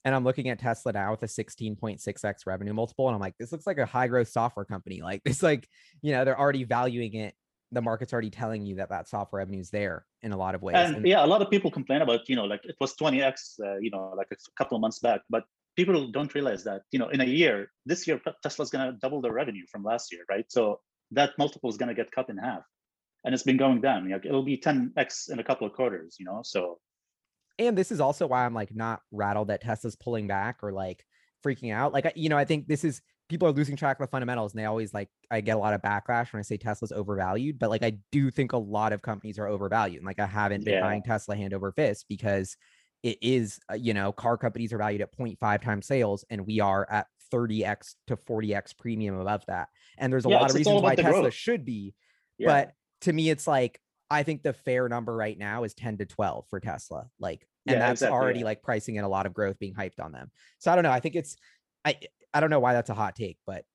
and 0.06 0.14
I'm 0.14 0.24
looking 0.24 0.50
at 0.50 0.60
Tesla 0.60 0.94
now 0.94 1.12
with 1.12 1.24
a 1.24 1.26
16.6x 1.26 2.34
revenue 2.46 2.74
multiple. 2.74 3.08
And 3.08 3.16
I'm 3.16 3.20
like, 3.20 3.34
this 3.40 3.52
looks 3.52 3.66
like 3.66 3.80
a 3.80 3.88
high 3.88 4.08
growth 4.08 4.30
software 4.30 4.64
company. 4.64 5.02
Like 5.02 5.22
it's 5.26 5.42
like, 5.42 5.68
you 6.02 6.14
know, 6.14 6.24
they're 6.24 6.40
already 6.40 6.64
valuing 6.64 7.16
it. 7.16 7.34
The 7.72 7.82
market's 7.82 8.14
already 8.14 8.30
telling 8.30 8.64
you 8.64 8.76
that 8.76 8.90
that 8.90 9.10
software 9.10 9.40
revenue 9.40 9.60
is 9.60 9.72
there 9.72 10.06
in 10.22 10.32
a 10.32 10.38
lot 10.38 10.54
of 10.54 10.62
ways. 10.62 10.76
And, 10.78 10.98
and 10.98 11.08
yeah, 11.08 11.26
a 11.26 11.28
lot 11.28 11.42
of 11.42 11.50
people 11.50 11.72
complain 11.72 12.04
about, 12.04 12.30
you 12.30 12.36
know, 12.36 12.46
like 12.46 12.64
it 12.64 12.76
was 12.80 12.96
20x, 12.96 13.60
uh, 13.60 13.78
you 13.80 13.90
know, 13.90 14.14
like 14.16 14.28
a 14.32 14.36
couple 14.56 14.78
of 14.78 14.82
months 14.82 15.00
back, 15.00 15.22
but 15.30 15.44
people 15.76 16.12
don't 16.12 16.34
realize 16.36 16.64
that, 16.66 16.84
you 16.92 17.00
know, 17.00 17.10
in 17.10 17.20
a 17.20 17.26
year, 17.26 17.72
this 17.88 18.08
year, 18.08 18.22
Tesla's 18.44 18.70
going 18.70 18.86
to 18.86 18.98
double 19.00 19.22
their 19.22 19.34
revenue 19.34 19.66
from 19.72 19.84
last 19.84 20.14
year, 20.14 20.24
right? 20.30 20.46
So 20.50 20.80
that 21.12 21.32
multiple 21.40 21.70
is 21.70 21.78
going 21.78 21.90
to 21.90 21.96
get 21.96 22.12
cut 22.12 22.30
in 22.30 22.38
half 22.38 22.62
and 23.26 23.34
it's 23.34 23.44
been 23.44 23.58
going 23.58 23.82
down. 23.82 24.10
Like 24.10 24.26
it'll 24.26 24.44
be 24.44 24.58
10x 24.58 25.32
in 25.32 25.40
a 25.40 25.44
couple 25.44 25.66
of 25.66 25.74
quarters, 25.74 26.18
you 26.20 26.26
know? 26.26 26.42
So 26.44 26.78
and 27.58 27.78
this 27.78 27.92
is 27.92 28.00
also 28.00 28.28
why 28.28 28.46
I'm 28.46 28.54
like 28.54 28.76
not 28.76 29.02
rattled 29.12 29.48
that 29.48 29.62
Tesla's 29.62 29.96
pulling 29.96 30.28
back 30.28 30.58
or 30.62 30.72
like 30.72 31.06
freaking 31.46 31.74
out. 31.74 31.94
Like, 31.94 32.12
you 32.16 32.30
know, 32.30 32.38
I 32.38 32.46
think 32.46 32.68
this 32.68 32.84
is 32.84 33.02
people 33.30 33.48
are 33.48 33.52
losing 33.52 33.76
track 33.76 34.00
of 34.00 34.08
the 34.08 34.12
fundamentals 34.12 34.54
and 34.54 34.60
they 34.60 34.66
always 34.66 34.94
like, 34.94 35.10
I 35.32 35.42
get 35.42 35.56
a 35.56 35.60
lot 35.60 35.74
of 35.74 35.82
backlash 35.82 36.32
when 36.32 36.40
I 36.40 36.44
say 36.44 36.58
Tesla's 36.58 36.92
overvalued, 36.92 37.58
but 37.58 37.70
like, 37.70 37.84
I 37.84 37.98
do 38.12 38.30
think 38.30 38.54
a 38.54 38.58
lot 38.58 38.94
of 38.94 39.02
companies 39.02 39.40
are 39.40 39.48
overvalued. 39.48 39.98
And 39.98 40.06
like, 40.06 40.20
I 40.20 40.26
haven't 40.26 40.66
been 40.66 40.76
yeah. 40.76 40.82
buying 40.82 41.02
Tesla 41.02 41.36
hand 41.36 41.54
over 41.54 41.72
fist 41.72 42.06
because 42.08 42.56
it 43.04 43.18
is, 43.22 43.60
uh, 43.72 43.76
you 43.76 43.94
know, 43.94 44.12
car 44.12 44.38
companies 44.38 44.74
are 44.74 44.78
valued 44.78 45.02
at 45.02 45.16
0.5 45.18 45.62
times 45.62 45.88
sales 45.88 46.26
and 46.30 46.46
we 46.46 46.60
are 46.60 46.88
at 46.90 47.08
30x 47.34 47.96
to 48.08 48.18
40x 48.18 48.78
premium 48.78 49.20
above 49.20 49.44
that. 49.48 49.70
And 49.98 50.12
there's 50.12 50.26
a 50.26 50.30
yeah, 50.30 50.40
lot 50.40 50.50
of 50.50 50.56
reasons 50.56 50.82
why 50.82 50.96
Tesla 50.96 51.22
growth. 51.22 51.34
should 51.34 51.66
be. 51.66 51.96
Yeah. 52.38 52.48
But 52.48 52.74
to 53.02 53.14
me, 53.14 53.30
it's 53.30 53.48
like, 53.48 53.80
I 54.10 54.24
think 54.24 54.44
the 54.44 54.54
fair 54.54 54.88
number 54.88 55.16
right 55.16 55.38
now 55.38 55.64
is 55.64 55.74
10 55.74 55.98
to 55.98 56.06
12 56.06 56.46
for 56.50 56.60
Tesla. 56.60 57.08
Like, 57.20 57.48
and 57.68 57.76
yeah, 57.76 57.80
that's 57.80 58.02
exactly, 58.02 58.18
already 58.18 58.44
like 58.44 58.62
pricing 58.62 58.96
in 58.96 59.04
a 59.04 59.10
lot 59.10 59.26
of 59.26 59.34
growth 59.34 59.58
being 59.58 59.74
hyped 59.74 60.00
on 60.00 60.12
them. 60.12 60.30
So 60.60 60.72
I 60.72 60.76
don't 60.76 60.84
know. 60.84 60.92
I 60.92 61.00
think 61.00 61.16
it's, 61.16 61.36
I, 61.84 61.98
I 62.34 62.40
don't 62.40 62.50
know 62.50 62.60
why 62.60 62.74
that's 62.74 62.90
a 62.90 62.94
hot 62.94 63.16
take, 63.16 63.38
but. 63.46 63.66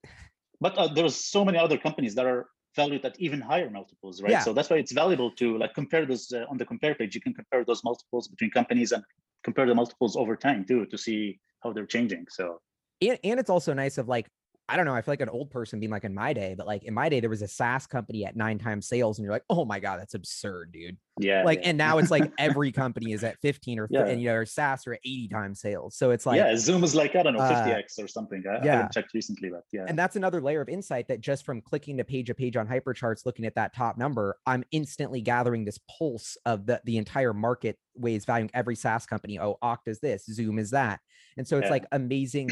But 0.61 0.77
uh, 0.77 0.89
there's 0.89 1.17
so 1.17 1.45
many 1.45 1.59
other 1.59 1.79
companies 1.79 2.15
that 2.15 2.27
are 2.27 2.47
valued 2.77 3.05
at 3.05 3.19
even 3.19 3.41
higher 3.41 3.71
multiples, 3.71 4.23
right? 4.23 4.31
Yeah. 4.31 4.41
So 4.41 4.53
that's 4.53 4.71
why 4.71 4.77
it's 4.77 4.93
valuable 4.93 5.31
to 5.33 5.59
like 5.59 5.75
compare 5.75 6.07
those 6.07 6.31
uh, 6.33 6.45
on 6.49 6.59
the 6.59 6.67
compare 6.67 6.95
page. 6.95 7.15
You 7.15 7.21
can 7.21 7.35
compare 7.35 7.65
those 7.65 7.83
multiples 7.83 8.29
between 8.29 8.51
companies 8.51 8.93
and 8.93 9.03
compare 9.43 9.67
the 9.67 9.75
multiples 9.75 10.17
over 10.17 10.37
time 10.37 10.65
too 10.65 10.87
to 10.87 10.99
see 10.99 11.41
how 11.63 11.73
they're 11.73 11.87
changing. 11.87 12.27
So 12.31 12.61
and, 13.01 13.19
and 13.25 13.41
it's 13.41 13.51
also 13.51 13.73
nice 13.73 13.99
of 13.99 14.09
like 14.09 14.29
I 14.71 14.77
don't 14.77 14.87
know. 14.87 14.95
I 14.95 15.03
feel 15.03 15.13
like 15.13 15.21
an 15.21 15.29
old 15.29 15.51
person 15.51 15.81
being 15.81 15.91
like 15.91 16.05
in 16.05 16.15
my 16.15 16.33
day, 16.33 16.55
but 16.57 16.65
like 16.65 16.85
in 16.85 16.95
my 16.95 17.09
day, 17.09 17.19
there 17.19 17.29
was 17.29 17.43
a 17.43 17.49
SaaS 17.49 17.89
company 17.89 18.25
at 18.25 18.37
nine 18.37 18.57
times 18.57 18.87
sales, 18.87 19.19
and 19.19 19.25
you're 19.25 19.33
like, 19.33 19.43
oh 19.51 19.65
my 19.65 19.81
god, 19.81 19.99
that's 19.99 20.15
absurd, 20.15 20.71
dude. 20.73 20.97
Yeah. 21.19 21.43
Like, 21.45 21.61
yeah. 21.61 21.71
and 21.71 21.79
now 21.79 21.99
it's 21.99 22.11
like 22.11 22.31
every 22.39 22.71
company 22.83 23.13
is 23.13 23.25
at 23.25 23.37
15 23.41 23.81
or 23.81 23.89
yeah. 23.91 24.07
and 24.07 24.23
you 24.23 24.29
know, 24.29 24.35
or 24.35 24.47
SaaS 24.47 24.87
or 24.87 24.95
at 24.95 25.01
80 25.05 25.29
times 25.29 25.61
sales. 25.61 25.97
So 25.97 26.13
it's 26.13 26.25
like 26.25 26.37
yeah, 26.37 26.57
Zoom 26.57 26.85
is 26.85 26.95
like 26.95 27.17
I 27.17 27.25
don't 27.25 27.35
know 27.35 27.41
50x 27.41 27.99
uh, 27.99 28.05
or 28.05 28.09
something. 28.09 28.45
I, 28.49 28.65
yeah. 28.65 28.73
I 28.73 28.77
haven't 28.77 28.93
checked 28.93 29.13
recently, 29.13 29.51
but 29.51 29.65
yeah. 29.73 29.87
And 29.89 29.99
that's 29.99 30.15
another 30.15 30.41
layer 30.41 30.61
of 30.61 30.69
insight 30.69 31.09
that 31.09 31.21
just 31.21 31.45
from 31.45 31.61
clicking 31.61 31.97
to 31.97 32.05
page 32.05 32.31
a 32.31 32.35
page 32.35 32.57
on 32.57 32.69
hypercharts, 32.69 33.27
looking 33.27 33.47
at 33.47 33.57
that 33.57 33.75
top 33.75 33.99
number, 33.99 34.37
I'm 34.47 34.63
instantly 34.71 35.21
gathering 35.21 35.65
this 35.65 35.81
pulse 35.99 36.37
of 36.47 36.67
the 36.67 36.81
the 36.85 36.97
entire 36.97 37.35
market 37.35 37.77
ways 37.97 38.25
valuing 38.25 38.51
every 38.55 38.77
SaaS 38.77 39.05
company. 39.05 39.41
Oh, 39.41 39.59
Okta 39.65 39.89
is 39.89 39.99
this, 39.99 40.27
Zoom 40.27 40.61
is 40.61 40.71
that, 40.71 41.01
and 41.37 41.47
so 41.47 41.59
it's 41.59 41.67
yeah. 41.67 41.71
like 41.71 41.87
amazing. 41.91 42.51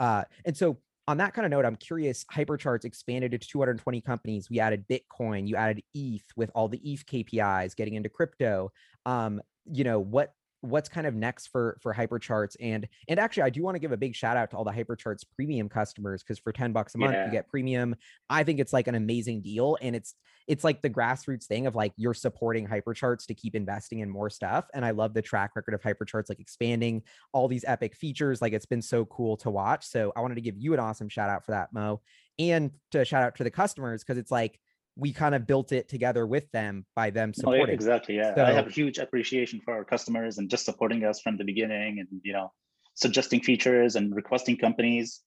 Uh, 0.00 0.24
and 0.44 0.56
so 0.56 0.78
on 1.08 1.16
that 1.18 1.34
kind 1.34 1.44
of 1.44 1.50
note, 1.50 1.64
I'm 1.64 1.76
curious. 1.76 2.24
Hypercharts 2.32 2.84
expanded 2.84 3.32
to 3.32 3.38
220 3.38 4.00
companies. 4.00 4.48
We 4.48 4.60
added 4.60 4.84
Bitcoin. 4.88 5.48
You 5.48 5.56
added 5.56 5.82
ETH 5.94 6.24
with 6.36 6.50
all 6.54 6.68
the 6.68 6.78
ETH 6.78 7.04
KPIs, 7.06 7.74
getting 7.74 7.94
into 7.94 8.08
crypto. 8.08 8.70
Um, 9.04 9.40
you 9.64 9.84
know 9.84 9.98
what 9.98 10.32
what's 10.62 10.88
kind 10.88 11.08
of 11.08 11.14
next 11.14 11.48
for 11.48 11.76
for 11.82 11.92
hypercharts 11.92 12.56
and 12.60 12.88
and 13.08 13.18
actually 13.18 13.42
i 13.42 13.50
do 13.50 13.62
want 13.62 13.74
to 13.74 13.80
give 13.80 13.90
a 13.90 13.96
big 13.96 14.14
shout 14.14 14.36
out 14.36 14.50
to 14.50 14.56
all 14.56 14.62
the 14.62 14.70
hypercharts 14.70 15.24
premium 15.34 15.68
customers 15.68 16.22
because 16.22 16.38
for 16.38 16.52
10 16.52 16.72
bucks 16.72 16.94
a 16.94 16.98
month 16.98 17.12
yeah. 17.12 17.26
you 17.26 17.32
get 17.32 17.48
premium 17.48 17.94
i 18.30 18.44
think 18.44 18.60
it's 18.60 18.72
like 18.72 18.86
an 18.86 18.94
amazing 18.94 19.42
deal 19.42 19.76
and 19.82 19.96
it's 19.96 20.14
it's 20.46 20.62
like 20.62 20.80
the 20.80 20.88
grassroots 20.88 21.46
thing 21.46 21.66
of 21.66 21.74
like 21.74 21.92
you're 21.96 22.14
supporting 22.14 22.66
hypercharts 22.66 23.26
to 23.26 23.34
keep 23.34 23.56
investing 23.56 23.98
in 23.98 24.08
more 24.08 24.30
stuff 24.30 24.66
and 24.72 24.84
i 24.84 24.92
love 24.92 25.14
the 25.14 25.22
track 25.22 25.50
record 25.56 25.74
of 25.74 25.82
hypercharts 25.82 26.28
like 26.28 26.38
expanding 26.40 27.02
all 27.32 27.48
these 27.48 27.64
epic 27.66 27.96
features 27.96 28.40
like 28.40 28.52
it's 28.52 28.66
been 28.66 28.82
so 28.82 29.04
cool 29.06 29.36
to 29.36 29.50
watch 29.50 29.84
so 29.84 30.12
i 30.14 30.20
wanted 30.20 30.36
to 30.36 30.40
give 30.40 30.56
you 30.56 30.72
an 30.74 30.80
awesome 30.80 31.08
shout 31.08 31.28
out 31.28 31.44
for 31.44 31.50
that 31.50 31.72
mo 31.72 32.00
and 32.38 32.70
to 32.92 33.04
shout 33.04 33.22
out 33.22 33.34
to 33.34 33.44
the 33.44 33.50
customers 33.50 34.04
because 34.04 34.16
it's 34.16 34.30
like 34.30 34.60
we 34.96 35.12
kind 35.12 35.34
of 35.34 35.46
built 35.46 35.72
it 35.72 35.88
together 35.88 36.26
with 36.26 36.50
them 36.52 36.84
by 36.94 37.10
them 37.10 37.32
supporting. 37.32 37.62
Oh, 37.62 37.66
yeah, 37.68 37.72
exactly. 37.72 38.16
Yeah. 38.16 38.34
So, 38.34 38.44
I 38.44 38.52
have 38.52 38.66
a 38.66 38.70
huge 38.70 38.98
appreciation 38.98 39.60
for 39.64 39.74
our 39.74 39.84
customers 39.84 40.38
and 40.38 40.50
just 40.50 40.64
supporting 40.64 41.04
us 41.04 41.20
from 41.20 41.36
the 41.36 41.44
beginning 41.44 41.98
and, 41.98 42.08
you 42.22 42.32
know, 42.32 42.52
suggesting 42.94 43.40
features 43.40 43.96
and 43.96 44.14
requesting 44.14 44.56
companies 44.56 45.22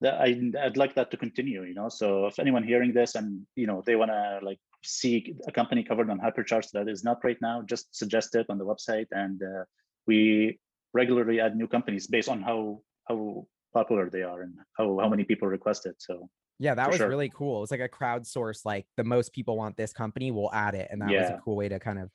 that 0.00 0.14
I, 0.14 0.40
I'd 0.60 0.76
like 0.76 0.94
that 0.94 1.10
to 1.10 1.16
continue, 1.16 1.62
you 1.64 1.74
know? 1.74 1.88
So 1.88 2.26
if 2.26 2.38
anyone 2.38 2.64
hearing 2.64 2.92
this 2.94 3.14
and, 3.14 3.46
you 3.54 3.66
know, 3.66 3.82
they 3.84 3.96
want 3.96 4.10
to 4.10 4.40
like 4.42 4.58
see 4.82 5.36
a 5.46 5.52
company 5.52 5.84
covered 5.84 6.10
on 6.10 6.18
Hypercharts 6.18 6.70
that 6.72 6.88
is 6.88 7.04
not 7.04 7.18
right 7.22 7.36
now, 7.42 7.62
just 7.62 7.94
suggest 7.94 8.34
it 8.34 8.46
on 8.48 8.58
the 8.58 8.64
website. 8.64 9.06
And 9.12 9.42
uh, 9.42 9.64
we 10.06 10.58
regularly 10.94 11.38
add 11.38 11.54
new 11.54 11.68
companies 11.68 12.06
based 12.06 12.28
on 12.28 12.40
how, 12.40 12.80
how 13.06 13.46
popular 13.74 14.10
they 14.10 14.22
are 14.22 14.42
and 14.42 14.54
how, 14.76 14.98
how 15.00 15.08
many 15.08 15.24
people 15.24 15.48
request 15.48 15.86
it. 15.86 15.96
So 15.98 16.28
yeah, 16.62 16.76
that 16.76 16.88
was 16.88 16.98
sure. 16.98 17.08
really 17.08 17.30
cool. 17.34 17.58
It 17.58 17.60
was 17.62 17.70
like 17.72 17.80
a 17.80 17.88
crowdsource, 17.88 18.60
like 18.64 18.86
the 18.96 19.02
most 19.02 19.32
people 19.32 19.56
want 19.56 19.76
this 19.76 19.92
company, 19.92 20.30
we'll 20.30 20.54
add 20.54 20.76
it. 20.76 20.88
And 20.92 21.02
that 21.02 21.10
yeah. 21.10 21.22
was 21.22 21.30
a 21.30 21.40
cool 21.44 21.56
way 21.56 21.68
to 21.68 21.80
kind 21.80 21.98
of 21.98 22.10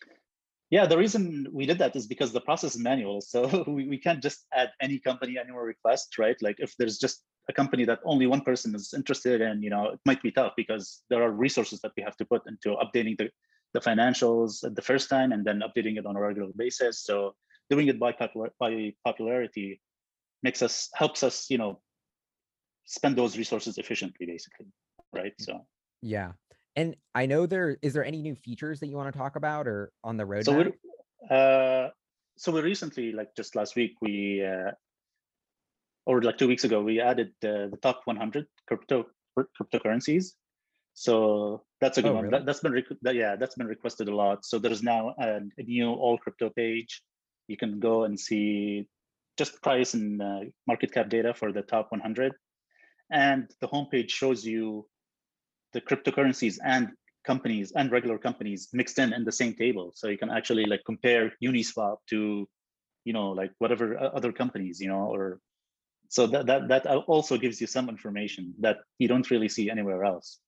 yeah, 0.69 0.85
the 0.85 0.97
reason 0.97 1.47
we 1.53 1.65
did 1.65 1.79
that 1.79 1.95
is 1.95 2.07
because 2.07 2.33
the 2.33 2.41
process 2.41 2.75
is 2.75 2.81
manual. 2.81 3.21
So 3.21 3.63
we, 3.67 3.87
we 3.87 3.97
can't 3.97 4.21
just 4.21 4.45
add 4.53 4.71
any 4.81 4.99
company 4.99 5.37
anywhere 5.37 5.63
request, 5.63 6.17
right? 6.17 6.35
Like 6.41 6.55
if 6.59 6.73
there's 6.77 6.97
just 6.97 7.23
a 7.49 7.53
company 7.53 7.83
that 7.85 7.99
only 8.05 8.27
one 8.27 8.41
person 8.41 8.75
is 8.75 8.93
interested 8.93 9.41
in, 9.41 9.63
you 9.63 9.69
know, 9.69 9.89
it 9.89 9.99
might 10.05 10.21
be 10.21 10.31
tough 10.31 10.53
because 10.57 11.03
there 11.09 11.23
are 11.23 11.31
resources 11.31 11.79
that 11.81 11.91
we 11.95 12.03
have 12.03 12.17
to 12.17 12.25
put 12.25 12.41
into 12.47 12.75
updating 12.83 13.17
the, 13.17 13.29
the 13.73 13.79
financials 13.79 14.59
the 14.75 14.81
first 14.81 15.09
time 15.09 15.31
and 15.33 15.45
then 15.45 15.61
updating 15.61 15.97
it 15.97 16.05
on 16.05 16.15
a 16.15 16.21
regular 16.21 16.51
basis. 16.55 17.03
So 17.03 17.35
doing 17.69 17.87
it 17.87 17.99
by 17.99 18.13
popular 18.13 18.51
by 18.59 18.93
popularity 19.05 19.81
makes 20.43 20.61
us 20.61 20.89
helps 20.93 21.23
us 21.23 21.49
you 21.49 21.57
know 21.57 21.81
spend 22.87 23.15
those 23.15 23.37
resources 23.37 23.77
efficiently 23.77 24.25
basically 24.25 24.65
right? 25.13 25.33
So 25.39 25.65
Yeah. 26.01 26.31
And 26.75 26.95
I 27.15 27.25
know 27.25 27.45
there 27.45 27.77
is 27.81 27.93
there 27.93 28.05
any 28.05 28.21
new 28.21 28.35
features 28.35 28.79
that 28.79 28.87
you 28.87 28.95
want 28.97 29.11
to 29.11 29.17
talk 29.17 29.35
about 29.35 29.67
or 29.67 29.91
on 30.03 30.17
the 30.17 30.25
roadmap? 30.25 30.45
so 30.45 30.57
we 30.57 30.73
uh 31.29 31.89
so 32.37 32.51
we 32.51 32.61
recently 32.61 33.11
like 33.11 33.29
just 33.35 33.55
last 33.55 33.75
week 33.75 33.93
we 34.01 34.43
uh 34.45 34.71
or 36.05 36.21
like 36.21 36.37
two 36.37 36.47
weeks 36.47 36.63
ago 36.63 36.81
we 36.81 37.01
added 37.01 37.29
uh, 37.43 37.67
the 37.73 37.79
top 37.81 38.01
100 38.05 38.45
crypto 38.67 39.05
cryptocurrencies. 39.37 40.33
So 40.93 41.63
that's 41.81 41.97
a 41.99 42.01
good 42.01 42.11
Oh, 42.11 42.15
one. 42.15 42.23
really? 42.25 42.37
that, 42.37 42.45
that's 42.45 42.61
been 42.61 42.71
requ- 42.71 42.97
that, 43.01 43.15
yeah 43.15 43.35
that's 43.35 43.55
been 43.55 43.67
requested 43.67 44.07
a 44.07 44.15
lot. 44.15 44.45
So 44.45 44.57
there's 44.59 44.83
now 44.83 45.13
a, 45.19 45.39
a 45.57 45.63
new 45.63 45.89
all 45.89 46.17
crypto 46.17 46.49
page. 46.49 47.01
You 47.47 47.57
can 47.57 47.79
go 47.79 48.03
and 48.03 48.19
see 48.19 48.87
just 49.37 49.61
price 49.61 49.93
and 49.93 50.21
uh, 50.21 50.39
market 50.67 50.91
cap 50.91 51.09
data 51.09 51.33
for 51.33 51.51
the 51.51 51.61
top 51.61 51.91
100 51.91 52.33
and 53.11 53.49
the 53.61 53.67
homepage 53.67 54.09
shows 54.09 54.45
you 54.45 54.85
the 55.73 55.81
cryptocurrencies 55.81 56.57
and 56.63 56.89
companies 57.25 57.73
and 57.75 57.91
regular 57.91 58.17
companies 58.17 58.69
mixed 58.73 58.99
in 58.99 59.13
in 59.13 59.23
the 59.23 59.31
same 59.31 59.53
table. 59.53 59.91
So 59.95 60.07
you 60.07 60.17
can 60.17 60.29
actually 60.29 60.65
like 60.65 60.81
compare 60.85 61.31
uniswap 61.43 61.97
to 62.09 62.47
you 63.05 63.13
know 63.13 63.29
like 63.31 63.51
whatever 63.59 63.97
uh, 63.97 64.09
other 64.17 64.31
companies 64.31 64.79
you 64.81 64.89
know 64.89 65.05
or 65.15 65.39
so 66.09 66.25
that 66.27 66.45
that 66.47 66.67
that 66.69 66.85
also 67.13 67.37
gives 67.37 67.59
you 67.61 67.67
some 67.67 67.89
information 67.89 68.53
that 68.59 68.77
you 68.97 69.07
don't 69.07 69.29
really 69.29 69.49
see 69.49 69.69
anywhere 69.69 70.03
else. 70.03 70.39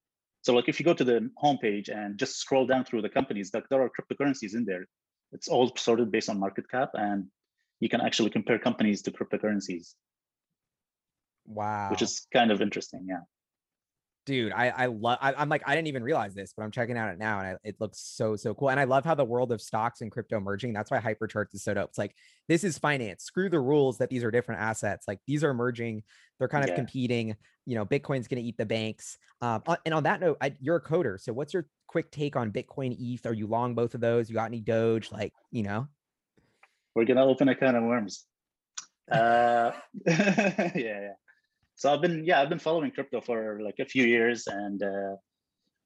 So 0.42 0.54
like 0.54 0.70
if 0.70 0.80
you 0.80 0.86
go 0.86 0.94
to 0.94 1.04
the 1.04 1.30
homepage 1.44 1.90
and 1.90 2.18
just 2.18 2.40
scroll 2.40 2.66
down 2.66 2.86
through 2.86 3.02
the 3.02 3.10
companies 3.10 3.52
like 3.54 3.68
there 3.70 3.82
are 3.82 3.92
cryptocurrencies 3.96 4.56
in 4.56 4.66
there. 4.66 4.86
It's 5.32 5.48
all 5.48 5.72
sorted 5.76 6.12
based 6.12 6.30
on 6.30 6.40
market 6.40 6.68
cap 6.72 6.90
and 6.96 7.26
you 7.82 7.90
can 7.90 8.02
actually 8.02 8.32
compare 8.32 8.58
companies 8.58 9.02
to 9.04 9.12
cryptocurrencies 9.12 9.94
wow. 11.50 11.90
which 11.90 12.02
is 12.02 12.28
kind 12.32 12.52
of 12.52 12.62
interesting 12.62 13.06
yeah 13.08 13.22
dude 14.26 14.52
i 14.52 14.68
i 14.70 14.86
love 14.86 15.18
i'm 15.22 15.50
like 15.50 15.64
i 15.66 15.74
didn't 15.74 15.88
even 15.88 16.04
realize 16.04 16.36
this 16.36 16.54
but 16.56 16.64
i'm 16.64 16.72
checking 16.72 16.98
out 16.98 17.10
it 17.10 17.18
now 17.18 17.40
and 17.40 17.48
I, 17.48 17.56
it 17.64 17.78
looks 17.80 18.00
so 18.00 18.36
so 18.36 18.54
cool 18.54 18.70
and 18.70 18.80
i 18.80 18.84
love 18.84 19.04
how 19.04 19.16
the 19.16 19.26
world 19.26 19.52
of 19.52 19.62
stocks 19.62 20.02
and 20.02 20.12
crypto 20.12 20.40
merging 20.40 20.72
that's 20.72 20.92
why 20.92 21.00
hypercharts 21.00 21.56
is 21.56 21.64
so 21.64 21.74
dope 21.74 21.90
it's 21.90 21.98
like 21.98 22.14
this 22.48 22.64
is 22.64 22.78
finance 22.78 23.24
screw 23.24 23.50
the 23.50 23.60
rules 23.60 23.98
that 23.98 24.10
these 24.10 24.24
are 24.24 24.30
different 24.30 24.62
assets 24.62 25.08
like 25.08 25.20
these 25.26 25.44
are 25.44 25.54
merging 25.54 26.04
they're 26.38 26.48
kind 26.48 26.64
of 26.64 26.70
Yeah. 26.70 26.76
competing 26.76 27.36
you 27.66 27.76
know 27.76 27.86
bitcoin's 27.86 28.28
going 28.28 28.42
to 28.42 28.48
eat 28.48 28.58
the 28.58 28.66
banks 28.66 29.18
um 29.42 29.64
and 29.86 29.94
on 29.94 30.04
that 30.04 30.20
note 30.20 30.38
I, 30.42 30.54
you're 30.60 30.76
a 30.76 30.84
coder 30.84 31.20
so 31.20 31.34
what's 31.34 31.54
your 31.54 31.66
quick 31.88 32.12
take 32.12 32.36
on 32.36 32.52
bitcoin 32.52 32.96
eth 33.02 33.26
are 33.26 33.34
you 33.34 33.48
long 33.48 33.74
both 33.74 33.96
of 33.96 34.02
those 34.02 34.30
you 34.30 34.36
got 34.36 34.46
any 34.46 34.62
doge 34.62 35.12
like 35.12 35.34
you 35.50 35.64
know 35.64 35.88
we're 36.96 37.06
gonna 37.06 37.26
open 37.26 37.48
a 37.50 37.56
can 37.56 37.76
of 37.76 37.84
worms. 37.84 38.26
Uh, 39.10 39.72
yeah, 40.06 40.74
yeah. 40.76 41.14
So 41.80 41.94
I've 41.94 42.02
been, 42.02 42.26
yeah, 42.26 42.42
I've 42.42 42.50
been 42.50 42.60
following 42.60 42.92
crypto 42.92 43.22
for 43.22 43.62
like 43.62 43.80
a 43.80 43.86
few 43.86 44.04
years, 44.04 44.48
and 44.48 44.84
uh, 44.84 45.16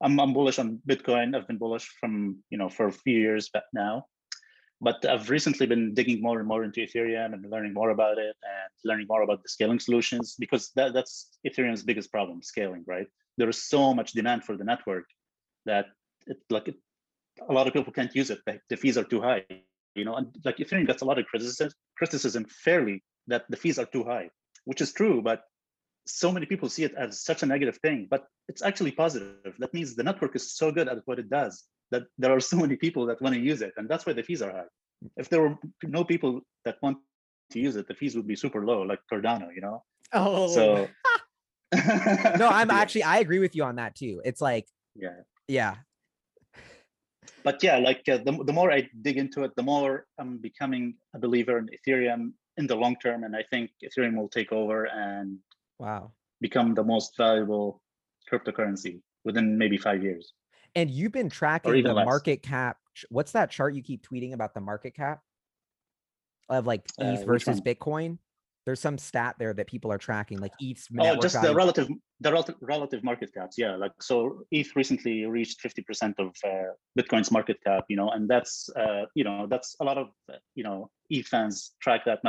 I'm 0.01 0.19
I'm 0.19 0.34
bullish 0.34 0.58
on 0.58 0.79
Bitcoin. 0.89 1.36
I've 1.36 1.47
been 1.47 1.60
bullish 1.60 1.88
from 1.99 2.39
you 2.49 2.58
know 2.58 2.67
for 2.67 2.88
a 2.88 2.91
few 2.91 3.19
years 3.19 3.49
back 3.49 3.65
now, 3.73 4.08
but 4.82 5.06
I've 5.06 5.29
recently 5.29 5.67
been 5.67 5.93
digging 5.93 6.19
more 6.19 6.39
and 6.39 6.47
more 6.47 6.63
into 6.63 6.79
Ethereum 6.82 7.34
and 7.34 7.47
learning 7.47 7.75
more 7.75 7.91
about 7.91 8.17
it 8.17 8.36
and 8.53 8.71
learning 8.84 9.06
more 9.08 9.21
about 9.21 9.43
the 9.43 9.49
scaling 9.49 9.79
solutions 9.79 10.36
because 10.39 10.71
that 10.75 10.95
that's 10.95 11.29
Ethereum's 11.45 11.84
biggest 11.84 12.12
problem, 12.12 12.41
scaling. 12.41 12.84
Right? 12.88 13.06
There 13.38 13.49
is 13.49 13.69
so 13.69 13.93
much 13.93 14.13
demand 14.13 14.45
for 14.45 14.58
the 14.58 14.63
network 14.63 15.06
that 15.67 15.86
it 16.25 16.38
like 16.49 16.69
it, 16.69 16.77
a 17.47 17.53
lot 17.53 17.67
of 17.67 17.73
people 17.73 17.93
can't 17.93 18.15
use 18.15 18.32
it. 18.32 18.39
The, 18.69 18.77
fees 18.77 18.97
are 18.97 19.03
too 19.03 19.21
high 19.21 19.45
you 19.93 20.06
know, 20.06 20.15
and 20.15 20.36
like 20.43 20.58
Ethereum 20.58 20.88
gets 20.88 21.03
a 21.03 21.06
lot 21.06 21.19
of 21.19 21.27
criticism, 21.27 21.69
criticism 21.95 22.45
fairly 22.49 23.03
that 23.27 23.43
the 23.49 23.58
fees 23.58 23.77
are 23.77 23.86
too 23.86 24.03
high, 24.03 24.32
which 24.65 24.82
is 24.82 24.91
true, 24.91 25.21
but 25.21 25.43
so 26.05 26.31
many 26.31 26.45
people 26.45 26.69
see 26.69 26.83
it 26.83 26.93
as 26.95 27.23
such 27.23 27.43
a 27.43 27.45
negative 27.45 27.77
thing, 27.77 28.07
but 28.09 28.25
it's 28.49 28.61
actually 28.61 28.91
positive. 28.91 29.55
That 29.59 29.73
means 29.73 29.95
the 29.95 30.03
network 30.03 30.35
is 30.35 30.53
so 30.53 30.71
good 30.71 30.87
at 30.87 30.99
what 31.05 31.19
it 31.19 31.29
does 31.29 31.63
that 31.91 32.03
there 32.17 32.31
are 32.31 32.39
so 32.39 32.57
many 32.57 32.75
people 32.75 33.05
that 33.07 33.21
want 33.21 33.35
to 33.35 33.41
use 33.41 33.61
it, 33.61 33.73
and 33.77 33.87
that's 33.87 34.05
why 34.05 34.13
the 34.13 34.23
fees 34.23 34.41
are 34.41 34.51
high. 34.51 34.71
If 35.17 35.29
there 35.29 35.41
were 35.41 35.55
no 35.83 36.03
people 36.03 36.41
that 36.65 36.77
want 36.81 36.97
to 37.51 37.59
use 37.59 37.75
it, 37.75 37.87
the 37.87 37.93
fees 37.93 38.15
would 38.15 38.27
be 38.27 38.35
super 38.35 38.65
low, 38.65 38.81
like 38.81 38.99
Cardano, 39.11 39.47
you 39.53 39.61
know. 39.61 39.83
oh 40.13 40.47
So 40.47 40.87
no 42.37 42.47
i'm 42.49 42.69
Yeah, 42.71 42.77
actually 42.77 43.03
i 43.03 43.17
agree 43.17 43.39
with 43.39 43.55
you 43.55 43.63
on 43.63 43.77
that 43.77 43.95
too 43.95 44.21
it's 44.23 44.39
like 44.39 44.67
yeah. 44.95 45.21
yeah 45.47 45.75
but 47.43 47.61
yeah, 47.61 47.77
like 47.77 48.07
uh, 48.09 48.17
the, 48.17 48.43
the 48.45 48.53
more 48.53 48.71
I 48.71 48.89
dig 49.01 49.17
into 49.17 49.43
it, 49.43 49.51
the 49.55 49.63
more 49.63 50.05
I'm 50.17 50.37
becoming 50.37 50.95
a 51.13 51.19
believer 51.19 51.57
in 51.57 51.69
Ethereum 51.75 52.33
in 52.57 52.67
the 52.67 52.75
long 52.75 52.95
term. 53.01 53.23
And 53.23 53.35
I 53.35 53.43
think 53.49 53.71
Ethereum 53.83 54.15
will 54.15 54.29
take 54.29 54.51
over 54.51 54.85
and 54.85 55.37
wow 55.83 56.11
become 56.43 56.75
the 56.75 56.83
most 56.83 57.17
valuable 57.17 57.81
cryptocurrency 58.31 59.01
within 59.23 59.57
maybe 59.57 59.77
five 59.77 60.03
years. 60.03 60.33
And 60.75 60.91
you've 60.91 61.11
been 61.11 61.29
tracking 61.29 61.81
the 61.83 61.93
less. 61.93 62.05
market 62.05 62.43
cap. 62.43 62.77
What's 63.09 63.31
that 63.31 63.49
chart 63.49 63.73
you 63.73 63.81
keep 63.81 64.05
tweeting 64.05 64.33
about 64.33 64.53
the 64.53 64.61
market 64.61 64.93
cap 64.93 65.21
of 66.49 66.67
like 66.67 66.81
Uh, 66.99 67.05
ETH 67.05 67.19
which 67.19 67.45
versus? 67.45 67.61
Bitcoin? 67.61 68.19
There's 68.65 68.79
some 68.79 68.97
stat 68.97 69.35
there 69.39 69.53
that 69.53 69.67
people 69.67 69.91
are 69.91 69.97
tracking, 69.97 70.39
like 70.39 70.53
ETH's 70.61 70.87
Oh, 70.97 71.17
just 71.17 71.41
the 71.41 71.53
relative, 71.53 71.89
the 72.21 72.31
relative, 72.31 72.55
relative 72.61 73.03
market 73.03 73.33
caps. 73.33 73.57
Yeah, 73.57 73.75
like 73.75 73.91
so, 74.01 74.45
ETH 74.51 74.73
recently 74.75 75.25
reached 75.25 75.59
fifty 75.59 75.81
percent 75.81 76.15
of 76.17 76.29
uh, 76.45 76.71
Bitcoin's 76.97 77.29
market 77.29 77.57
cap. 77.65 77.83
You 77.89 77.97
know, 77.97 78.09
and 78.11 78.29
that's 78.29 78.69
uh, 78.77 79.03
you 79.15 79.25
know 79.25 79.47
that's 79.51 79.75
a 79.81 79.83
lot 79.83 79.97
of 79.97 80.07
uh, 80.31 80.37
you 80.55 80.63
know 80.63 80.89
ETH 81.09 81.27
fans 81.27 81.75
track 81.81 82.05
that 82.05 82.23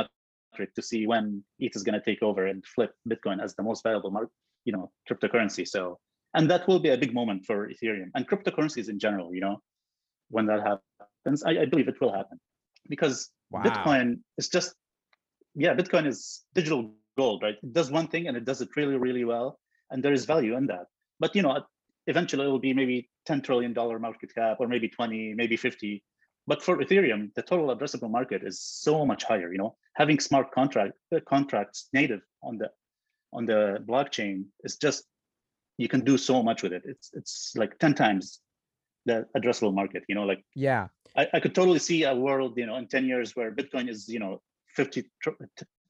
metric 0.55 0.73
to 0.75 0.81
see 0.81 1.05
when 1.07 1.43
ETH 1.59 1.75
is 1.75 1.83
going 1.83 1.99
to 1.99 2.05
take 2.05 2.23
over 2.23 2.45
and 2.47 2.65
flip 2.65 2.91
Bitcoin 3.09 3.43
as 3.43 3.55
the 3.55 3.63
most 3.63 3.83
valuable 3.83 4.11
market, 4.11 4.31
you 4.63 4.73
know, 4.73 4.91
cryptocurrency. 5.09 5.67
So, 5.67 5.99
and 6.33 6.49
that 6.49 6.67
will 6.67 6.79
be 6.79 6.89
a 6.89 6.97
big 6.97 7.13
moment 7.13 7.45
for 7.45 7.69
Ethereum 7.69 8.09
and 8.15 8.27
cryptocurrencies 8.27 8.89
in 8.89 8.99
general. 8.99 9.33
You 9.35 9.41
know, 9.41 9.61
when 10.29 10.45
that 10.47 10.61
happens, 10.61 11.43
I, 11.43 11.51
I 11.63 11.65
believe 11.65 11.87
it 11.87 11.99
will 12.01 12.13
happen 12.13 12.39
because 12.89 13.31
Wow. 13.51 13.61
Bitcoin 13.63 14.19
is 14.37 14.49
just 14.49 14.75
yeah, 15.55 15.73
Bitcoin 15.73 16.05
is 16.05 16.43
digital 16.53 16.91
gold, 17.17 17.43
right? 17.43 17.55
It 17.63 17.73
does 17.73 17.89
one 17.89 18.07
thing 18.07 18.27
and 18.27 18.35
it 18.35 18.43
does 18.43 18.61
it 18.61 18.69
really, 18.75 18.97
really 18.97 19.23
well, 19.23 19.59
and 19.91 20.03
there 20.03 20.11
is 20.11 20.25
value 20.25 20.57
in 20.57 20.67
that. 20.67 20.87
But 21.19 21.35
you 21.35 21.41
know, 21.41 21.63
eventually 22.07 22.45
it 22.45 22.49
will 22.49 22.59
be 22.59 22.73
maybe 22.73 23.09
ten 23.25 23.41
trillion 23.41 23.73
dollar 23.73 23.99
market 23.99 24.33
cap, 24.33 24.57
or 24.59 24.67
maybe 24.67 24.89
twenty, 24.89 25.33
maybe 25.33 25.55
fifty. 25.55 26.03
But 26.47 26.61
for 26.61 26.77
Ethereum, 26.77 27.33
the 27.35 27.41
total 27.41 27.75
addressable 27.75 28.11
market 28.11 28.43
is 28.43 28.61
so 28.61 29.05
much 29.05 29.23
higher. 29.23 29.51
You 29.51 29.59
know, 29.59 29.75
having 29.95 30.19
smart 30.19 30.51
contract 30.51 30.93
uh, 31.15 31.19
contracts 31.27 31.89
native 31.93 32.21
on 32.43 32.57
the 32.57 32.69
on 33.33 33.45
the 33.45 33.79
blockchain 33.87 34.45
is 34.63 34.77
just 34.77 35.03
you 35.77 35.89
can 35.89 36.01
do 36.01 36.17
so 36.17 36.41
much 36.41 36.63
with 36.63 36.73
it. 36.73 36.83
It's 36.85 37.09
it's 37.13 37.53
like 37.55 37.77
ten 37.79 37.93
times 37.93 38.39
the 39.05 39.25
addressable 39.37 39.73
market. 39.73 40.03
You 40.07 40.15
know, 40.15 40.23
like 40.23 40.43
Yeah. 40.55 40.87
I, 41.17 41.27
I 41.33 41.39
could 41.39 41.55
totally 41.55 41.79
see 41.79 42.03
a 42.03 42.13
world, 42.13 42.57
you 42.57 42.65
know, 42.65 42.75
in 42.75 42.87
10 42.87 43.05
years 43.05 43.35
where 43.35 43.51
Bitcoin 43.51 43.89
is, 43.89 44.09
you 44.09 44.19
know, 44.19 44.41
50, 44.75 45.03
tr- 45.23 45.29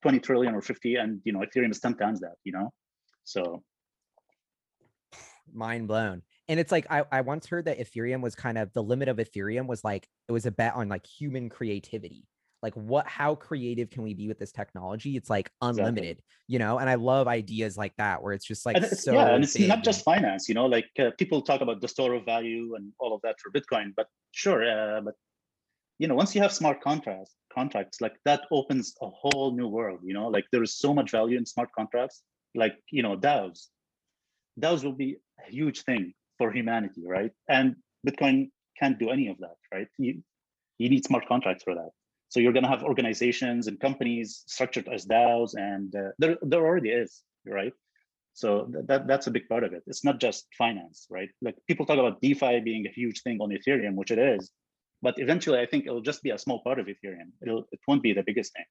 20 0.02 0.20
trillion 0.20 0.54
or 0.54 0.62
50, 0.62 0.96
and, 0.96 1.20
you 1.24 1.34
know, 1.34 1.40
Ethereum 1.40 1.72
is 1.72 1.80
10 1.80 1.96
times 1.96 2.20
that, 2.20 2.36
you 2.44 2.52
know? 2.52 2.72
So, 3.24 3.64
mind 5.52 5.88
blown. 5.88 6.22
And 6.48 6.60
it's 6.60 6.72
like 6.72 6.86
I, 6.92 7.04
I 7.12 7.22
once 7.22 7.48
heard 7.48 7.66
that 7.66 7.80
Ethereum 7.80 8.22
was 8.22 8.36
kind 8.36 8.58
of 8.58 8.72
the 8.74 8.84
limit 8.84 9.08
of 9.08 9.18
Ethereum 9.18 9.66
was 9.66 9.84
like 9.84 10.08
it 10.28 10.32
was 10.32 10.46
a 10.46 10.52
bet 10.52 10.76
on 10.76 10.90
like 10.90 11.06
human 11.08 11.50
creativity. 11.50 12.28
Like 12.66 12.74
what 12.74 13.06
how 13.06 13.36
creative 13.36 13.92
can 13.92 14.02
we 14.02 14.16
be 14.16 14.28
with 14.28 14.40
this 14.40 14.52
technology? 14.52 15.16
It's 15.20 15.30
like 15.30 15.52
unlimited, 15.62 16.18
you 16.48 16.58
know? 16.58 16.80
And 16.80 16.90
I 16.90 16.96
love 16.96 17.28
ideas 17.28 17.78
like 17.78 17.94
that 17.98 18.24
where 18.24 18.34
it's 18.34 18.48
just 18.52 18.66
like 18.66 18.78
and 18.78 18.88
so 18.88 19.14
yeah, 19.14 19.36
and 19.36 19.44
it's 19.44 19.56
big 19.56 19.68
not 19.68 19.84
just 19.84 20.04
finance, 20.04 20.50
you 20.50 20.56
know, 20.56 20.66
like 20.66 20.90
uh, 20.98 21.12
people 21.20 21.44
talk 21.44 21.62
about 21.62 21.80
the 21.80 21.88
store 21.88 22.14
of 22.16 22.26
value 22.26 22.74
and 22.76 22.92
all 23.00 23.14
of 23.14 23.22
that 23.22 23.36
for 23.42 23.52
Bitcoin, 23.58 23.88
but 23.96 24.08
sure, 24.32 24.62
uh, 24.74 25.00
but, 25.08 25.14
you 26.00 26.08
know, 26.08 26.16
once 26.16 26.34
you 26.34 26.42
have 26.42 26.52
smart 26.52 26.82
contracts, 26.82 27.36
contracts 27.54 28.02
like 28.02 28.16
that 28.26 28.42
opens 28.60 28.96
a 29.08 29.10
whole 29.22 29.52
new 29.60 29.68
world, 29.68 30.00
you 30.04 30.16
know, 30.18 30.28
like 30.28 30.46
there 30.52 30.64
is 30.64 30.74
so 30.76 30.92
much 30.92 31.12
value 31.12 31.38
in 31.38 31.46
smart 31.46 31.70
contracts, 31.78 32.24
like, 32.56 32.76
you 32.90 33.04
know, 33.04 33.16
DAOs. 33.16 33.68
DAOs 34.60 34.84
will 34.84 34.98
be 35.06 35.18
a 35.46 35.52
huge 35.52 35.84
thing 35.84 36.14
for 36.40 36.52
humanity, 36.52 37.04
right? 37.06 37.34
And 37.48 37.76
Bitcoin 38.08 38.50
can't 38.80 38.98
do 38.98 39.12
any 39.12 39.28
of 39.28 39.38
that, 39.38 39.58
right? 39.72 39.88
You, 40.00 40.24
you 40.80 40.90
need 40.90 41.06
smart 41.06 41.28
contracts 41.28 41.64
for 41.64 41.76
that. 41.76 41.92
So 42.30 42.40
you're 42.40 42.54
going 42.54 42.64
to 42.64 42.70
have 42.70 42.84
organizations 42.84 43.68
and 43.68 43.80
companies 43.80 44.44
structured 44.48 44.88
as 44.90 45.06
DAOs, 45.06 45.52
and 45.56 45.96
uh, 45.96 46.10
there 46.18 46.38
there 46.42 46.66
already 46.66 46.90
is, 46.90 47.22
right? 47.46 47.74
So 48.34 48.66
th- 48.66 48.86
that 48.88 49.08
that's 49.08 49.28
a 49.28 49.32
big 49.32 49.48
part 49.48 49.64
of 49.64 49.74
it. 49.74 49.84
It's 49.88 50.04
not 50.04 50.20
just 50.20 50.48
finance, 50.58 51.08
right? 51.10 51.30
Like 51.42 51.56
people 51.68 51.86
talk 51.86 52.00
about 52.00 52.22
DeFi 52.22 52.60
being 52.62 52.86
a 52.88 52.90
huge 52.90 53.22
thing 53.22 53.38
on 53.40 53.50
Ethereum, 53.52 53.96
which 53.96 54.12
it 54.12 54.20
is, 54.20 54.52
but 55.02 55.16
eventually 55.20 55.60
I 55.60 55.66
think 55.66 55.86
it'll 55.86 56.02
just 56.02 56.22
be 56.24 56.32
a 56.32 56.38
small 56.38 56.62
part 56.64 56.80
of 56.80 56.88
Ethereum. 56.88 57.32
It'll 57.42 57.66
it 57.72 57.80
won't 57.88 58.04
be 58.04 58.14
the 58.14 58.24
biggest 58.24 58.54
thing. 58.54 58.66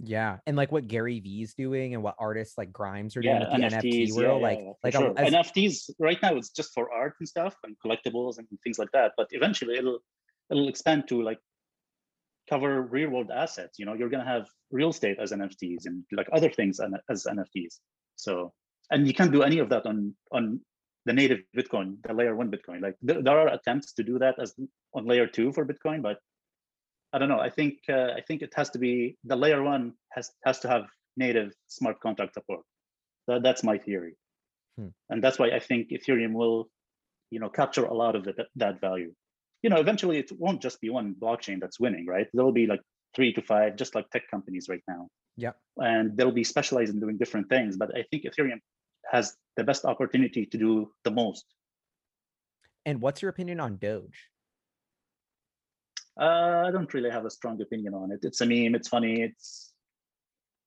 Yeah. 0.00 0.38
And 0.46 0.56
like 0.56 0.72
what 0.72 0.88
Gary 0.88 1.20
Vee's 1.20 1.54
doing 1.54 1.94
and 1.94 2.02
what 2.02 2.16
artists 2.18 2.58
like 2.58 2.72
Grimes 2.72 3.16
are 3.16 3.22
doing 3.22 3.36
Yeah, 3.40 3.52
with 3.52 3.70
the 3.70 3.76
NFT 3.78 4.12
world. 4.16 4.42
yeah, 4.42 4.48
like 4.48 4.58
yeah, 4.60 4.72
like 4.82 4.94
sure. 4.94 5.14
as- 5.16 5.32
NFTs 5.32 5.90
right 6.00 6.20
now 6.20 6.36
it's 6.36 6.50
just 6.50 6.72
for 6.74 6.92
art 6.92 7.14
and 7.20 7.28
stuff 7.28 7.54
and 7.64 7.76
collectibles 7.84 8.38
and 8.38 8.46
things 8.64 8.78
like 8.78 8.90
that. 8.92 9.12
But 9.16 9.28
eventually 9.30 9.76
it'll 9.76 10.00
it'll 10.50 10.68
expand 10.68 11.08
to 11.08 11.22
like 11.22 11.38
cover 12.48 12.82
real 12.82 13.10
world 13.10 13.30
assets. 13.30 13.78
You 13.78 13.86
know, 13.86 13.94
you're 13.94 14.08
going 14.08 14.24
to 14.24 14.30
have 14.30 14.46
real 14.70 14.90
estate 14.90 15.18
as 15.20 15.32
NFTs 15.32 15.86
and 15.86 16.04
like 16.12 16.28
other 16.32 16.50
things 16.50 16.80
as 17.08 17.24
NFTs. 17.24 17.78
So, 18.16 18.52
and 18.90 19.06
you 19.06 19.14
can't 19.14 19.32
do 19.32 19.42
any 19.42 19.58
of 19.58 19.68
that 19.70 19.86
on 19.86 20.14
on 20.32 20.60
the 21.06 21.12
native 21.12 21.40
Bitcoin, 21.56 21.96
the 22.06 22.14
layer 22.14 22.34
one 22.34 22.50
Bitcoin. 22.50 22.80
Like 22.80 22.96
there, 23.02 23.22
there 23.22 23.38
are 23.38 23.48
attempts 23.48 23.92
to 23.94 24.02
do 24.02 24.18
that 24.18 24.38
as 24.38 24.54
on 24.94 25.06
layer 25.06 25.26
two 25.26 25.52
for 25.52 25.66
Bitcoin, 25.66 26.02
but 26.02 26.18
I 27.12 27.18
don't 27.18 27.28
know. 27.28 27.40
I 27.40 27.50
think 27.50 27.78
uh, 27.88 28.12
I 28.16 28.20
think 28.26 28.42
it 28.42 28.52
has 28.56 28.70
to 28.70 28.78
be 28.78 29.16
the 29.24 29.36
layer 29.36 29.62
one 29.62 29.92
has 30.12 30.30
has 30.44 30.58
to 30.60 30.68
have 30.68 30.86
native 31.16 31.52
smart 31.68 32.00
contract 32.00 32.34
support. 32.34 32.62
That, 33.28 33.42
that's 33.42 33.62
my 33.62 33.78
theory, 33.78 34.16
hmm. 34.76 34.88
and 35.08 35.22
that's 35.22 35.38
why 35.38 35.50
I 35.50 35.60
think 35.60 35.90
Ethereum 35.90 36.32
will, 36.32 36.68
you 37.30 37.40
know, 37.40 37.48
capture 37.48 37.84
a 37.84 37.94
lot 37.94 38.16
of 38.16 38.24
the, 38.24 38.46
that 38.56 38.80
value. 38.80 39.12
You 39.64 39.70
know, 39.70 39.80
eventually 39.80 40.18
it 40.18 40.30
won't 40.38 40.60
just 40.60 40.78
be 40.82 40.90
one 40.90 41.14
blockchain 41.18 41.58
that's 41.58 41.80
winning, 41.80 42.04
right? 42.06 42.28
There 42.34 42.44
will 42.44 42.52
be 42.52 42.66
like 42.66 42.82
three 43.16 43.32
to 43.32 43.40
five, 43.40 43.76
just 43.76 43.94
like 43.94 44.10
tech 44.10 44.24
companies 44.30 44.68
right 44.68 44.82
now. 44.86 45.08
Yeah, 45.38 45.52
and 45.78 46.14
they'll 46.14 46.38
be 46.42 46.44
specialized 46.44 46.92
in 46.92 47.00
doing 47.00 47.16
different 47.16 47.48
things. 47.48 47.78
But 47.78 47.96
I 47.96 48.04
think 48.10 48.24
Ethereum 48.24 48.60
has 49.10 49.34
the 49.56 49.64
best 49.64 49.86
opportunity 49.86 50.44
to 50.44 50.58
do 50.58 50.92
the 51.04 51.10
most. 51.10 51.46
And 52.84 53.00
what's 53.00 53.22
your 53.22 53.30
opinion 53.30 53.58
on 53.58 53.78
Doge? 53.78 54.28
Uh, 56.20 56.64
I 56.66 56.70
don't 56.70 56.92
really 56.92 57.10
have 57.10 57.24
a 57.24 57.30
strong 57.30 57.58
opinion 57.62 57.94
on 57.94 58.12
it. 58.12 58.20
It's 58.22 58.42
a 58.42 58.46
meme. 58.46 58.74
It's 58.74 58.88
funny. 58.88 59.22
It's, 59.22 59.72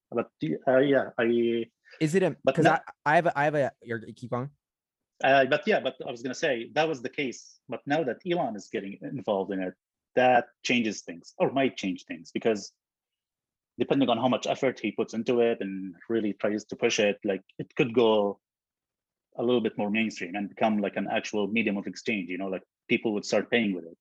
but 0.10 0.32
uh, 0.68 0.80
yeah, 0.80 1.10
I. 1.20 1.66
Is 2.02 2.16
it 2.16 2.24
a? 2.24 2.36
Because 2.43 2.66
I, 2.66 2.80
I 3.06 3.16
have 3.18 3.28
a, 3.28 3.39
I 3.39 3.43
have 3.43 3.54
a. 3.54 3.72
You're 3.84 4.02
keep 4.16 4.34
on. 4.34 4.50
Uh, 5.24 5.45
but 5.45 5.63
yeah, 5.65 5.80
but 5.80 5.95
I 6.05 6.11
was 6.11 6.22
gonna 6.22 6.36
say 6.36 6.70
that 6.74 6.88
was 6.88 7.01
the 7.01 7.09
case. 7.09 7.59
But 7.68 7.82
now 7.86 8.03
that 8.03 8.18
Elon 8.30 8.55
is 8.55 8.70
getting 8.72 8.97
involved 9.01 9.51
in 9.51 9.61
it, 9.61 9.74
that 10.15 10.47
changes 10.63 11.01
things 11.01 11.34
or 11.38 11.51
might 11.51 11.78
change 11.78 12.05
things 12.05 12.32
because 12.32 12.72
depending 13.80 14.09
on 14.09 14.18
how 14.18 14.28
much 14.28 14.47
effort 14.47 14.80
he 14.80 14.91
puts 14.91 15.13
into 15.13 15.39
it 15.39 15.59
and 15.61 15.95
really 16.09 16.34
tries 16.34 16.65
to 16.65 16.76
push 16.76 16.99
it, 16.99 17.20
like 17.24 17.41
it 17.59 17.74
could 17.76 17.93
go 17.93 18.39
a 19.38 19.43
little 19.43 19.61
bit 19.61 19.78
more 19.78 19.91
mainstream 19.91 20.36
and 20.36 20.49
become 20.49 20.80
like 20.80 20.95
an 20.97 21.07
actual 21.11 21.47
medium 21.47 21.78
of 21.78 21.86
exchange. 21.88 22.30
You 22.30 22.38
know, 22.38 22.47
like 22.47 22.63
people 22.88 23.13
would 23.13 23.26
start 23.26 23.51
paying 23.51 23.74
with 23.74 23.86
it. 23.86 23.97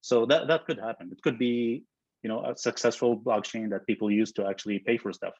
So 0.00 0.26
that 0.26 0.48
that 0.48 0.66
could 0.66 0.78
happen. 0.78 1.10
It 1.12 1.22
could 1.22 1.38
be, 1.38 1.84
you 2.22 2.28
know, 2.28 2.44
a 2.44 2.56
successful 2.56 3.18
blockchain 3.18 3.70
that 3.70 3.86
people 3.86 4.10
use 4.10 4.32
to 4.32 4.46
actually 4.46 4.78
pay 4.80 4.98
for 4.98 5.12
stuff. 5.12 5.34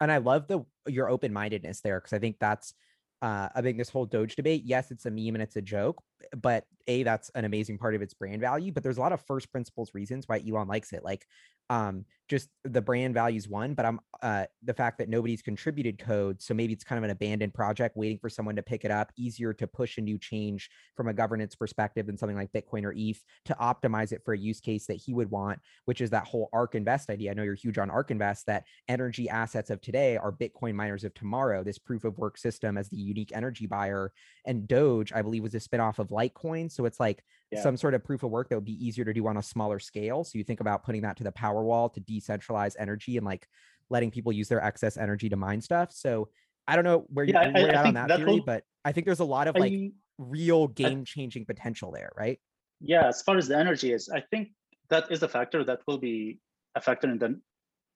And 0.00 0.10
I 0.10 0.18
love 0.18 0.48
the 0.48 0.64
your 0.86 1.08
open 1.08 1.32
mindedness 1.32 1.80
there 1.80 2.00
because 2.00 2.12
I 2.12 2.18
think 2.18 2.36
that's 2.40 2.74
uh, 3.22 3.48
I 3.54 3.62
think 3.62 3.78
this 3.78 3.90
whole 3.90 4.06
Doge 4.06 4.36
debate, 4.36 4.62
yes, 4.64 4.90
it's 4.90 5.06
a 5.06 5.10
meme 5.10 5.34
and 5.36 5.42
it's 5.42 5.56
a 5.56 5.62
joke, 5.62 6.02
but 6.36 6.64
a 6.88 7.02
that's 7.02 7.30
an 7.34 7.44
amazing 7.44 7.78
part 7.78 7.94
of 7.94 8.02
its 8.02 8.14
brand 8.14 8.40
value. 8.40 8.72
But 8.72 8.82
there's 8.82 8.98
a 8.98 9.00
lot 9.00 9.12
of 9.12 9.20
first 9.20 9.50
principles 9.50 9.92
reasons 9.94 10.26
why 10.26 10.42
Elon 10.46 10.68
likes 10.68 10.92
it. 10.92 11.04
Like 11.04 11.26
um, 11.70 12.04
just 12.28 12.48
the 12.64 12.80
brand 12.80 13.14
values 13.14 13.48
one, 13.48 13.74
but 13.74 13.84
I'm 13.84 14.00
uh, 14.22 14.44
the 14.62 14.72
fact 14.72 14.98
that 14.98 15.08
nobody's 15.08 15.42
contributed 15.42 15.98
code, 15.98 16.40
so 16.40 16.54
maybe 16.54 16.72
it's 16.72 16.84
kind 16.84 16.96
of 16.98 17.04
an 17.04 17.10
abandoned 17.10 17.52
project 17.52 17.96
waiting 17.96 18.18
for 18.18 18.30
someone 18.30 18.56
to 18.56 18.62
pick 18.62 18.84
it 18.84 18.90
up. 18.90 19.12
Easier 19.16 19.52
to 19.52 19.66
push 19.66 19.98
a 19.98 20.00
new 20.00 20.18
change 20.18 20.70
from 20.96 21.08
a 21.08 21.12
governance 21.12 21.54
perspective 21.54 22.06
than 22.06 22.16
something 22.16 22.36
like 22.36 22.52
Bitcoin 22.52 22.84
or 22.84 22.94
ETH 22.96 23.22
to 23.46 23.56
optimize 23.60 24.12
it 24.12 24.22
for 24.24 24.32
a 24.32 24.38
use 24.38 24.60
case 24.60 24.86
that 24.86 24.96
he 24.96 25.12
would 25.12 25.30
want, 25.30 25.58
which 25.84 26.00
is 26.00 26.10
that 26.10 26.26
whole 26.26 26.48
ARK 26.52 26.74
Invest 26.74 27.10
idea. 27.10 27.30
I 27.30 27.34
know 27.34 27.42
you're 27.42 27.54
huge 27.54 27.78
on 27.78 27.90
ARK 27.90 28.10
Invest. 28.10 28.46
That 28.46 28.64
energy 28.88 29.28
assets 29.28 29.68
of 29.68 29.80
today 29.80 30.16
are 30.16 30.32
Bitcoin 30.32 30.74
miners 30.74 31.04
of 31.04 31.12
tomorrow. 31.14 31.62
This 31.62 31.78
proof 31.78 32.04
of 32.04 32.16
work 32.16 32.38
system 32.38 32.78
as 32.78 32.88
the 32.88 32.96
unique 32.96 33.32
energy 33.34 33.66
buyer, 33.66 34.12
and 34.46 34.68
Doge, 34.68 35.12
I 35.12 35.22
believe, 35.22 35.42
was 35.42 35.54
a 35.54 35.58
spinoff 35.58 35.98
of 35.98 36.10
Litecoin. 36.12 36.70
So 36.70 36.84
it's 36.84 37.00
like 37.00 37.24
yeah. 37.50 37.62
some 37.62 37.76
sort 37.76 37.94
of 37.94 38.04
proof 38.04 38.22
of 38.22 38.30
work 38.30 38.48
that 38.48 38.56
would 38.56 38.64
be 38.64 38.84
easier 38.84 39.04
to 39.04 39.12
do 39.12 39.26
on 39.26 39.36
a 39.36 39.42
smaller 39.42 39.78
scale. 39.78 40.24
So 40.24 40.38
you 40.38 40.44
think 40.44 40.60
about 40.60 40.84
putting 40.84 41.02
that 41.02 41.16
to 41.16 41.24
the 41.24 41.32
power 41.32 41.62
wall 41.62 41.88
to 41.90 42.00
decentralize 42.00 42.74
energy 42.78 43.16
and 43.16 43.26
like 43.26 43.48
letting 43.90 44.10
people 44.10 44.32
use 44.32 44.48
their 44.48 44.62
excess 44.62 44.96
energy 44.96 45.28
to 45.28 45.36
mine 45.36 45.60
stuff. 45.60 45.92
So 45.92 46.28
I 46.66 46.76
don't 46.76 46.84
know 46.84 47.04
where 47.08 47.24
yeah, 47.24 47.48
you're 47.58 47.70
at 47.70 47.86
on 47.86 47.94
that, 47.94 48.08
that 48.08 48.18
theory, 48.18 48.30
whole, 48.30 48.42
but 48.44 48.64
I 48.84 48.92
think 48.92 49.06
there's 49.06 49.20
a 49.20 49.24
lot 49.24 49.48
of 49.48 49.56
like 49.56 49.72
I, 49.72 49.90
real 50.18 50.68
game 50.68 51.04
changing 51.04 51.44
potential 51.46 51.90
there, 51.90 52.10
right? 52.16 52.38
Yeah, 52.80 53.08
as 53.08 53.22
far 53.22 53.36
as 53.36 53.48
the 53.48 53.56
energy 53.56 53.92
is, 53.92 54.08
I 54.08 54.22
think 54.30 54.50
that 54.90 55.10
is 55.10 55.22
a 55.22 55.28
factor 55.28 55.64
that 55.64 55.80
will 55.86 55.98
be 55.98 56.38
a 56.74 56.80
factor 56.80 57.10
in 57.10 57.18
the 57.18 57.40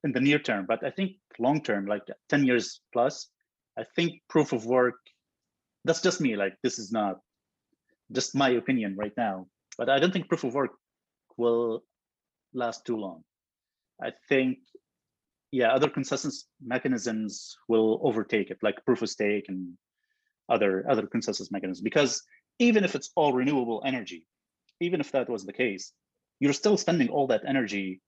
in 0.05 0.13
the 0.13 0.21
near 0.21 0.39
term. 0.39 0.67
But 0.67 0.85
I 0.85 0.91
think 0.91 1.13
long 1.39 1.61
term, 1.63 1.87
like 1.87 2.03
10 2.29 2.45
years 2.45 2.81
plus, 2.93 3.29
I 3.79 3.85
think 3.97 4.23
proof 4.29 4.53
of 4.53 4.67
work, 4.67 4.97
that's 5.85 6.03
just 6.03 6.21
me. 6.21 6.37
Like 6.37 6.55
this 6.63 6.79
is 6.79 6.93
not 6.93 7.21
just 8.13 8.35
my 8.35 8.51
opinion 8.51 8.97
right 8.97 9.13
now, 9.17 9.47
but 9.79 9.89
I 9.89 9.99
don't 9.99 10.13
think 10.13 10.29
proof 10.29 10.45
of 10.45 10.55
work 10.55 10.73
will 11.37 11.83
last 12.55 12.85
too 12.87 12.97
long. 12.97 13.25
I 14.03 14.13
think, 14.29 14.59
yeah, 15.51 15.73
other 15.73 15.89
consensus 15.89 16.47
mechanisms 16.65 17.57
will 17.69 18.01
overtake 18.03 18.51
it, 18.51 18.59
like 18.63 18.85
proof 18.85 19.03
of 19.03 19.11
stake 19.11 19.47
and 19.49 19.75
other 20.49 20.85
other 20.89 21.07
consensus 21.07 21.51
mechanisms. 21.51 21.83
Because 21.83 22.23
even 22.59 22.85
if 22.85 22.95
it's 22.95 23.11
all 23.17 23.33
renewable 23.33 23.83
energy, 23.85 24.27
even 24.81 25.01
if 25.01 25.13
that 25.13 25.29
was 25.29 25.45
the 25.45 25.53
case, 25.53 25.93
you're 26.41 26.53
still 26.53 26.77
spending 26.77 27.09
all 27.09 27.27
that 27.29 27.43
energy 27.47 28.01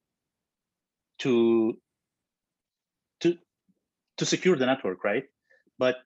to 1.20 1.76
to 3.20 3.36
to 4.18 4.26
secure 4.26 4.57
the 4.57 4.66
network, 4.66 5.05
right? 5.05 5.24
But 5.78 5.96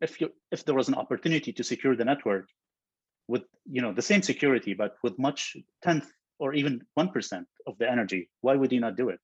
if 0.00 0.20
you 0.20 0.30
if 0.50 0.64
there 0.64 0.74
was 0.74 0.88
an 0.88 0.94
opportunity 0.94 1.52
to 1.52 1.64
secure 1.64 1.96
the 1.96 2.04
network 2.04 2.48
with 3.28 3.42
you 3.70 3.80
know 3.80 3.92
the 3.92 4.02
same 4.02 4.22
security 4.22 4.74
but 4.74 4.96
with 5.02 5.18
much 5.18 5.56
tenth 5.82 6.10
or 6.38 6.54
even 6.54 6.82
one 6.94 7.08
percent 7.08 7.46
of 7.66 7.78
the 7.78 7.90
energy, 7.90 8.30
why 8.40 8.54
would 8.54 8.72
you 8.72 8.80
not 8.80 8.96
do 8.96 9.08
it? 9.08 9.18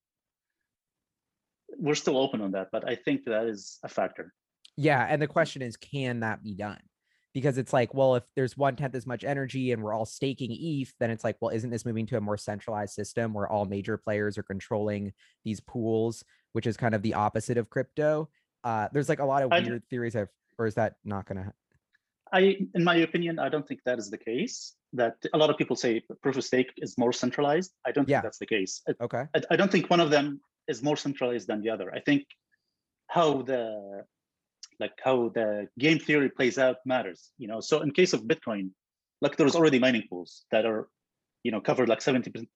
We're 1.78 1.94
still 1.94 2.18
open 2.18 2.40
on 2.40 2.53
that, 2.53 2.68
but 2.72 2.88
I 2.88 2.94
think 2.94 3.24
that 3.26 3.44
is 3.46 3.78
a 3.82 3.88
factor. 3.88 4.32
Yeah, 4.76 5.07
and 5.09 5.20
the 5.20 5.26
question 5.26 5.62
is, 5.62 5.76
can 5.76 6.20
that 6.20 6.42
be 6.42 6.55
done? 6.55 6.80
Because 7.32 7.59
it's 7.59 7.72
like, 7.72 7.94
well, 7.94 8.16
if 8.16 8.24
there's 8.34 8.57
one 8.57 8.74
tenth 8.74 8.94
as 8.94 9.07
much 9.07 9.22
energy 9.22 9.70
and 9.70 9.82
we're 9.82 9.94
all 9.94 10.07
staking 10.07 10.51
ETH, 10.51 10.92
then 10.98 11.11
it's 11.11 11.22
like, 11.22 11.36
well, 11.40 11.55
isn't 11.55 11.70
this 11.70 11.84
moving 11.84 12.07
to 12.07 12.16
a 12.16 12.20
more 12.20 12.36
centralized 12.36 12.94
system 12.94 13.32
where 13.32 13.48
all 13.48 13.66
major 13.66 13.96
players 13.96 14.36
are 14.36 14.42
controlling 14.42 15.12
these 15.44 15.61
pools, 15.61 16.24
which 16.55 16.66
is 16.66 16.76
kind 16.76 16.94
of 16.94 17.03
the 17.03 17.14
opposite 17.14 17.57
of 17.57 17.70
crypto? 17.70 18.28
Uh, 18.64 18.88
there's 18.92 19.09
like 19.09 19.20
a 19.20 19.24
lot 19.24 19.42
of 19.42 19.51
weird 19.51 19.82
I, 19.84 19.88
theories 19.90 20.16
of, 20.16 20.28
or 20.59 20.66
is 20.66 20.74
that 20.74 20.94
not 21.05 21.26
going 21.26 21.44
to? 21.44 21.53
I, 22.33 22.59
in 22.74 22.85
my 22.85 22.97
opinion, 22.97 23.39
I 23.39 23.49
don't 23.49 23.66
think 23.66 23.81
that 23.85 23.99
is 23.99 24.11
the 24.11 24.18
case. 24.18 24.74
That 24.93 25.16
a 25.33 25.39
lot 25.39 25.51
of 25.51 25.57
people 25.57 25.76
say 25.76 26.03
proof 26.22 26.37
of 26.37 26.45
stake 26.45 26.72
is 26.78 26.99
more 26.99 27.12
centralized. 27.12 27.72
I 27.87 27.93
don't 27.93 28.09
yeah. 28.09 28.16
think 28.16 28.24
that's 28.24 28.39
the 28.39 28.47
case. 28.47 28.83
Okay. 29.01 29.24
I, 29.35 29.41
I 29.53 29.57
don't 29.57 29.70
think 29.70 29.89
one 29.89 30.01
of 30.01 30.11
them 30.11 30.41
is 30.66 30.83
more 30.83 30.97
centralized 30.97 31.47
than 31.47 31.61
the 31.61 31.70
other. 31.70 31.93
I 31.95 32.01
think 32.01 32.24
how 33.09 33.43
the 33.43 34.05
like 34.78 34.99
how 35.05 35.28
the 35.35 35.68
game 35.78 35.99
theory 35.99 36.31
plays 36.31 36.59
out 36.59 36.76
matters. 36.85 37.31
You 37.39 37.49
know, 37.49 37.61
so 37.61 37.81
in 37.83 37.93
case 37.93 38.12
of 38.12 38.22
Bitcoin, 38.22 38.70
like 39.20 39.37
there's 39.37 39.55
already 39.55 39.78
mining 39.78 40.05
pools 40.09 40.45
that 40.51 40.64
are, 40.64 40.89
you 41.43 41.53
know, 41.53 41.61
covered 41.61 41.89
like 41.89 42.01
70% 42.01 42.47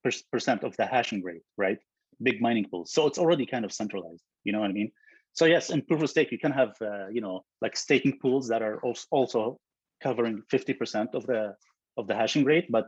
of 0.62 0.76
the 0.76 0.86
hashing 0.86 1.22
rate, 1.22 1.42
right? 1.56 1.78
Big 2.22 2.40
mining 2.40 2.66
pools. 2.70 2.92
So 2.92 3.06
it's 3.06 3.18
already 3.18 3.46
kind 3.46 3.64
of 3.64 3.72
centralized. 3.72 4.22
You 4.44 4.52
know 4.52 4.60
what 4.60 4.70
I 4.70 4.72
mean? 4.72 4.90
So 5.34 5.46
yes, 5.46 5.70
in 5.70 5.82
proof 5.82 6.02
of 6.02 6.10
stake, 6.10 6.30
you 6.30 6.38
can 6.38 6.52
have 6.52 6.72
uh, 6.80 7.08
you 7.08 7.20
know 7.20 7.44
like 7.60 7.76
staking 7.76 8.18
pools 8.22 8.48
that 8.48 8.62
are 8.62 8.80
also 9.10 9.58
covering 10.02 10.42
50% 10.52 11.14
of 11.14 11.26
the 11.26 11.54
of 11.96 12.06
the 12.06 12.14
hashing 12.14 12.44
rate, 12.44 12.66
but 12.70 12.86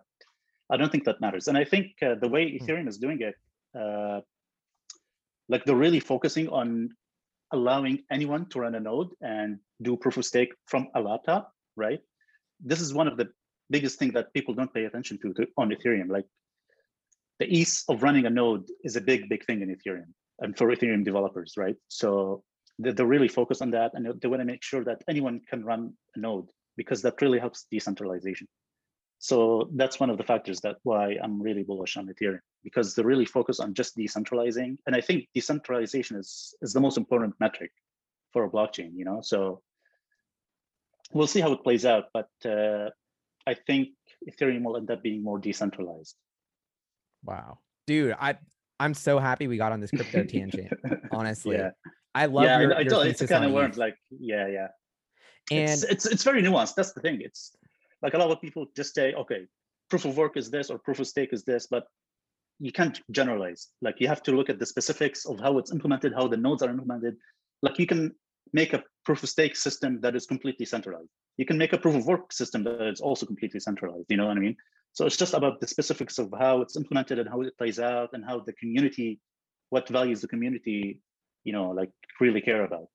I 0.71 0.77
don't 0.77 0.91
think 0.91 1.05
that 1.05 1.21
matters. 1.21 1.49
And 1.49 1.57
I 1.59 1.65
think 1.65 1.87
uh, 2.03 2.15
the 2.21 2.29
way 2.29 2.43
hmm. 2.51 2.65
Ethereum 2.65 2.89
is 2.89 2.99
doing 2.99 3.21
it, 3.21 3.35
uh, 3.79 4.21
like 5.49 5.65
they're 5.65 5.85
really 5.87 6.01
focusing 6.01 6.49
on 6.49 6.91
allowing 7.53 8.03
anyone 8.11 8.49
to 8.51 8.61
run 8.61 8.75
a 8.75 8.81
node 8.81 9.11
and 9.21 9.59
do 9.83 9.97
proof 9.97 10.17
of 10.17 10.25
stake 10.25 10.53
from 10.67 10.89
a 10.95 11.01
laptop, 11.01 11.53
right? 11.77 12.01
This 12.61 12.81
is 12.81 12.93
one 12.93 13.07
of 13.07 13.17
the 13.17 13.29
biggest 13.71 13.99
thing 13.99 14.13
that 14.13 14.33
people 14.35 14.55
don't 14.55 14.73
pay 14.73 14.85
attention 14.85 15.19
to, 15.23 15.33
to 15.35 15.47
on 15.57 15.71
Ethereum. 15.71 16.09
Like 16.09 16.27
the 17.39 17.47
ease 17.47 17.85
of 17.89 18.03
running 18.03 18.27
a 18.27 18.31
node 18.31 18.65
is 18.83 18.97
a 18.97 19.01
big, 19.01 19.29
big 19.29 19.45
thing 19.45 19.63
in 19.63 19.69
Ethereum 19.69 20.13
and 20.41 20.57
for 20.57 20.69
Ethereum 20.69 21.05
developers, 21.05 21.55
right? 21.57 21.77
So 21.89 22.43
they're 22.79 23.07
really 23.07 23.29
focused 23.29 23.63
on 23.63 23.71
that 23.71 23.93
and 23.95 24.21
they 24.21 24.29
want 24.29 24.41
to 24.41 24.45
make 24.45 24.63
sure 24.63 24.85
that 24.85 25.03
anyone 25.09 25.41
can 25.49 25.65
run 25.65 25.95
a 26.15 26.19
node 26.19 26.51
because 26.77 27.01
that 27.03 27.21
really 27.23 27.39
helps 27.39 27.67
decentralization. 27.71 28.47
So 29.19 29.71
that's 29.75 29.99
one 29.99 30.11
of 30.11 30.19
the 30.19 30.25
factors 30.25 30.61
that 30.61 30.77
why 30.83 31.17
I'm 31.23 31.41
really 31.41 31.63
bullish 31.63 31.97
on 31.97 32.07
Ethereum 32.07 32.41
because 32.63 32.95
they're 32.95 33.07
really 33.07 33.25
focused 33.25 33.61
on 33.61 33.73
just 33.73 33.97
decentralizing. 33.97 34.77
And 34.87 34.95
I 34.95 35.01
think 35.01 35.29
decentralization 35.35 36.19
is, 36.19 36.55
is 36.61 36.75
the 36.75 36.81
most 36.81 36.99
important 36.99 37.35
metric 37.41 37.71
for 38.33 38.45
a 38.45 38.51
blockchain, 38.51 38.91
you 38.95 39.07
know? 39.07 39.21
So 39.23 39.63
we'll 41.13 41.27
see 41.27 41.41
how 41.41 41.53
it 41.53 41.63
plays 41.63 41.87
out, 41.87 42.07
but 42.13 42.29
uh, 42.45 42.91
I 43.47 43.55
think 43.55 43.91
Ethereum 44.29 44.65
will 44.65 44.77
end 44.77 44.91
up 44.91 45.03
being 45.03 45.23
more 45.23 45.39
decentralized. 45.39 46.17
Wow. 47.25 47.59
Dude, 47.87 48.15
I 48.19 48.37
I'm 48.79 48.95
so 48.95 49.19
happy 49.19 49.47
we 49.47 49.57
got 49.57 49.73
on 49.73 49.81
this 49.81 49.91
crypto 49.91 50.25
tangent. 50.29 50.73
Honestly, 51.11 51.57
yeah. 51.57 51.71
I 52.15 52.27
love. 52.27 52.45
Yeah, 52.45 52.61
your, 52.61 52.75
I, 52.75 52.79
I 52.79 53.07
it's 53.09 53.25
kind 53.27 53.45
of 53.45 53.53
learned 53.53 53.77
like, 53.77 53.97
yeah, 54.11 54.47
yeah. 54.49 54.69
And 55.51 55.71
it's, 55.71 55.85
it's 55.85 56.07
it's 56.07 56.25
very 56.25 56.43
nuanced. 56.43 56.75
That's 56.75 56.93
the 56.93 57.01
thing. 57.01 57.21
It's 57.21 57.53
like 58.03 58.15
a 58.15 58.19
lot 58.19 58.31
of 58.31 58.41
people 58.41 58.67
just 58.77 58.95
say, 58.95 59.15
okay, 59.15 59.47
proof 59.91 60.05
of 60.05 60.17
work 60.17 60.37
is 60.37 60.51
this 60.51 60.71
or 60.71 60.79
proof 60.79 60.99
of 60.99 61.07
stake 61.07 61.33
is 61.33 61.45
this, 61.45 61.67
but 61.67 61.85
you 62.59 62.73
can't 62.73 63.01
generalize. 63.11 63.69
Like 63.83 63.97
you 64.01 64.09
have 64.09 64.23
to 64.25 64.33
look 64.33 64.51
at 64.51 64.59
the 64.59 64.67
specifics 64.67 65.25
of 65.27 65.39
how 65.41 65.59
it's 65.59 65.73
implemented, 65.73 66.13
how 66.15 66.27
the 66.27 66.37
nodes 66.37 66.63
are 66.63 66.71
implemented. 66.71 67.17
Like 67.63 67.79
you 67.79 67.87
can 67.87 68.15
make 68.53 68.73
a 68.73 68.83
proof 69.05 69.23
of 69.23 69.29
stake 69.29 69.57
system 69.57 70.01
that 70.01 70.17
is 70.17 70.27
completely 70.27 70.67
centralized. 70.67 71.11
You 71.37 71.47
can 71.47 71.59
make 71.59 71.73
a 71.73 71.79
proof 71.79 71.95
of 71.95 72.07
work 72.07 72.33
system 72.33 72.65
that 72.65 72.81
is 72.89 73.01
also 73.01 73.27
completely 73.27 73.61
centralized. 73.61 74.07
You 74.09 74.17
know 74.17 74.27
what 74.27 74.37
I 74.37 74.41
mean? 74.41 74.57
So 74.97 75.05
it's 75.05 75.19
just 75.19 75.35
about 75.35 75.61
the 75.61 75.67
specifics 75.67 76.19
of 76.19 76.33
how 76.39 76.63
it's 76.63 76.75
implemented 76.75 77.19
and 77.19 77.29
how 77.29 77.43
it 77.43 77.57
plays 77.59 77.79
out 77.79 78.11
and 78.15 78.25
how 78.25 78.41
the 78.41 78.55
community, 78.55 79.21
what 79.69 79.87
values 79.87 80.23
the 80.23 80.29
community, 80.29 81.01
you 81.45 81.53
know, 81.53 81.69
like 81.71 81.91
really 82.19 82.41
care 82.41 82.65
about. 82.65 82.87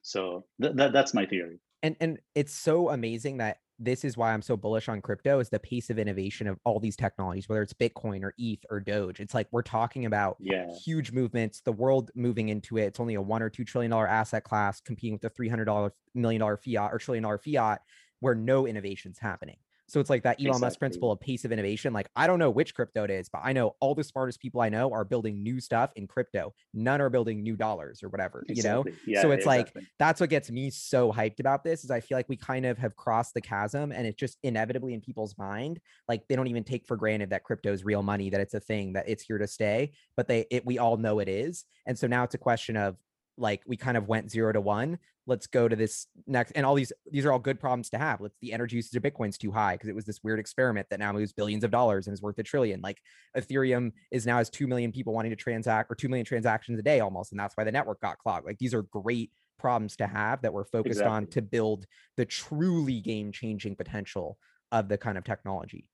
So 0.00 0.46
th- 0.62 0.74
that 0.76 0.94
that's 0.94 1.12
my 1.12 1.26
theory. 1.26 1.60
And 1.82 1.96
and 2.00 2.18
it's 2.34 2.54
so 2.54 2.88
amazing 2.88 3.36
that 3.36 3.58
this 3.78 4.06
is 4.06 4.16
why 4.16 4.32
I'm 4.32 4.40
so 4.40 4.56
bullish 4.56 4.88
on 4.88 5.02
crypto 5.02 5.38
is 5.38 5.50
the 5.50 5.58
pace 5.60 5.90
of 5.90 5.98
innovation 5.98 6.46
of 6.46 6.58
all 6.64 6.80
these 6.80 6.96
technologies, 6.96 7.46
whether 7.46 7.60
it's 7.60 7.74
Bitcoin 7.74 8.24
or 8.24 8.32
ETH 8.38 8.64
or 8.70 8.80
Doge. 8.80 9.20
It's 9.20 9.34
like 9.34 9.48
we're 9.52 9.60
talking 9.60 10.06
about 10.06 10.38
yeah. 10.40 10.66
huge 10.82 11.12
movements, 11.12 11.60
the 11.60 11.72
world 11.72 12.10
moving 12.14 12.48
into 12.48 12.78
it. 12.78 12.86
It's 12.86 13.00
only 13.00 13.16
a 13.16 13.22
one 13.22 13.42
or 13.42 13.50
two 13.50 13.64
trillion 13.64 13.90
dollar 13.90 14.08
asset 14.08 14.44
class 14.44 14.80
competing 14.80 15.12
with 15.12 15.22
the 15.22 15.28
three 15.28 15.50
hundred 15.50 15.66
dollar 15.66 15.92
million 16.14 16.40
dollar 16.40 16.56
fiat 16.56 16.90
or 16.90 16.96
trillion 16.96 17.24
dollar 17.24 17.36
fiat, 17.36 17.82
where 18.20 18.34
no 18.34 18.66
innovation's 18.66 19.18
happening. 19.18 19.58
So 19.88 20.00
it's 20.00 20.10
like 20.10 20.22
that 20.24 20.38
Elon 20.38 20.48
exactly. 20.48 20.66
Musk 20.66 20.78
principle 20.78 21.12
of 21.12 21.20
pace 21.20 21.44
of 21.44 21.52
innovation. 21.52 21.92
Like, 21.92 22.08
I 22.14 22.26
don't 22.26 22.38
know 22.38 22.50
which 22.50 22.74
crypto 22.74 23.04
it 23.04 23.10
is, 23.10 23.28
but 23.28 23.40
I 23.42 23.52
know 23.52 23.74
all 23.80 23.94
the 23.94 24.04
smartest 24.04 24.38
people 24.40 24.60
I 24.60 24.68
know 24.68 24.92
are 24.92 25.04
building 25.04 25.42
new 25.42 25.60
stuff 25.60 25.90
in 25.96 26.06
crypto. 26.06 26.52
None 26.74 27.00
are 27.00 27.08
building 27.08 27.42
new 27.42 27.56
dollars 27.56 28.02
or 28.02 28.10
whatever, 28.10 28.44
exactly. 28.46 28.56
you 28.56 28.62
know? 28.62 28.84
Yeah, 29.06 29.22
so 29.22 29.30
it's 29.30 29.46
exactly. 29.46 29.80
like, 29.80 29.88
that's 29.98 30.20
what 30.20 30.30
gets 30.30 30.50
me 30.50 30.70
so 30.70 31.10
hyped 31.10 31.40
about 31.40 31.64
this 31.64 31.84
is 31.84 31.90
I 31.90 32.00
feel 32.00 32.18
like 32.18 32.28
we 32.28 32.36
kind 32.36 32.66
of 32.66 32.76
have 32.78 32.96
crossed 32.96 33.32
the 33.34 33.40
chasm 33.40 33.90
and 33.90 34.06
it's 34.06 34.18
just 34.18 34.36
inevitably 34.42 34.92
in 34.92 35.00
people's 35.00 35.36
mind. 35.38 35.80
Like 36.06 36.28
they 36.28 36.36
don't 36.36 36.48
even 36.48 36.64
take 36.64 36.86
for 36.86 36.96
granted 36.96 37.30
that 37.30 37.44
crypto 37.44 37.72
is 37.72 37.84
real 37.84 38.02
money, 38.02 38.28
that 38.30 38.40
it's 38.40 38.54
a 38.54 38.60
thing, 38.60 38.92
that 38.92 39.08
it's 39.08 39.22
here 39.22 39.38
to 39.38 39.46
stay, 39.46 39.92
but 40.16 40.28
they, 40.28 40.46
it, 40.50 40.66
we 40.66 40.78
all 40.78 40.98
know 40.98 41.18
it 41.18 41.28
is. 41.28 41.64
And 41.86 41.98
so 41.98 42.06
now 42.06 42.24
it's 42.24 42.34
a 42.34 42.38
question 42.38 42.76
of 42.76 42.96
like 43.38 43.62
we 43.66 43.76
kind 43.76 43.96
of 43.96 44.08
went 44.08 44.30
zero 44.30 44.52
to 44.52 44.60
one 44.60 44.98
let's 45.26 45.46
go 45.46 45.68
to 45.68 45.76
this 45.76 46.06
next 46.26 46.52
and 46.52 46.66
all 46.66 46.74
these 46.74 46.92
these 47.10 47.24
are 47.24 47.32
all 47.32 47.38
good 47.38 47.60
problems 47.60 47.90
to 47.90 47.98
have 47.98 48.20
let's 48.20 48.34
the 48.40 48.52
energy 48.52 48.76
usage 48.76 48.96
of 48.96 49.02
bitcoin's 49.02 49.38
too 49.38 49.52
high 49.52 49.74
because 49.74 49.88
it 49.88 49.94
was 49.94 50.04
this 50.04 50.20
weird 50.24 50.38
experiment 50.38 50.86
that 50.90 50.98
now 50.98 51.12
moves 51.12 51.32
billions 51.32 51.62
of 51.62 51.70
dollars 51.70 52.06
and 52.06 52.14
is 52.14 52.22
worth 52.22 52.38
a 52.38 52.42
trillion 52.42 52.80
like 52.80 52.98
ethereum 53.36 53.92
is 54.10 54.26
now 54.26 54.38
has 54.38 54.50
2 54.50 54.66
million 54.66 54.90
people 54.90 55.12
wanting 55.12 55.30
to 55.30 55.36
transact 55.36 55.90
or 55.90 55.94
2 55.94 56.08
million 56.08 56.26
transactions 56.26 56.78
a 56.78 56.82
day 56.82 57.00
almost 57.00 57.30
and 57.30 57.38
that's 57.38 57.56
why 57.56 57.64
the 57.64 57.72
network 57.72 58.00
got 58.00 58.18
clogged 58.18 58.46
like 58.46 58.58
these 58.58 58.74
are 58.74 58.82
great 58.82 59.30
problems 59.58 59.96
to 59.96 60.06
have 60.06 60.40
that 60.42 60.52
we're 60.52 60.64
focused 60.64 61.00
exactly. 61.00 61.14
on 61.14 61.26
to 61.26 61.42
build 61.42 61.86
the 62.16 62.24
truly 62.24 63.00
game 63.00 63.30
changing 63.30 63.76
potential 63.76 64.38
of 64.72 64.88
the 64.88 64.96
kind 64.98 65.18
of 65.18 65.24
technology 65.24 65.86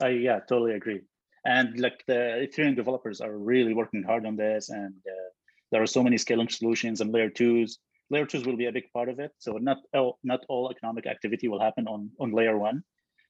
i 0.00 0.08
yeah 0.08 0.40
totally 0.40 0.72
agree 0.72 1.00
and 1.46 1.78
like 1.78 2.02
the 2.06 2.48
ethereum 2.48 2.74
developers 2.74 3.20
are 3.20 3.36
really 3.36 3.74
working 3.74 4.02
hard 4.02 4.26
on 4.26 4.36
this 4.36 4.68
and 4.70 4.94
uh, 5.06 5.30
there 5.74 5.82
are 5.82 5.92
so 5.98 6.04
many 6.04 6.16
scaling 6.16 6.48
solutions 6.48 7.00
and 7.00 7.12
layer 7.12 7.28
twos 7.28 7.78
layer 8.10 8.26
twos 8.26 8.44
will 8.46 8.56
be 8.56 8.66
a 8.66 8.72
big 8.72 8.84
part 8.92 9.08
of 9.08 9.18
it. 9.18 9.32
So 9.38 9.52
not 9.52 9.78
all, 9.94 10.18
not 10.22 10.40
all 10.48 10.70
economic 10.70 11.06
activity 11.06 11.48
will 11.48 11.60
happen 11.60 11.86
on, 11.88 12.10
on 12.20 12.32
layer 12.32 12.58
one 12.58 12.82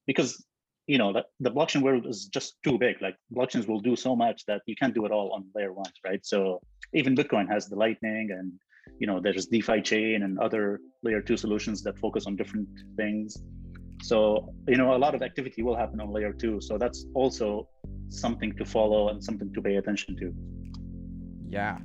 because 0.06 0.44
you 0.86 0.98
know 0.98 1.12
the, 1.12 1.24
the 1.40 1.50
blockchain 1.50 1.82
world 1.82 2.06
is 2.06 2.26
just 2.26 2.56
too 2.62 2.76
big. 2.78 3.00
Like 3.00 3.16
blockchains 3.34 3.66
will 3.66 3.80
do 3.80 3.96
so 3.96 4.14
much 4.14 4.44
that 4.46 4.60
you 4.66 4.76
can't 4.76 4.94
do 4.94 5.06
it 5.06 5.12
all 5.12 5.32
on 5.32 5.46
layer 5.54 5.72
one, 5.72 5.92
right? 6.04 6.24
So 6.24 6.60
even 6.92 7.16
Bitcoin 7.16 7.48
has 7.48 7.68
the 7.68 7.76
lightning 7.76 8.30
and 8.38 8.52
you 9.00 9.06
know 9.06 9.20
there's 9.20 9.46
DeFi 9.46 9.80
chain 9.80 10.22
and 10.24 10.38
other 10.38 10.80
layer 11.02 11.22
two 11.22 11.38
solutions 11.38 11.82
that 11.84 11.98
focus 11.98 12.26
on 12.26 12.36
different 12.36 12.68
things. 12.96 13.38
So 14.02 14.52
you 14.68 14.76
know 14.76 14.94
a 14.94 15.00
lot 15.06 15.14
of 15.14 15.22
activity 15.22 15.62
will 15.62 15.76
happen 15.76 16.00
on 16.00 16.10
layer 16.10 16.32
two. 16.32 16.60
So 16.60 16.76
that's 16.76 17.06
also 17.14 17.68
something 18.10 18.54
to 18.58 18.64
follow 18.64 19.08
and 19.08 19.24
something 19.24 19.50
to 19.54 19.62
pay 19.62 19.76
attention 19.76 20.16
to. 20.20 20.26
Yeah, 21.48 21.78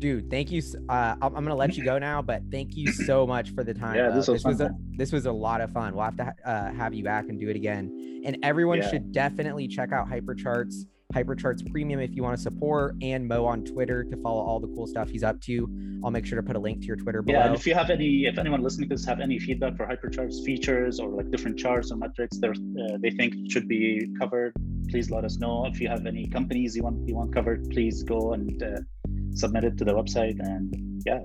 dude 0.00 0.30
thank 0.30 0.50
you 0.50 0.62
uh, 0.88 1.14
i'm 1.20 1.32
gonna 1.32 1.54
let 1.54 1.76
you 1.76 1.84
go 1.84 1.98
now 1.98 2.20
but 2.22 2.42
thank 2.50 2.76
you 2.76 2.90
so 2.92 3.26
much 3.34 3.54
for 3.54 3.62
the 3.62 3.74
time 3.74 3.94
yeah 3.94 4.10
this, 4.10 4.26
was, 4.28 4.42
this 4.42 4.44
was, 4.44 4.60
a 4.60 4.70
this 5.00 5.12
was 5.12 5.24
a 5.24 5.32
lot 5.32 5.62
of 5.62 5.72
fun. 5.72 5.94
We'll 5.94 6.04
have 6.04 6.16
to 6.18 6.34
uh, 6.44 6.72
have 6.72 6.92
you 6.92 7.02
back 7.02 7.30
and 7.30 7.40
do 7.40 7.48
it 7.48 7.56
again. 7.56 8.22
And 8.24 8.36
everyone 8.42 8.78
yeah. 8.78 8.90
should 8.90 9.12
definitely 9.12 9.66
check 9.66 9.92
out 9.92 10.08
hypercharts 10.08 10.84
hypercharts 11.14 11.68
premium 11.72 11.98
if 11.98 12.14
you 12.14 12.22
want 12.22 12.36
to 12.36 12.40
support 12.40 12.94
and 13.02 13.26
mo 13.26 13.44
on 13.44 13.64
twitter 13.64 14.04
to 14.04 14.16
follow 14.18 14.40
all 14.40 14.60
the 14.60 14.68
cool 14.68 14.86
stuff 14.86 15.08
he's 15.08 15.24
up 15.24 15.40
to. 15.40 15.66
I'll 16.04 16.12
make 16.12 16.24
sure 16.24 16.40
to 16.40 16.46
put 16.46 16.54
a 16.54 16.58
link 16.58 16.82
to 16.82 16.86
your 16.86 16.96
twitter 16.96 17.20
below 17.20 17.38
yeah 17.38 17.46
and 17.46 17.54
if 17.56 17.66
you 17.66 17.74
have 17.74 17.90
any 17.90 18.26
if 18.26 18.38
anyone 18.38 18.62
listening 18.62 18.88
to 18.90 18.94
this 18.94 19.04
have 19.06 19.18
any 19.18 19.38
feedback 19.40 19.76
for 19.76 19.86
hypercharts 19.86 20.44
features 20.44 21.00
or 21.00 21.08
like 21.08 21.28
different 21.32 21.58
charts 21.58 21.90
or 21.90 21.96
metrics 21.96 22.38
they 22.38 22.48
uh, 22.48 22.52
they 23.00 23.10
think 23.10 23.34
should 23.50 23.66
be 23.66 24.06
covered 24.20 24.52
please 24.88 25.10
let 25.10 25.24
us 25.24 25.36
know. 25.38 25.66
If 25.66 25.80
you 25.80 25.88
have 25.88 26.04
any 26.06 26.28
companies 26.28 26.76
you 26.76 26.82
want 26.82 27.08
you 27.08 27.16
want 27.16 27.34
covered 27.34 27.68
please 27.70 28.04
go 28.04 28.34
and 28.34 28.62
uh, 28.62 28.80
submit 29.34 29.64
it 29.64 29.78
to 29.78 29.84
the 29.84 29.92
website 29.92 30.38
and 30.40 31.02
yeah 31.06 31.20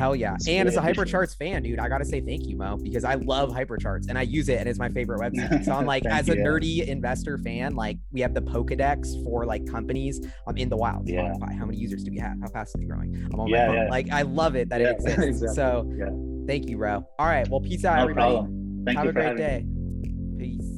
Hell 0.00 0.16
yeah. 0.16 0.36
And 0.48 0.66
as 0.66 0.76
a 0.76 0.80
Hypercharts 0.80 1.36
fan, 1.36 1.62
dude, 1.62 1.78
I 1.78 1.86
got 1.88 1.98
to 1.98 2.06
say 2.06 2.22
thank 2.22 2.46
you, 2.46 2.56
Mo, 2.56 2.78
because 2.78 3.04
I 3.04 3.16
love 3.16 3.50
Hypercharts 3.50 4.08
and 4.08 4.16
I 4.16 4.22
use 4.22 4.48
it 4.48 4.58
and 4.58 4.66
it's 4.66 4.78
my 4.78 4.88
favorite 4.88 5.20
website. 5.32 5.62
So 5.62 5.72
I'm 5.72 5.84
like, 5.84 6.06
as 6.06 6.30
a 6.30 6.36
nerdy 6.36 6.86
investor 6.86 7.36
fan, 7.36 7.74
like 7.74 7.98
we 8.10 8.22
have 8.22 8.32
the 8.32 8.40
Pokedex 8.40 9.22
for 9.24 9.44
like 9.44 9.66
companies. 9.66 10.18
I'm 10.46 10.56
in 10.56 10.70
the 10.70 10.76
wild. 10.78 11.06
Yeah. 11.06 11.34
How 11.58 11.66
many 11.66 11.76
users 11.76 12.02
do 12.02 12.10
we 12.10 12.18
have? 12.18 12.40
How 12.40 12.48
fast 12.48 12.76
is 12.76 12.82
it 12.82 12.88
growing? 12.88 13.28
I'm 13.30 13.40
on 13.40 13.48
yeah, 13.48 13.58
my 13.58 13.66
phone. 13.66 13.76
Yeah. 13.76 13.90
Like, 13.90 14.10
I 14.10 14.22
love 14.22 14.56
it 14.56 14.70
that 14.70 14.80
it 14.80 14.88
exists. 14.96 15.42
Exactly. 15.42 15.54
So 15.54 16.44
thank 16.46 16.70
you, 16.70 16.78
bro. 16.78 17.06
All 17.18 17.26
right. 17.26 17.46
Well, 17.48 17.60
peace 17.60 17.84
out, 17.84 17.96
no 17.96 18.02
everybody. 18.04 18.32
Problem. 18.32 18.82
Thank 18.86 18.96
have 18.96 19.04
you 19.04 19.10
a 19.10 19.12
great 19.12 19.36
day. 19.36 19.64
Me. 19.66 20.38
Peace. 20.38 20.69